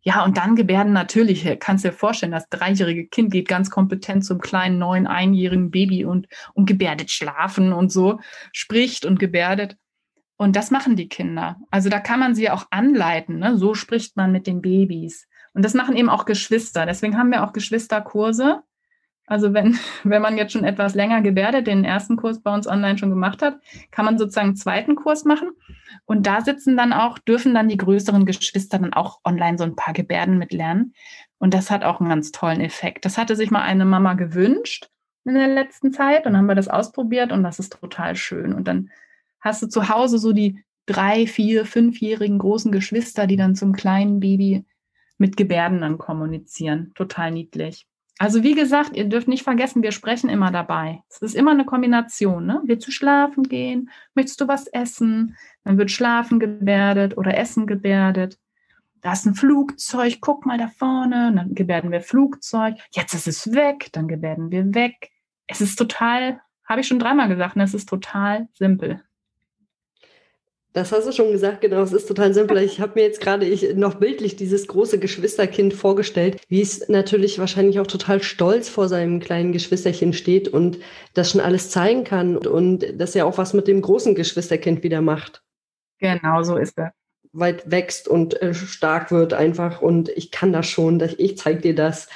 Ja, 0.06 0.22
und 0.22 0.36
dann 0.36 0.54
gebärden 0.54 0.92
natürlich, 0.92 1.48
kannst 1.60 1.84
du 1.84 1.88
dir 1.88 1.94
vorstellen, 1.94 2.32
das 2.32 2.48
dreijährige 2.50 3.06
Kind 3.06 3.32
geht 3.32 3.48
ganz 3.48 3.70
kompetent 3.70 4.24
zum 4.24 4.38
kleinen, 4.38 4.78
neun, 4.78 5.06
einjährigen 5.06 5.70
Baby 5.70 6.04
und, 6.04 6.28
und 6.52 6.66
gebärdet 6.66 7.10
schlafen 7.10 7.72
und 7.72 7.90
so, 7.90 8.20
spricht 8.52 9.06
und 9.06 9.18
gebärdet. 9.18 9.78
Und 10.36 10.56
das 10.56 10.70
machen 10.70 10.96
die 10.96 11.08
Kinder. 11.08 11.56
Also 11.70 11.88
da 11.88 12.00
kann 12.00 12.20
man 12.20 12.34
sie 12.34 12.50
auch 12.50 12.66
anleiten. 12.70 13.38
Ne? 13.38 13.56
So 13.56 13.74
spricht 13.74 14.16
man 14.16 14.30
mit 14.30 14.46
den 14.46 14.60
Babys. 14.60 15.26
Und 15.54 15.64
das 15.64 15.72
machen 15.72 15.96
eben 15.96 16.10
auch 16.10 16.26
Geschwister. 16.26 16.84
Deswegen 16.84 17.16
haben 17.16 17.30
wir 17.30 17.42
auch 17.42 17.54
Geschwisterkurse. 17.54 18.62
Also 19.26 19.54
wenn, 19.54 19.78
wenn 20.04 20.22
man 20.22 20.36
jetzt 20.36 20.52
schon 20.52 20.64
etwas 20.64 20.94
länger 20.94 21.22
gebärdet, 21.22 21.66
den 21.66 21.84
ersten 21.84 22.16
Kurs 22.16 22.42
bei 22.42 22.52
uns 22.54 22.66
online 22.66 22.98
schon 22.98 23.10
gemacht 23.10 23.42
hat, 23.42 23.58
kann 23.90 24.04
man 24.04 24.18
sozusagen 24.18 24.48
einen 24.48 24.56
zweiten 24.56 24.94
Kurs 24.96 25.24
machen. 25.24 25.50
Und 26.04 26.26
da 26.26 26.40
sitzen 26.40 26.76
dann 26.76 26.92
auch, 26.92 27.18
dürfen 27.18 27.54
dann 27.54 27.68
die 27.68 27.76
größeren 27.76 28.26
Geschwister 28.26 28.78
dann 28.78 28.92
auch 28.92 29.20
online 29.24 29.58
so 29.58 29.64
ein 29.64 29.76
paar 29.76 29.94
Gebärden 29.94 30.38
mitlernen. 30.38 30.94
Und 31.38 31.54
das 31.54 31.70
hat 31.70 31.84
auch 31.84 32.00
einen 32.00 32.10
ganz 32.10 32.32
tollen 32.32 32.60
Effekt. 32.60 33.04
Das 33.04 33.18
hatte 33.18 33.36
sich 33.36 33.50
mal 33.50 33.62
eine 33.62 33.84
Mama 33.84 34.14
gewünscht 34.14 34.88
in 35.24 35.34
der 35.34 35.48
letzten 35.48 35.92
Zeit 35.92 36.26
und 36.26 36.36
haben 36.36 36.46
wir 36.46 36.54
das 36.54 36.68
ausprobiert 36.68 37.32
und 37.32 37.42
das 37.42 37.58
ist 37.58 37.78
total 37.80 38.14
schön. 38.16 38.52
Und 38.52 38.68
dann 38.68 38.90
hast 39.40 39.62
du 39.62 39.68
zu 39.68 39.88
Hause 39.88 40.18
so 40.18 40.32
die 40.32 40.62
drei, 40.86 41.26
vier, 41.26 41.64
fünfjährigen 41.64 42.38
großen 42.38 42.70
Geschwister, 42.70 43.26
die 43.26 43.36
dann 43.36 43.54
zum 43.54 43.72
kleinen 43.72 44.20
Baby 44.20 44.66
mit 45.16 45.36
Gebärden 45.36 45.80
dann 45.80 45.96
kommunizieren. 45.96 46.92
Total 46.94 47.30
niedlich. 47.30 47.86
Also 48.18 48.44
wie 48.44 48.54
gesagt, 48.54 48.96
ihr 48.96 49.08
dürft 49.08 49.26
nicht 49.26 49.42
vergessen, 49.42 49.82
wir 49.82 49.90
sprechen 49.90 50.30
immer 50.30 50.52
dabei. 50.52 51.02
Es 51.08 51.20
ist 51.20 51.34
immer 51.34 51.50
eine 51.50 51.64
Kombination. 51.64 52.46
Ne? 52.46 52.62
Willst 52.64 52.86
du 52.86 52.92
schlafen 52.92 53.42
gehen? 53.42 53.90
Möchtest 54.14 54.40
du 54.40 54.46
was 54.46 54.68
essen? 54.68 55.36
Dann 55.64 55.78
wird 55.78 55.90
Schlafen 55.90 56.38
gebärdet 56.38 57.16
oder 57.16 57.36
Essen 57.36 57.66
gebärdet. 57.66 58.38
Da 59.00 59.12
ist 59.12 59.26
ein 59.26 59.34
Flugzeug, 59.34 60.18
guck 60.20 60.46
mal 60.46 60.58
da 60.58 60.68
vorne. 60.68 61.28
Und 61.28 61.36
dann 61.36 61.54
gebärden 61.54 61.90
wir 61.90 62.00
Flugzeug. 62.00 62.76
Jetzt 62.92 63.14
ist 63.14 63.26
es 63.26 63.52
weg, 63.52 63.88
dann 63.92 64.06
gebärden 64.06 64.50
wir 64.50 64.74
weg. 64.74 65.10
Es 65.46 65.60
ist 65.60 65.76
total, 65.76 66.40
habe 66.64 66.80
ich 66.80 66.86
schon 66.86 67.00
dreimal 67.00 67.28
gesagt, 67.28 67.56
ne? 67.56 67.64
es 67.64 67.74
ist 67.74 67.88
total 67.88 68.48
simpel. 68.54 69.02
Das 70.74 70.90
hast 70.90 71.06
du 71.06 71.12
schon 71.12 71.30
gesagt, 71.30 71.60
genau. 71.60 71.82
Es 71.82 71.92
ist 71.92 72.06
total 72.06 72.34
simpel. 72.34 72.58
Ich 72.58 72.80
habe 72.80 72.94
mir 72.96 73.02
jetzt 73.02 73.20
gerade 73.20 73.46
ich 73.46 73.76
noch 73.76 73.94
bildlich 73.94 74.34
dieses 74.34 74.66
große 74.66 74.98
Geschwisterkind 74.98 75.72
vorgestellt, 75.72 76.42
wie 76.48 76.60
es 76.60 76.88
natürlich 76.88 77.38
wahrscheinlich 77.38 77.78
auch 77.78 77.86
total 77.86 78.20
stolz 78.20 78.68
vor 78.68 78.88
seinem 78.88 79.20
kleinen 79.20 79.52
Geschwisterchen 79.52 80.12
steht 80.12 80.48
und 80.48 80.78
das 81.14 81.30
schon 81.30 81.40
alles 81.40 81.70
zeigen 81.70 82.02
kann 82.02 82.36
und, 82.36 82.48
und 82.48 83.00
das 83.00 83.14
ja 83.14 83.24
auch 83.24 83.38
was 83.38 83.54
mit 83.54 83.68
dem 83.68 83.82
großen 83.82 84.16
Geschwisterkind 84.16 84.82
wieder 84.82 85.00
macht. 85.00 85.44
Genau, 86.00 86.42
so 86.42 86.56
ist 86.56 86.76
er. 86.76 86.92
Weit 87.32 87.70
wächst 87.70 88.08
und 88.08 88.42
äh, 88.42 88.52
stark 88.52 89.12
wird 89.12 89.32
einfach 89.32 89.80
und 89.80 90.08
ich 90.08 90.32
kann 90.32 90.52
das 90.52 90.66
schon, 90.66 91.00
ich 91.18 91.38
zeige 91.38 91.60
dir 91.60 91.76
das. 91.76 92.08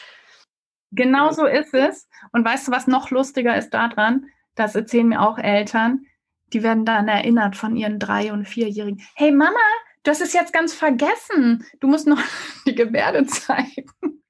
Genau 0.90 1.30
so 1.30 1.46
ist 1.46 1.74
es. 1.74 2.08
Und 2.32 2.44
weißt 2.44 2.66
du, 2.66 2.72
was 2.72 2.88
noch 2.88 3.12
lustiger 3.12 3.56
ist 3.56 3.70
daran? 3.70 4.26
Das 4.56 4.74
erzählen 4.74 5.06
mir 5.06 5.22
auch 5.22 5.38
Eltern 5.38 6.06
die 6.52 6.62
werden 6.62 6.84
dann 6.84 7.08
erinnert 7.08 7.56
von 7.56 7.76
ihren 7.76 7.98
drei- 7.98 8.32
und 8.32 8.46
vierjährigen. 8.46 9.02
Hey 9.14 9.30
Mama, 9.30 9.60
du 10.02 10.10
hast 10.10 10.20
es 10.20 10.32
jetzt 10.32 10.52
ganz 10.52 10.74
vergessen. 10.74 11.64
Du 11.80 11.88
musst 11.88 12.06
noch 12.06 12.20
die 12.66 12.74
Gebärde 12.74 13.26
zeigen. 13.26 13.90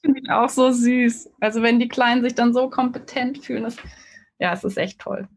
Finde 0.00 0.20
ich 0.22 0.30
auch 0.30 0.48
so 0.48 0.70
süß. 0.70 1.30
Also 1.40 1.62
wenn 1.62 1.80
die 1.80 1.88
Kleinen 1.88 2.22
sich 2.22 2.34
dann 2.34 2.52
so 2.52 2.70
kompetent 2.70 3.44
fühlen, 3.44 3.64
das, 3.64 3.76
ja, 4.38 4.52
es 4.52 4.64
ist 4.64 4.78
echt 4.78 5.00
toll. 5.00 5.28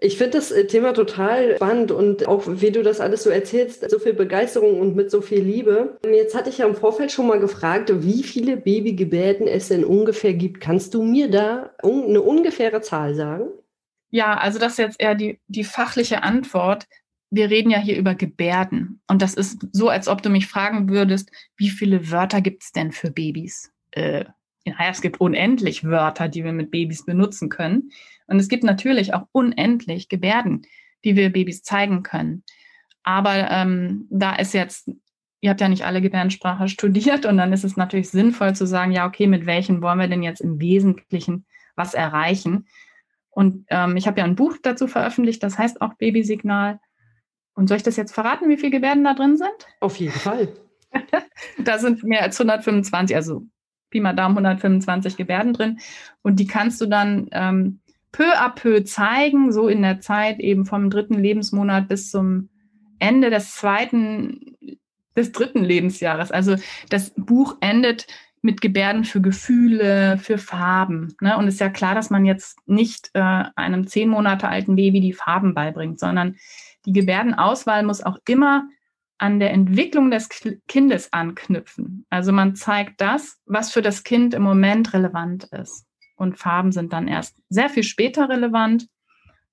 Ich 0.00 0.16
finde 0.16 0.38
das 0.38 0.52
äh, 0.52 0.64
Thema 0.64 0.92
total 0.92 1.56
spannend 1.56 1.90
und 1.90 2.28
auch 2.28 2.44
wie 2.46 2.70
du 2.70 2.84
das 2.84 3.00
alles 3.00 3.24
so 3.24 3.30
erzählst, 3.30 3.90
so 3.90 3.98
viel 3.98 4.14
Begeisterung 4.14 4.80
und 4.80 4.94
mit 4.94 5.10
so 5.10 5.20
viel 5.20 5.42
Liebe. 5.42 5.98
Jetzt 6.08 6.36
hatte 6.36 6.50
ich 6.50 6.58
ja 6.58 6.66
im 6.66 6.76
Vorfeld 6.76 7.10
schon 7.10 7.26
mal 7.26 7.40
gefragt, 7.40 7.90
wie 7.92 8.22
viele 8.22 8.56
Babygebärden 8.56 9.48
es 9.48 9.68
denn 9.68 9.84
ungefähr 9.84 10.34
gibt. 10.34 10.60
Kannst 10.60 10.94
du 10.94 11.02
mir 11.02 11.28
da 11.28 11.72
eine 11.82 12.22
ungefähre 12.22 12.80
Zahl 12.80 13.14
sagen? 13.14 13.48
Ja, 14.10 14.36
also 14.38 14.58
das 14.58 14.72
ist 14.72 14.78
jetzt 14.78 15.00
eher 15.00 15.14
die, 15.14 15.40
die 15.48 15.64
fachliche 15.64 16.22
Antwort. 16.22 16.86
Wir 17.30 17.50
reden 17.50 17.70
ja 17.70 17.78
hier 17.78 17.98
über 17.98 18.14
Gebärden. 18.14 19.00
Und 19.06 19.20
das 19.20 19.34
ist 19.34 19.66
so, 19.72 19.88
als 19.88 20.08
ob 20.08 20.22
du 20.22 20.30
mich 20.30 20.46
fragen 20.46 20.88
würdest, 20.88 21.30
wie 21.56 21.68
viele 21.68 22.10
Wörter 22.10 22.40
gibt 22.40 22.62
es 22.62 22.72
denn 22.72 22.92
für 22.92 23.10
Babys? 23.10 23.70
Äh, 23.90 24.24
ja, 24.64 24.74
es 24.90 25.00
gibt 25.00 25.20
unendlich 25.20 25.84
Wörter, 25.84 26.28
die 26.28 26.44
wir 26.44 26.52
mit 26.52 26.70
Babys 26.70 27.04
benutzen 27.04 27.48
können. 27.48 27.90
Und 28.26 28.38
es 28.38 28.48
gibt 28.48 28.64
natürlich 28.64 29.14
auch 29.14 29.26
unendlich 29.32 30.08
Gebärden, 30.08 30.62
die 31.04 31.16
wir 31.16 31.30
Babys 31.30 31.62
zeigen 31.62 32.02
können. 32.02 32.44
Aber 33.02 33.50
ähm, 33.50 34.06
da 34.10 34.36
ist 34.36 34.52
jetzt, 34.52 34.90
ihr 35.40 35.50
habt 35.50 35.60
ja 35.60 35.68
nicht 35.68 35.84
alle 35.84 36.02
Gebärdensprache 36.02 36.68
studiert 36.68 37.24
und 37.24 37.38
dann 37.38 37.52
ist 37.52 37.64
es 37.64 37.76
natürlich 37.76 38.10
sinnvoll 38.10 38.54
zu 38.54 38.66
sagen, 38.66 38.92
ja, 38.92 39.06
okay, 39.06 39.26
mit 39.26 39.46
welchen 39.46 39.80
wollen 39.80 39.98
wir 39.98 40.08
denn 40.08 40.22
jetzt 40.22 40.40
im 40.40 40.60
Wesentlichen 40.60 41.46
was 41.74 41.94
erreichen? 41.94 42.66
Und 43.38 43.66
ähm, 43.68 43.96
ich 43.96 44.08
habe 44.08 44.18
ja 44.18 44.24
ein 44.24 44.34
Buch 44.34 44.56
dazu 44.60 44.88
veröffentlicht, 44.88 45.44
das 45.44 45.56
heißt 45.56 45.80
auch 45.80 45.94
Babysignal. 45.94 46.80
Und 47.54 47.68
soll 47.68 47.76
ich 47.76 47.84
das 47.84 47.94
jetzt 47.94 48.12
verraten, 48.12 48.48
wie 48.48 48.56
viele 48.56 48.72
Gebärden 48.72 49.04
da 49.04 49.14
drin 49.14 49.36
sind? 49.36 49.68
Auf 49.78 49.94
jeden 49.94 50.18
Fall. 50.18 50.48
da 51.58 51.78
sind 51.78 52.02
mehr 52.02 52.22
als 52.22 52.40
125, 52.40 53.14
also 53.14 53.44
Pi 53.90 54.00
mal 54.00 54.12
Daumen 54.12 54.38
125 54.38 55.16
Gebärden 55.16 55.52
drin. 55.52 55.78
Und 56.22 56.40
die 56.40 56.48
kannst 56.48 56.80
du 56.80 56.86
dann 56.86 57.28
ähm, 57.30 57.78
peu 58.10 58.28
à 58.36 58.48
peu 58.48 58.82
zeigen, 58.82 59.52
so 59.52 59.68
in 59.68 59.82
der 59.82 60.00
Zeit 60.00 60.40
eben 60.40 60.66
vom 60.66 60.90
dritten 60.90 61.14
Lebensmonat 61.14 61.86
bis 61.86 62.10
zum 62.10 62.48
Ende 62.98 63.30
des 63.30 63.54
zweiten, 63.54 64.56
des 65.16 65.30
dritten 65.30 65.62
Lebensjahres. 65.62 66.32
Also 66.32 66.56
das 66.90 67.12
Buch 67.14 67.56
endet 67.60 68.08
mit 68.42 68.60
Gebärden 68.60 69.04
für 69.04 69.20
Gefühle, 69.20 70.18
für 70.18 70.38
Farben. 70.38 71.16
Ne? 71.20 71.36
Und 71.36 71.48
es 71.48 71.54
ist 71.54 71.60
ja 71.60 71.68
klar, 71.68 71.94
dass 71.94 72.10
man 72.10 72.24
jetzt 72.24 72.58
nicht 72.66 73.10
äh, 73.14 73.44
einem 73.56 73.86
zehn 73.86 74.08
Monate 74.08 74.48
alten 74.48 74.76
Baby 74.76 75.00
die 75.00 75.12
Farben 75.12 75.54
beibringt, 75.54 75.98
sondern 75.98 76.36
die 76.86 76.92
Gebärdenauswahl 76.92 77.82
muss 77.82 78.02
auch 78.02 78.18
immer 78.26 78.68
an 79.18 79.40
der 79.40 79.52
Entwicklung 79.52 80.10
des 80.10 80.28
Kindes 80.68 81.12
anknüpfen. 81.12 82.06
Also 82.08 82.32
man 82.32 82.54
zeigt 82.54 83.00
das, 83.00 83.38
was 83.46 83.72
für 83.72 83.82
das 83.82 84.04
Kind 84.04 84.32
im 84.32 84.42
Moment 84.42 84.94
relevant 84.94 85.44
ist. 85.44 85.84
Und 86.16 86.38
Farben 86.38 86.72
sind 86.72 86.92
dann 86.92 87.08
erst 87.08 87.40
sehr 87.48 87.68
viel 87.68 87.82
später 87.82 88.28
relevant. 88.28 88.86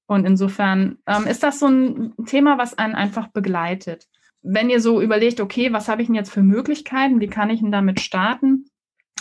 Und 0.07 0.25
insofern 0.25 0.99
ähm, 1.07 1.25
ist 1.25 1.43
das 1.43 1.59
so 1.59 1.67
ein 1.67 2.13
Thema, 2.25 2.57
was 2.57 2.77
einen 2.77 2.95
einfach 2.95 3.27
begleitet. 3.29 4.07
Wenn 4.43 4.69
ihr 4.69 4.79
so 4.79 5.01
überlegt, 5.01 5.41
okay, 5.41 5.73
was 5.73 5.87
habe 5.89 6.03
ich 6.03 6.07
denn 6.07 6.15
jetzt 6.15 6.31
für 6.31 6.43
Möglichkeiten? 6.43 7.19
Wie 7.19 7.27
kann 7.27 7.49
ich 7.49 7.59
denn 7.59 7.71
damit 7.71 7.99
starten? 7.99 8.65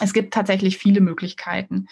Es 0.00 0.12
gibt 0.12 0.34
tatsächlich 0.34 0.78
viele 0.78 1.00
Möglichkeiten. 1.00 1.88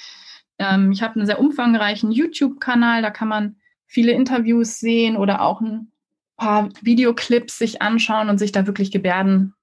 Ähm, 0.58 0.92
ich 0.92 1.02
habe 1.02 1.16
einen 1.16 1.26
sehr 1.26 1.40
umfangreichen 1.40 2.10
YouTube-Kanal, 2.10 3.02
da 3.02 3.10
kann 3.10 3.28
man 3.28 3.56
viele 3.86 4.12
Interviews 4.12 4.78
sehen 4.78 5.16
oder 5.16 5.42
auch 5.42 5.60
ein 5.60 5.92
paar 6.36 6.68
Videoclips 6.80 7.58
sich 7.58 7.82
anschauen 7.82 8.28
und 8.28 8.38
sich 8.38 8.52
da 8.52 8.66
wirklich 8.66 8.90
Gebärden, 8.90 9.54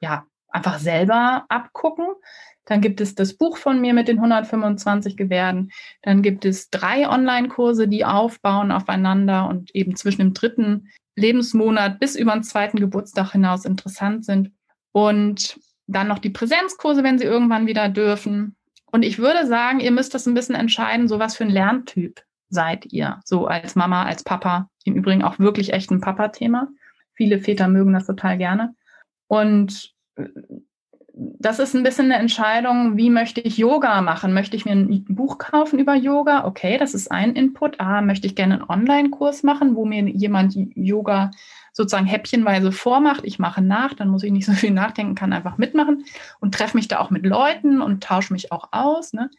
ja, 0.00 0.24
einfach 0.48 0.78
selber 0.78 1.44
abgucken. 1.48 2.06
Dann 2.64 2.80
gibt 2.80 3.00
es 3.00 3.14
das 3.14 3.34
Buch 3.34 3.56
von 3.56 3.80
mir 3.80 3.92
mit 3.92 4.08
den 4.08 4.18
125 4.18 5.16
Gebärden. 5.16 5.72
Dann 6.02 6.22
gibt 6.22 6.44
es 6.44 6.70
drei 6.70 7.08
Online-Kurse, 7.08 7.88
die 7.88 8.04
aufbauen 8.04 8.70
aufeinander 8.70 9.48
und 9.48 9.74
eben 9.74 9.96
zwischen 9.96 10.20
dem 10.20 10.32
dritten 10.32 10.88
Lebensmonat 11.16 11.98
bis 11.98 12.14
über 12.14 12.32
den 12.32 12.44
zweiten 12.44 12.78
Geburtstag 12.78 13.32
hinaus 13.32 13.64
interessant 13.64 14.24
sind. 14.24 14.52
Und 14.92 15.58
dann 15.92 16.08
noch 16.08 16.18
die 16.18 16.30
Präsenzkurse, 16.30 17.02
wenn 17.02 17.18
sie 17.18 17.24
irgendwann 17.24 17.66
wieder 17.66 17.88
dürfen. 17.88 18.56
Und 18.90 19.04
ich 19.04 19.18
würde 19.18 19.46
sagen, 19.46 19.80
ihr 19.80 19.90
müsst 19.90 20.14
das 20.14 20.26
ein 20.26 20.34
bisschen 20.34 20.54
entscheiden, 20.54 21.08
so 21.08 21.18
was 21.18 21.36
für 21.36 21.44
ein 21.44 21.50
Lerntyp 21.50 22.22
seid 22.48 22.92
ihr, 22.92 23.20
so 23.24 23.46
als 23.46 23.74
Mama, 23.74 24.04
als 24.04 24.22
Papa. 24.22 24.68
Im 24.84 24.94
Übrigen 24.94 25.22
auch 25.22 25.38
wirklich 25.38 25.72
echt 25.72 25.90
ein 25.90 26.00
Papa-Thema. 26.00 26.68
Viele 27.14 27.38
Väter 27.38 27.68
mögen 27.68 27.94
das 27.94 28.06
total 28.06 28.36
gerne. 28.36 28.74
Und 29.28 29.94
äh, 30.16 30.24
das 31.14 31.58
ist 31.58 31.74
ein 31.74 31.82
bisschen 31.82 32.06
eine 32.06 32.16
Entscheidung, 32.16 32.96
wie 32.96 33.10
möchte 33.10 33.40
ich 33.40 33.58
Yoga 33.58 34.00
machen? 34.00 34.32
Möchte 34.32 34.56
ich 34.56 34.64
mir 34.64 34.72
ein 34.72 35.04
Buch 35.08 35.38
kaufen 35.38 35.78
über 35.78 35.94
Yoga? 35.94 36.46
Okay, 36.46 36.78
das 36.78 36.94
ist 36.94 37.10
ein 37.10 37.34
Input. 37.34 37.80
Ah, 37.80 38.00
möchte 38.00 38.26
ich 38.26 38.34
gerne 38.34 38.54
einen 38.54 38.68
Online-Kurs 38.68 39.42
machen, 39.42 39.76
wo 39.76 39.84
mir 39.84 40.08
jemand 40.08 40.54
Yoga 40.74 41.30
sozusagen 41.72 42.06
häppchenweise 42.06 42.70
vormacht, 42.70 43.24
ich 43.24 43.38
mache 43.38 43.62
nach, 43.62 43.94
dann 43.94 44.08
muss 44.08 44.22
ich 44.22 44.30
nicht 44.32 44.46
so 44.46 44.52
viel 44.52 44.70
nachdenken, 44.70 45.14
kann 45.14 45.32
einfach 45.32 45.58
mitmachen 45.58 46.04
und 46.40 46.54
treffe 46.54 46.76
mich 46.76 46.88
da 46.88 47.00
auch 47.00 47.10
mit 47.10 47.24
Leuten 47.24 47.80
und 47.80 48.02
tausche 48.02 48.32
mich 48.32 48.52
auch 48.52 48.68
aus. 48.72 49.12
Ne? 49.12 49.30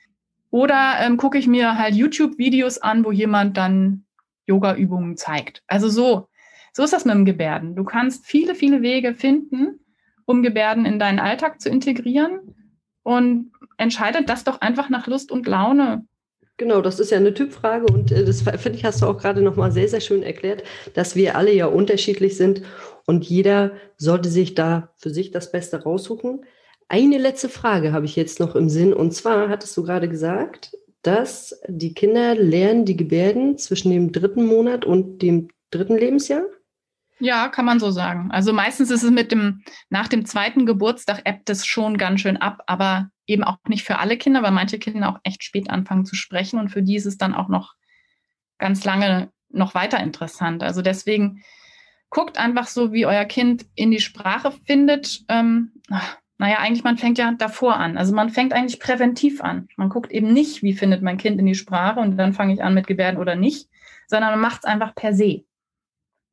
Oder 0.49 0.95
ähm, 0.99 1.17
gucke 1.17 1.37
ich 1.37 1.47
mir 1.47 1.77
halt 1.77 1.95
YouTube-Videos 1.95 2.79
an, 2.79 3.05
wo 3.05 3.11
jemand 3.11 3.57
dann 3.57 4.05
Yoga-Übungen 4.45 5.17
zeigt. 5.17 5.63
Also 5.67 5.89
so, 5.89 6.27
so 6.73 6.83
ist 6.83 6.93
das 6.93 7.05
mit 7.05 7.15
dem 7.15 7.25
Gebärden. 7.25 7.75
Du 7.75 7.83
kannst 7.83 8.25
viele, 8.25 8.55
viele 8.55 8.81
Wege 8.81 9.13
finden, 9.13 9.79
um 10.25 10.43
Gebärden 10.43 10.85
in 10.85 10.99
deinen 10.99 11.19
Alltag 11.19 11.61
zu 11.61 11.69
integrieren 11.69 12.55
und 13.03 13.51
entscheidet 13.77 14.29
das 14.29 14.43
doch 14.43 14.61
einfach 14.61 14.89
nach 14.89 15.07
Lust 15.07 15.31
und 15.31 15.47
Laune. 15.47 16.05
Genau, 16.57 16.81
das 16.81 16.99
ist 16.99 17.09
ja 17.09 17.17
eine 17.17 17.33
Typfrage 17.33 17.91
und 17.91 18.11
äh, 18.11 18.23
das 18.25 18.41
finde 18.43 18.77
ich, 18.77 18.85
hast 18.85 19.01
du 19.01 19.07
auch 19.07 19.17
gerade 19.17 19.41
nochmal 19.41 19.71
sehr, 19.71 19.89
sehr 19.89 20.01
schön 20.01 20.21
erklärt, 20.21 20.63
dass 20.93 21.15
wir 21.15 21.35
alle 21.35 21.51
ja 21.51 21.65
unterschiedlich 21.65 22.37
sind 22.37 22.61
und 23.05 23.25
jeder 23.25 23.71
sollte 23.97 24.29
sich 24.29 24.53
da 24.53 24.93
für 24.95 25.09
sich 25.09 25.31
das 25.31 25.51
Beste 25.51 25.81
raussuchen. 25.81 26.45
Eine 26.89 27.17
letzte 27.17 27.49
Frage 27.49 27.91
habe 27.91 28.05
ich 28.05 28.15
jetzt 28.15 28.39
noch 28.39 28.55
im 28.55 28.69
Sinn 28.69 28.93
und 28.93 29.13
zwar 29.13 29.49
hattest 29.49 29.75
du 29.75 29.83
gerade 29.83 30.07
gesagt, 30.07 30.77
dass 31.01 31.59
die 31.67 31.93
Kinder 31.95 32.35
lernen 32.35 32.85
die 32.85 32.97
Gebärden 32.97 33.57
zwischen 33.57 33.91
dem 33.91 34.11
dritten 34.11 34.45
Monat 34.45 34.85
und 34.85 35.21
dem 35.23 35.49
dritten 35.71 35.97
Lebensjahr? 35.97 36.43
Ja, 37.19 37.47
kann 37.47 37.65
man 37.65 37.79
so 37.79 37.91
sagen. 37.91 38.31
Also 38.31 38.53
meistens 38.53 38.89
ist 38.91 39.03
es 39.03 39.11
mit 39.11 39.31
dem, 39.31 39.63
nach 39.89 40.07
dem 40.07 40.25
zweiten 40.25 40.65
Geburtstag 40.65 41.21
ebbt 41.25 41.49
es 41.49 41.65
schon 41.65 41.97
ganz 41.97 42.21
schön 42.21 42.37
ab, 42.37 42.63
aber 42.67 43.09
eben 43.27 43.43
auch 43.43 43.57
nicht 43.67 43.83
für 43.83 43.99
alle 43.99 44.17
Kinder, 44.17 44.43
weil 44.43 44.51
manche 44.51 44.79
Kinder 44.79 45.09
auch 45.09 45.19
echt 45.23 45.43
spät 45.43 45.69
anfangen 45.69 46.05
zu 46.05 46.15
sprechen 46.15 46.59
und 46.59 46.69
für 46.69 46.83
die 46.83 46.95
ist 46.95 47.05
es 47.05 47.17
dann 47.17 47.33
auch 47.33 47.47
noch 47.47 47.75
ganz 48.57 48.83
lange 48.83 49.31
noch 49.49 49.75
weiter 49.75 49.99
interessant. 49.99 50.63
Also 50.63 50.81
deswegen 50.81 51.43
guckt 52.09 52.37
einfach 52.37 52.67
so, 52.67 52.91
wie 52.91 53.05
euer 53.05 53.25
Kind 53.25 53.65
in 53.75 53.91
die 53.91 53.99
Sprache 53.99 54.51
findet. 54.65 55.21
Ähm, 55.29 55.71
naja, 56.37 56.57
eigentlich, 56.59 56.83
man 56.83 56.97
fängt 56.97 57.17
ja 57.17 57.31
davor 57.31 57.77
an. 57.77 57.97
Also 57.97 58.13
man 58.13 58.29
fängt 58.29 58.53
eigentlich 58.53 58.79
präventiv 58.79 59.41
an. 59.41 59.67
Man 59.77 59.89
guckt 59.89 60.11
eben 60.11 60.33
nicht, 60.33 60.63
wie 60.63 60.73
findet 60.73 61.01
mein 61.01 61.17
Kind 61.17 61.39
in 61.39 61.45
die 61.45 61.55
Sprache 61.55 61.99
und 61.99 62.17
dann 62.17 62.33
fange 62.33 62.53
ich 62.53 62.63
an 62.63 62.73
mit 62.73 62.87
Gebärden 62.87 63.19
oder 63.19 63.35
nicht, 63.35 63.69
sondern 64.07 64.31
man 64.31 64.41
macht 64.41 64.59
es 64.59 64.65
einfach 64.65 64.93
per 64.95 65.13
se. 65.13 65.45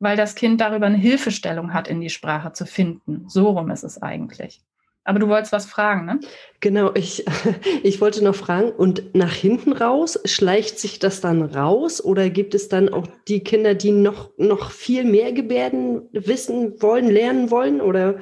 Weil 0.01 0.17
das 0.17 0.35
Kind 0.35 0.61
darüber 0.61 0.87
eine 0.87 0.97
Hilfestellung 0.97 1.73
hat, 1.73 1.87
in 1.87 2.01
die 2.01 2.11
Sprache 2.11 2.53
zu 2.53 2.67
finden. 2.67 3.29
So 3.29 3.51
rum 3.51 3.71
ist 3.71 3.85
es 3.85 4.03
eigentlich. 4.03 4.63
Aber 5.05 5.19
du 5.19 5.29
wolltest 5.29 5.53
was 5.53 5.67
fragen, 5.67 6.05
ne? 6.05 6.21
Genau, 6.61 6.93
ich, 6.95 7.25
ich 7.83 8.01
wollte 8.01 8.23
noch 8.25 8.35
fragen, 8.35 8.71
und 8.71 9.15
nach 9.15 9.33
hinten 9.33 9.73
raus, 9.73 10.19
schleicht 10.25 10.79
sich 10.79 10.99
das 10.99 11.21
dann 11.21 11.43
raus 11.43 12.03
oder 12.03 12.29
gibt 12.31 12.55
es 12.55 12.69
dann 12.69 12.89
auch 12.89 13.07
die 13.29 13.41
Kinder, 13.41 13.75
die 13.75 13.93
noch, 13.93 14.31
noch 14.37 14.71
viel 14.71 15.05
mehr 15.05 15.33
Gebärden 15.33 16.03
wissen 16.13 16.81
wollen, 16.83 17.09
lernen 17.09 17.51
wollen? 17.51 17.81
Oder? 17.81 18.21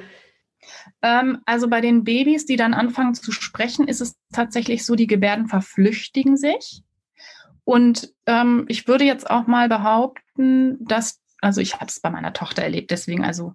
Ähm, 1.01 1.39
also 1.45 1.67
bei 1.67 1.81
den 1.81 2.03
Babys, 2.03 2.45
die 2.45 2.55
dann 2.55 2.73
anfangen 2.73 3.13
zu 3.13 3.31
sprechen, 3.31 3.87
ist 3.87 4.01
es 4.01 4.15
tatsächlich 4.33 4.85
so, 4.85 4.95
die 4.95 5.07
Gebärden 5.07 5.47
verflüchtigen 5.47 6.37
sich. 6.37 6.83
Und 7.63 8.13
ähm, 8.25 8.65
ich 8.67 8.87
würde 8.87 9.03
jetzt 9.03 9.29
auch 9.29 9.47
mal 9.47 9.69
behaupten, 9.69 10.77
dass, 10.85 11.21
also 11.41 11.61
ich 11.61 11.75
habe 11.75 11.87
es 11.87 11.99
bei 11.99 12.09
meiner 12.09 12.33
Tochter 12.33 12.63
erlebt, 12.63 12.91
deswegen 12.91 13.23
also 13.23 13.53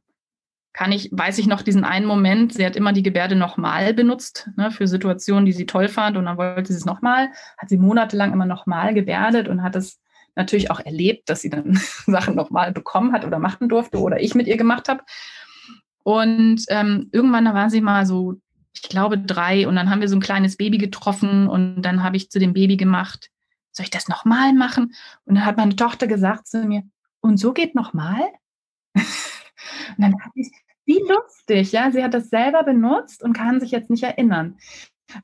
kann 0.74 0.90
ich, 0.90 1.08
weiß 1.12 1.38
ich 1.38 1.46
noch 1.46 1.62
diesen 1.62 1.84
einen 1.84 2.04
Moment, 2.04 2.52
sie 2.52 2.66
hat 2.66 2.74
immer 2.74 2.92
die 2.92 3.04
Gebärde 3.04 3.36
nochmal 3.36 3.94
benutzt, 3.94 4.50
ne, 4.56 4.72
für 4.72 4.88
Situationen, 4.88 5.46
die 5.46 5.52
sie 5.52 5.66
toll 5.66 5.88
fand 5.88 6.16
und 6.16 6.24
dann 6.24 6.36
wollte 6.36 6.72
sie 6.72 6.78
es 6.78 6.84
nochmal, 6.84 7.28
hat 7.56 7.68
sie 7.68 7.78
monatelang 7.78 8.32
immer 8.32 8.44
nochmal 8.44 8.92
gebärdet 8.92 9.46
und 9.48 9.62
hat 9.62 9.76
es 9.76 10.00
natürlich 10.34 10.72
auch 10.72 10.80
erlebt, 10.80 11.30
dass 11.30 11.40
sie 11.40 11.50
dann 11.50 11.74
Sachen 12.06 12.34
nochmal 12.34 12.72
bekommen 12.72 13.12
hat 13.12 13.24
oder 13.24 13.38
machen 13.38 13.68
durfte 13.68 14.00
oder 14.00 14.20
ich 14.20 14.34
mit 14.34 14.48
ihr 14.48 14.56
gemacht 14.56 14.88
habe. 14.88 15.04
Und 16.02 16.64
ähm, 16.68 17.08
irgendwann 17.12 17.44
da 17.44 17.54
war 17.54 17.70
sie 17.70 17.80
mal 17.80 18.04
so, 18.04 18.34
ich 18.74 18.82
glaube, 18.82 19.16
drei 19.16 19.68
und 19.68 19.76
dann 19.76 19.90
haben 19.90 20.00
wir 20.00 20.08
so 20.08 20.16
ein 20.16 20.20
kleines 20.20 20.56
Baby 20.56 20.78
getroffen 20.78 21.46
und 21.46 21.82
dann 21.82 22.02
habe 22.02 22.16
ich 22.16 22.30
zu 22.30 22.40
dem 22.40 22.52
Baby 22.52 22.76
gemacht, 22.76 23.30
soll 23.70 23.84
ich 23.84 23.90
das 23.90 24.08
nochmal 24.08 24.52
machen? 24.52 24.94
Und 25.24 25.36
dann 25.36 25.46
hat 25.46 25.56
meine 25.56 25.76
Tochter 25.76 26.08
gesagt 26.08 26.48
zu 26.48 26.64
mir, 26.64 26.82
und 27.24 27.38
so 27.38 27.52
geht 27.52 27.74
nochmal? 27.74 28.22
Und 28.94 29.98
dann 29.98 30.12
habe 30.20 30.32
ich, 30.34 30.50
wie 30.84 31.00
lustig, 31.08 31.72
ja, 31.72 31.90
sie 31.90 32.04
hat 32.04 32.14
das 32.14 32.28
selber 32.28 32.62
benutzt 32.62 33.22
und 33.22 33.32
kann 33.32 33.60
sich 33.60 33.70
jetzt 33.70 33.90
nicht 33.90 34.02
erinnern. 34.02 34.58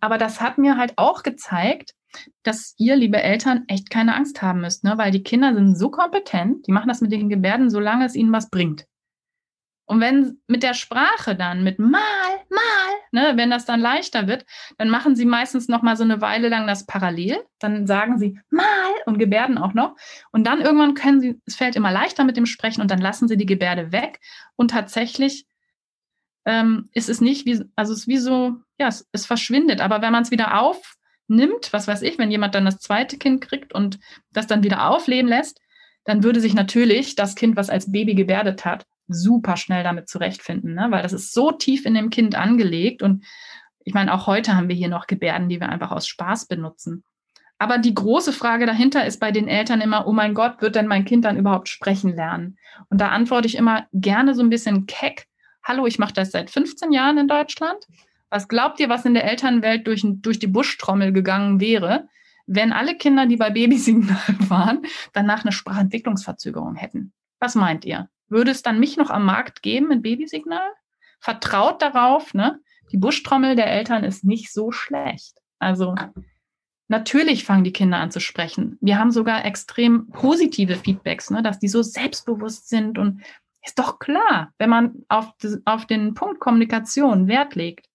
Aber 0.01 0.17
das 0.17 0.41
hat 0.41 0.57
mir 0.57 0.77
halt 0.77 0.95
auch 0.97 1.23
gezeigt, 1.23 1.95
dass 2.43 2.75
ihr, 2.79 2.97
liebe 2.97 3.23
Eltern, 3.23 3.65
echt 3.69 3.91
keine 3.91 4.17
Angst 4.17 4.41
haben 4.41 4.63
müsst, 4.63 4.83
ne? 4.83 4.97
weil 4.97 5.11
die 5.11 5.23
Kinder 5.23 5.55
sind 5.55 5.77
so 5.77 5.91
kompetent, 5.91 6.67
die 6.67 6.73
machen 6.73 6.89
das 6.89 7.03
mit 7.03 7.13
den 7.13 7.29
Gebärden, 7.29 7.71
solange 7.71 8.07
es 8.07 8.15
ihnen 8.15 8.33
was 8.33 8.49
bringt. 8.51 8.87
Und 9.91 9.99
wenn 9.99 10.39
mit 10.47 10.63
der 10.63 10.75
Sprache 10.75 11.35
dann, 11.35 11.65
mit 11.65 11.81
mal, 11.81 11.99
mal, 12.49 12.93
ne, 13.11 13.33
wenn 13.35 13.51
das 13.51 13.65
dann 13.65 13.81
leichter 13.81 14.29
wird, 14.29 14.47
dann 14.79 14.89
machen 14.89 15.17
sie 15.17 15.25
meistens 15.25 15.67
noch 15.67 15.83
mal 15.83 15.97
so 15.97 16.05
eine 16.05 16.21
Weile 16.21 16.49
lang 16.49 16.69
das 16.69 16.87
parallel. 16.87 17.45
Dann 17.59 17.89
sagen 17.89 18.17
sie 18.17 18.39
mal 18.51 18.63
und 19.07 19.19
Gebärden 19.19 19.59
auch 19.59 19.75
noch. 19.75 19.97
Und 20.31 20.47
dann 20.47 20.61
irgendwann 20.61 20.95
können 20.95 21.21
sie, 21.21 21.41
es 21.45 21.57
fällt 21.57 21.75
immer 21.75 21.91
leichter 21.91 22.23
mit 22.23 22.37
dem 22.37 22.47
Sprechen 22.47 22.83
und 22.83 22.89
dann 22.93 23.01
lassen 23.01 23.27
sie 23.27 23.37
die 23.37 23.47
Gebärde 23.47 23.91
weg. 23.91 24.21
Und 24.55 24.71
tatsächlich 24.71 25.45
ähm, 26.45 26.89
ist 26.93 27.09
es 27.09 27.21
nicht 27.21 27.45
wie, 27.45 27.61
also 27.75 27.93
es 27.93 28.03
ist 28.03 28.07
wie 28.07 28.19
so, 28.19 28.59
ja, 28.79 28.87
es, 28.87 29.09
es 29.11 29.27
verschwindet. 29.27 29.81
Aber 29.81 30.03
wenn 30.03 30.13
man 30.13 30.23
es 30.23 30.31
wieder 30.31 30.61
aufnimmt, 30.61 31.73
was 31.73 31.89
weiß 31.89 32.03
ich, 32.03 32.17
wenn 32.17 32.31
jemand 32.31 32.55
dann 32.55 32.65
das 32.65 32.79
zweite 32.79 33.19
Kind 33.19 33.41
kriegt 33.41 33.75
und 33.75 33.99
das 34.33 34.47
dann 34.47 34.63
wieder 34.63 34.89
aufleben 34.89 35.29
lässt, 35.29 35.61
dann 36.05 36.23
würde 36.23 36.39
sich 36.39 36.55
natürlich 36.55 37.17
das 37.17 37.35
Kind, 37.35 37.57
was 37.57 37.71
als 37.71 37.91
Baby 37.91 38.15
gebärdet 38.15 38.65
hat, 38.65 38.87
super 39.11 39.57
schnell 39.57 39.83
damit 39.83 40.09
zurechtfinden, 40.09 40.75
ne? 40.75 40.87
weil 40.91 41.03
das 41.03 41.13
ist 41.13 41.33
so 41.33 41.53
tief 41.53 41.85
in 41.85 41.95
dem 41.95 42.11
Kind 42.11 42.35
angelegt. 42.35 43.03
Und 43.03 43.25
ich 43.85 43.95
meine, 43.95 44.15
auch 44.15 44.27
heute 44.27 44.57
haben 44.57 44.69
wir 44.69 44.77
hier 44.77 44.89
noch 44.89 45.07
Gebärden, 45.07 45.49
die 45.49 45.61
wir 45.61 45.69
einfach 45.69 45.91
aus 45.91 46.07
Spaß 46.07 46.47
benutzen. 46.47 47.05
Aber 47.59 47.77
die 47.77 47.93
große 47.93 48.33
Frage 48.33 48.65
dahinter 48.65 49.05
ist 49.05 49.21
bei 49.21 49.33
den 49.33 49.47
Eltern 49.47 49.83
immer, 49.83 50.07
oh 50.07 50.13
mein 50.13 50.33
Gott, 50.33 50.63
wird 50.63 50.77
denn 50.77 50.87
mein 50.87 51.05
Kind 51.05 51.27
dann 51.27 51.37
überhaupt 51.37 51.69
sprechen 51.69 52.17
lernen? 52.17 52.57
Und 52.89 53.01
da 53.01 53.09
antworte 53.09 53.47
ich 53.47 53.57
immer 53.57 53.87
gerne 53.93 54.35
so 54.35 54.43
ein 54.43 54.49
bisschen 54.49 54.87
keck. 54.87 55.27
Hallo, 55.63 55.87
ich 55.87 55.99
mache 55.99 56.15
das 56.15 56.31
seit 56.31 56.49
15 56.49 56.91
Jahren 56.91 57.19
in 57.19 57.29
Deutschland. 57.29 57.87
Was 58.31 58.49
glaubt 58.49 58.81
ihr, 58.81 58.89
was 58.89 59.05
in 59.05 59.13
der 59.13 59.25
Elternwelt 59.25 59.87
durch, 59.87 60.03
durch 60.07 60.39
die 60.39 60.47
Buschtrommel 60.47 61.13
gegangen 61.13 61.61
wäre, 61.61 62.09
wenn 62.47 62.73
alle 62.73 62.97
Kinder, 62.97 63.27
die 63.27 63.37
bei 63.37 63.51
Babysignal 63.51 64.17
waren, 64.49 64.87
danach 65.13 65.45
eine 65.45 65.53
Sprachentwicklungsverzögerung 65.53 66.77
hätten? 66.77 67.13
Was 67.41 67.57
meint 67.57 67.85
ihr? 67.85 68.09
Würde 68.31 68.51
es 68.51 68.63
dann 68.63 68.81
mich 68.81 68.97
noch 68.97 69.11
am 69.11 69.25
Markt 69.25 69.63
geben 69.63 69.89
mit 69.89 70.03
Babysignal? 70.03 70.71
Vertraut 71.21 71.83
darauf, 71.83 72.33
ne? 72.33 72.61
Die 72.93 72.97
Buschtrommel 72.97 73.57
der 73.57 73.71
Eltern 73.71 74.05
ist 74.05 74.25
nicht 74.25 74.53
so 74.53 74.73
schlecht. 74.73 75.37
Also 75.59 75.95
Natürlich 76.91 77.45
fangen 77.45 77.63
die 77.63 77.73
Kinder 77.73 77.99
an 77.99 78.11
zu 78.11 78.19
sprechen. 78.19 78.77
Wir 78.81 78.99
haben 78.99 79.13
sogar 79.13 79.45
extrem 79.45 80.09
positive 80.09 80.75
Feedbacks, 80.75 81.31
ne, 81.31 81.41
dass 81.41 81.61
die 81.61 81.69
so 81.69 81.83
selbstbewusst 81.83 82.69
sind 82.69 82.99
und 82.99 83.23
ist 83.65 83.79
doch 83.79 84.01
klar, 84.01 84.53
wenn 84.59 84.71
man 84.71 85.05
auf, 85.09 85.33
auf 85.67 85.87
den 85.87 86.15
Punkt 86.15 86.41
Kommunikation 86.41 87.29
Wert 87.29 87.55
legt 87.55 87.87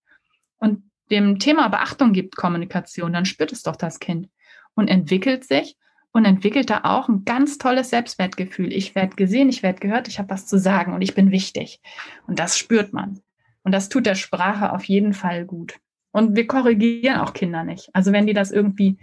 und 0.59 0.89
dem 1.11 1.39
Thema 1.39 1.67
Beachtung 1.67 2.13
gibt, 2.13 2.37
Kommunikation, 2.37 3.11
dann 3.11 3.25
spürt 3.25 3.51
es 3.51 3.63
doch 3.63 3.75
das 3.75 3.99
Kind 3.99 4.29
und 4.75 4.87
entwickelt 4.87 5.43
sich 5.43 5.75
und 6.15 6.23
entwickelt 6.23 6.69
da 6.69 6.79
auch 6.85 7.09
ein 7.09 7.25
ganz 7.25 7.57
tolles 7.57 7.89
Selbstwertgefühl. 7.89 8.71
Ich 8.71 8.95
werde 8.95 9.17
gesehen, 9.17 9.49
ich 9.49 9.63
werde 9.63 9.81
gehört, 9.81 10.07
ich 10.07 10.17
habe 10.17 10.29
was 10.29 10.47
zu 10.47 10.57
sagen 10.57 10.93
und 10.93 11.01
ich 11.01 11.13
bin 11.13 11.29
wichtig. 11.29 11.81
Und 12.25 12.39
das 12.39 12.57
spürt 12.57 12.93
man. 12.93 13.19
Und 13.63 13.73
das 13.73 13.89
tut 13.89 14.05
der 14.05 14.15
Sprache 14.15 14.71
auf 14.71 14.85
jeden 14.85 15.11
Fall 15.11 15.43
gut. 15.43 15.75
Und 16.13 16.37
wir 16.37 16.47
korrigieren 16.47 17.19
auch 17.19 17.33
Kinder 17.33 17.65
nicht. 17.65 17.89
Also 17.91 18.13
wenn 18.13 18.27
die 18.27 18.33
das 18.33 18.51
irgendwie, 18.51 18.97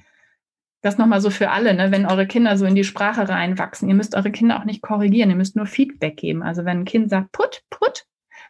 das 0.81 0.97
nochmal 0.97 1.21
so 1.21 1.29
für 1.29 1.51
alle, 1.51 1.75
ne, 1.75 1.91
wenn 1.91 2.07
eure 2.07 2.27
Kinder 2.27 2.57
so 2.57 2.65
in 2.65 2.75
die 2.75 2.83
Sprache 2.83 3.29
reinwachsen, 3.29 3.91
ihr 3.91 3.95
müsst 3.95 4.15
eure 4.15 4.31
Kinder 4.31 4.59
auch 4.59 4.65
nicht 4.65 4.81
korrigieren, 4.81 5.29
ihr 5.29 5.37
müsst 5.37 5.55
nur 5.55 5.67
Feedback 5.67 6.17
geben. 6.17 6.43
Also 6.43 6.65
wenn 6.65 6.79
ein 6.79 6.85
Kind 6.87 7.11
sagt, 7.11 7.31
put, 7.33 7.63
put, 7.69 8.07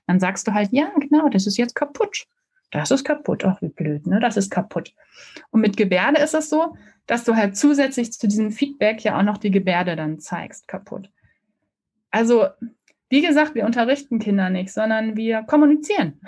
dann 0.06 0.20
sagst 0.20 0.46
du 0.46 0.54
halt, 0.54 0.68
ja, 0.70 0.88
genau, 1.00 1.28
das 1.28 1.48
ist 1.48 1.56
jetzt 1.56 1.74
kaputt. 1.74 2.26
Das 2.73 2.91
ist 2.91 3.05
kaputt. 3.05 3.45
Ach, 3.45 3.62
wie 3.62 3.68
blöd, 3.68 4.07
ne? 4.07 4.18
Das 4.18 4.37
ist 4.37 4.51
kaputt. 4.51 4.93
Und 5.51 5.61
mit 5.61 5.77
Gebärde 5.77 6.20
ist 6.20 6.35
es 6.35 6.49
so, 6.49 6.77
dass 7.07 7.23
du 7.25 7.37
halt 7.37 7.57
zusätzlich 7.57 8.12
zu 8.12 8.27
diesem 8.27 8.51
Feedback 8.51 9.05
ja 9.05 9.18
auch 9.18 9.23
noch 9.23 9.39
die 9.39 9.51
Gebärde 9.51 9.95
dann 9.95 10.18
zeigst, 10.18 10.66
kaputt. 10.66 11.11
Also, 12.11 12.47
wie 13.09 13.20
gesagt, 13.20 13.55
wir 13.55 13.66
unterrichten 13.66 14.18
Kinder 14.18 14.51
nicht, 14.51 14.73
sondern 14.73 15.16
wir 15.16 15.43
kommunizieren. 15.43 16.20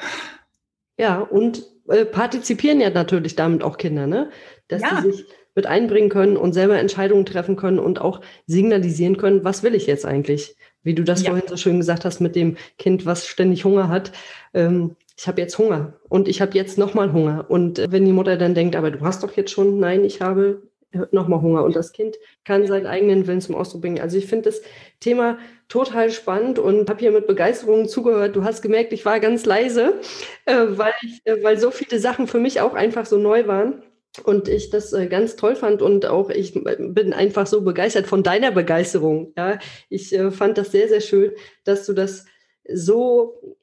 Ja, 0.99 1.19
und 1.19 1.65
äh, 1.89 2.05
partizipieren 2.05 2.81
ja 2.81 2.91
natürlich 2.91 3.37
damit 3.37 3.63
auch 3.63 3.79
Kinder, 3.79 4.07
ne? 4.07 4.31
Dass 4.69 4.83
ja. 4.83 5.01
sie 5.03 5.11
sich 5.11 5.27
mit 5.55 5.67
einbringen 5.67 6.11
können 6.11 6.37
und 6.37 6.53
selber 6.53 6.79
Entscheidungen 6.79 7.25
treffen 7.25 7.57
können 7.57 7.79
und 7.79 8.01
auch 8.01 8.21
signalisieren 8.47 9.17
können, 9.17 9.45
was 9.45 9.63
will 9.63 9.75
ich 9.75 9.87
jetzt 9.87 10.05
eigentlich? 10.05 10.57
Wie 10.83 10.95
du 10.95 11.05
das 11.05 11.23
ja. 11.23 11.31
vorhin 11.31 11.49
so 11.49 11.57
schön 11.57 11.79
gesagt 11.79 12.05
hast 12.05 12.21
mit 12.21 12.37
dem 12.37 12.57
Kind, 12.77 13.07
was 13.07 13.27
ständig 13.27 13.65
Hunger 13.65 13.89
hat. 13.89 14.13
Ähm, 14.53 14.97
ich 15.17 15.27
habe 15.29 15.41
jetzt 15.41 15.59
Hunger 15.59 15.95
und 16.09 16.29
ich 16.29 16.41
habe 16.41 16.55
jetzt 16.55 16.79
nochmal 16.79 17.13
Hunger. 17.13 17.47
Und 17.49 17.79
äh, 17.79 17.91
wenn 17.91 18.05
die 18.05 18.13
Mutter 18.13 18.37
dann 18.37 18.55
denkt, 18.55 18.77
aber 18.77 18.91
du 18.91 19.01
hast 19.01 19.23
doch 19.23 19.33
jetzt 19.33 19.51
schon, 19.51 19.79
nein, 19.79 20.05
ich 20.05 20.21
habe 20.21 20.63
nochmal 21.11 21.41
Hunger. 21.41 21.65
Und 21.65 21.77
das 21.77 21.93
Kind 21.93 22.17
kann 22.45 22.67
seinen 22.67 22.87
eigenen 22.87 23.27
Willen 23.27 23.41
zum 23.41 23.55
Ausdruck 23.55 23.83
bringen. 23.83 24.01
Also 24.01 24.17
ich 24.17 24.27
finde 24.27 24.51
das 24.51 24.63
Thema 25.01 25.39
total 25.69 26.11
spannend 26.11 26.59
und 26.59 26.89
habe 26.89 27.01
hier 27.01 27.13
mit 27.13 27.27
Begeisterung 27.27 27.89
zugehört. 27.89 28.37
Du 28.37 28.45
hast 28.45 28.63
gemerkt, 28.63 28.93
ich 28.93 29.05
war 29.05 29.21
ganz 29.21 29.45
leise, 29.45 30.01
äh, 30.47 30.67
weil, 30.69 30.93
ich, 31.03 31.21
äh, 31.25 31.43
weil 31.43 31.59
so 31.59 31.71
viele 31.71 31.99
Sachen 31.99 32.27
für 32.27 32.39
mich 32.39 32.61
auch 32.61 32.75
einfach 32.75 33.07
so 33.07 33.19
neu 33.19 33.47
waren. 33.47 33.83
Und 34.23 34.49
ich 34.49 34.71
das 34.71 34.93
äh, 34.93 35.09
ganz 35.09 35.35
toll 35.35 35.57
fand 35.57 35.83
und 35.83 36.07
auch 36.07 36.31
ich 36.31 36.55
äh, 36.55 36.77
bin 36.79 37.13
einfach 37.13 37.49
so 37.49 37.63
begeistert 37.63 38.07
von 38.07 38.23
deiner 38.23 38.53
Begeisterung. 38.53 39.33
Ja, 39.37 39.59
ich 39.89 40.13
äh, 40.13 40.31
fand 40.31 40.57
das 40.57 40.71
sehr, 40.71 40.89
sehr 40.89 41.01
schön, 41.01 41.33
dass 41.65 41.85
du 41.87 41.95
das 41.95 42.25
so 42.73 43.57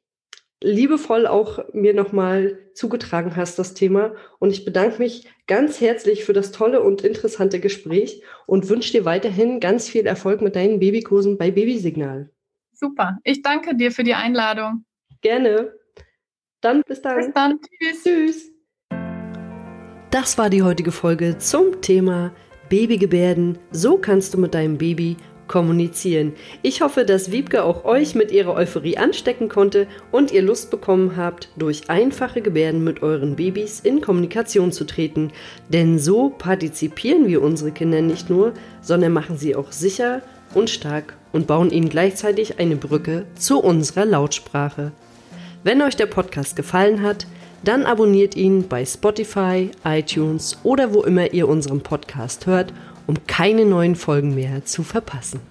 liebevoll 0.61 1.27
auch 1.27 1.59
mir 1.73 1.93
nochmal 1.93 2.57
zugetragen 2.73 3.35
hast, 3.35 3.59
das 3.59 3.73
Thema. 3.73 4.13
Und 4.39 4.51
ich 4.51 4.63
bedanke 4.63 4.99
mich 4.99 5.27
ganz 5.47 5.81
herzlich 5.81 6.23
für 6.23 6.33
das 6.33 6.51
tolle 6.51 6.81
und 6.81 7.01
interessante 7.03 7.59
Gespräch 7.59 8.23
und 8.45 8.69
wünsche 8.69 8.91
dir 8.91 9.05
weiterhin 9.05 9.59
ganz 9.59 9.89
viel 9.89 10.05
Erfolg 10.05 10.41
mit 10.41 10.55
deinen 10.55 10.79
Babykursen 10.79 11.37
bei 11.37 11.51
Babysignal. 11.51 12.29
Super. 12.73 13.19
Ich 13.23 13.41
danke 13.41 13.75
dir 13.75 13.91
für 13.91 14.03
die 14.03 14.13
Einladung. 14.13 14.85
Gerne. 15.21 15.73
Dann 16.61 16.83
bis 16.87 17.01
dann. 17.01 17.17
Bis 17.17 17.33
dann. 17.33 17.59
Tschüss. 17.59 18.03
Tschüss. 18.03 18.51
Das 20.11 20.37
war 20.37 20.49
die 20.49 20.61
heutige 20.61 20.91
Folge 20.91 21.37
zum 21.37 21.81
Thema 21.81 22.33
Babygebärden. 22.69 23.57
So 23.71 23.97
kannst 23.97 24.33
du 24.33 24.37
mit 24.37 24.53
deinem 24.53 24.77
Baby 24.77 25.17
kommunizieren. 25.51 26.33
Ich 26.61 26.81
hoffe, 26.81 27.03
dass 27.03 27.31
Wiebke 27.31 27.63
auch 27.63 27.83
euch 27.83 28.15
mit 28.15 28.31
ihrer 28.31 28.53
Euphorie 28.55 28.97
anstecken 28.97 29.49
konnte 29.49 29.85
und 30.09 30.31
ihr 30.31 30.41
Lust 30.41 30.71
bekommen 30.71 31.17
habt, 31.17 31.49
durch 31.57 31.89
einfache 31.89 32.41
Gebärden 32.41 32.83
mit 32.83 33.03
euren 33.03 33.35
Babys 33.35 33.81
in 33.81 33.99
Kommunikation 33.99 34.71
zu 34.71 34.85
treten. 34.85 35.31
Denn 35.67 35.99
so 35.99 36.29
partizipieren 36.29 37.27
wir 37.27 37.41
unsere 37.41 37.71
Kinder 37.71 38.01
nicht 38.01 38.29
nur, 38.29 38.53
sondern 38.81 39.11
machen 39.11 39.37
sie 39.37 39.55
auch 39.55 39.73
sicher 39.73 40.21
und 40.53 40.69
stark 40.69 41.17
und 41.33 41.47
bauen 41.47 41.69
ihnen 41.69 41.89
gleichzeitig 41.89 42.59
eine 42.59 42.77
Brücke 42.77 43.25
zu 43.35 43.59
unserer 43.59 44.05
Lautsprache. 44.05 44.93
Wenn 45.65 45.81
euch 45.81 45.97
der 45.97 46.07
Podcast 46.07 46.55
gefallen 46.55 47.01
hat, 47.01 47.27
dann 47.63 47.85
abonniert 47.85 48.35
ihn 48.35 48.67
bei 48.67 48.85
Spotify, 48.85 49.69
iTunes 49.83 50.57
oder 50.63 50.93
wo 50.93 51.03
immer 51.03 51.31
ihr 51.33 51.47
unseren 51.47 51.81
Podcast 51.81 52.47
hört 52.47 52.73
um 53.11 53.27
keine 53.27 53.65
neuen 53.65 53.97
Folgen 53.97 54.35
mehr 54.35 54.63
zu 54.63 54.83
verpassen. 54.83 55.41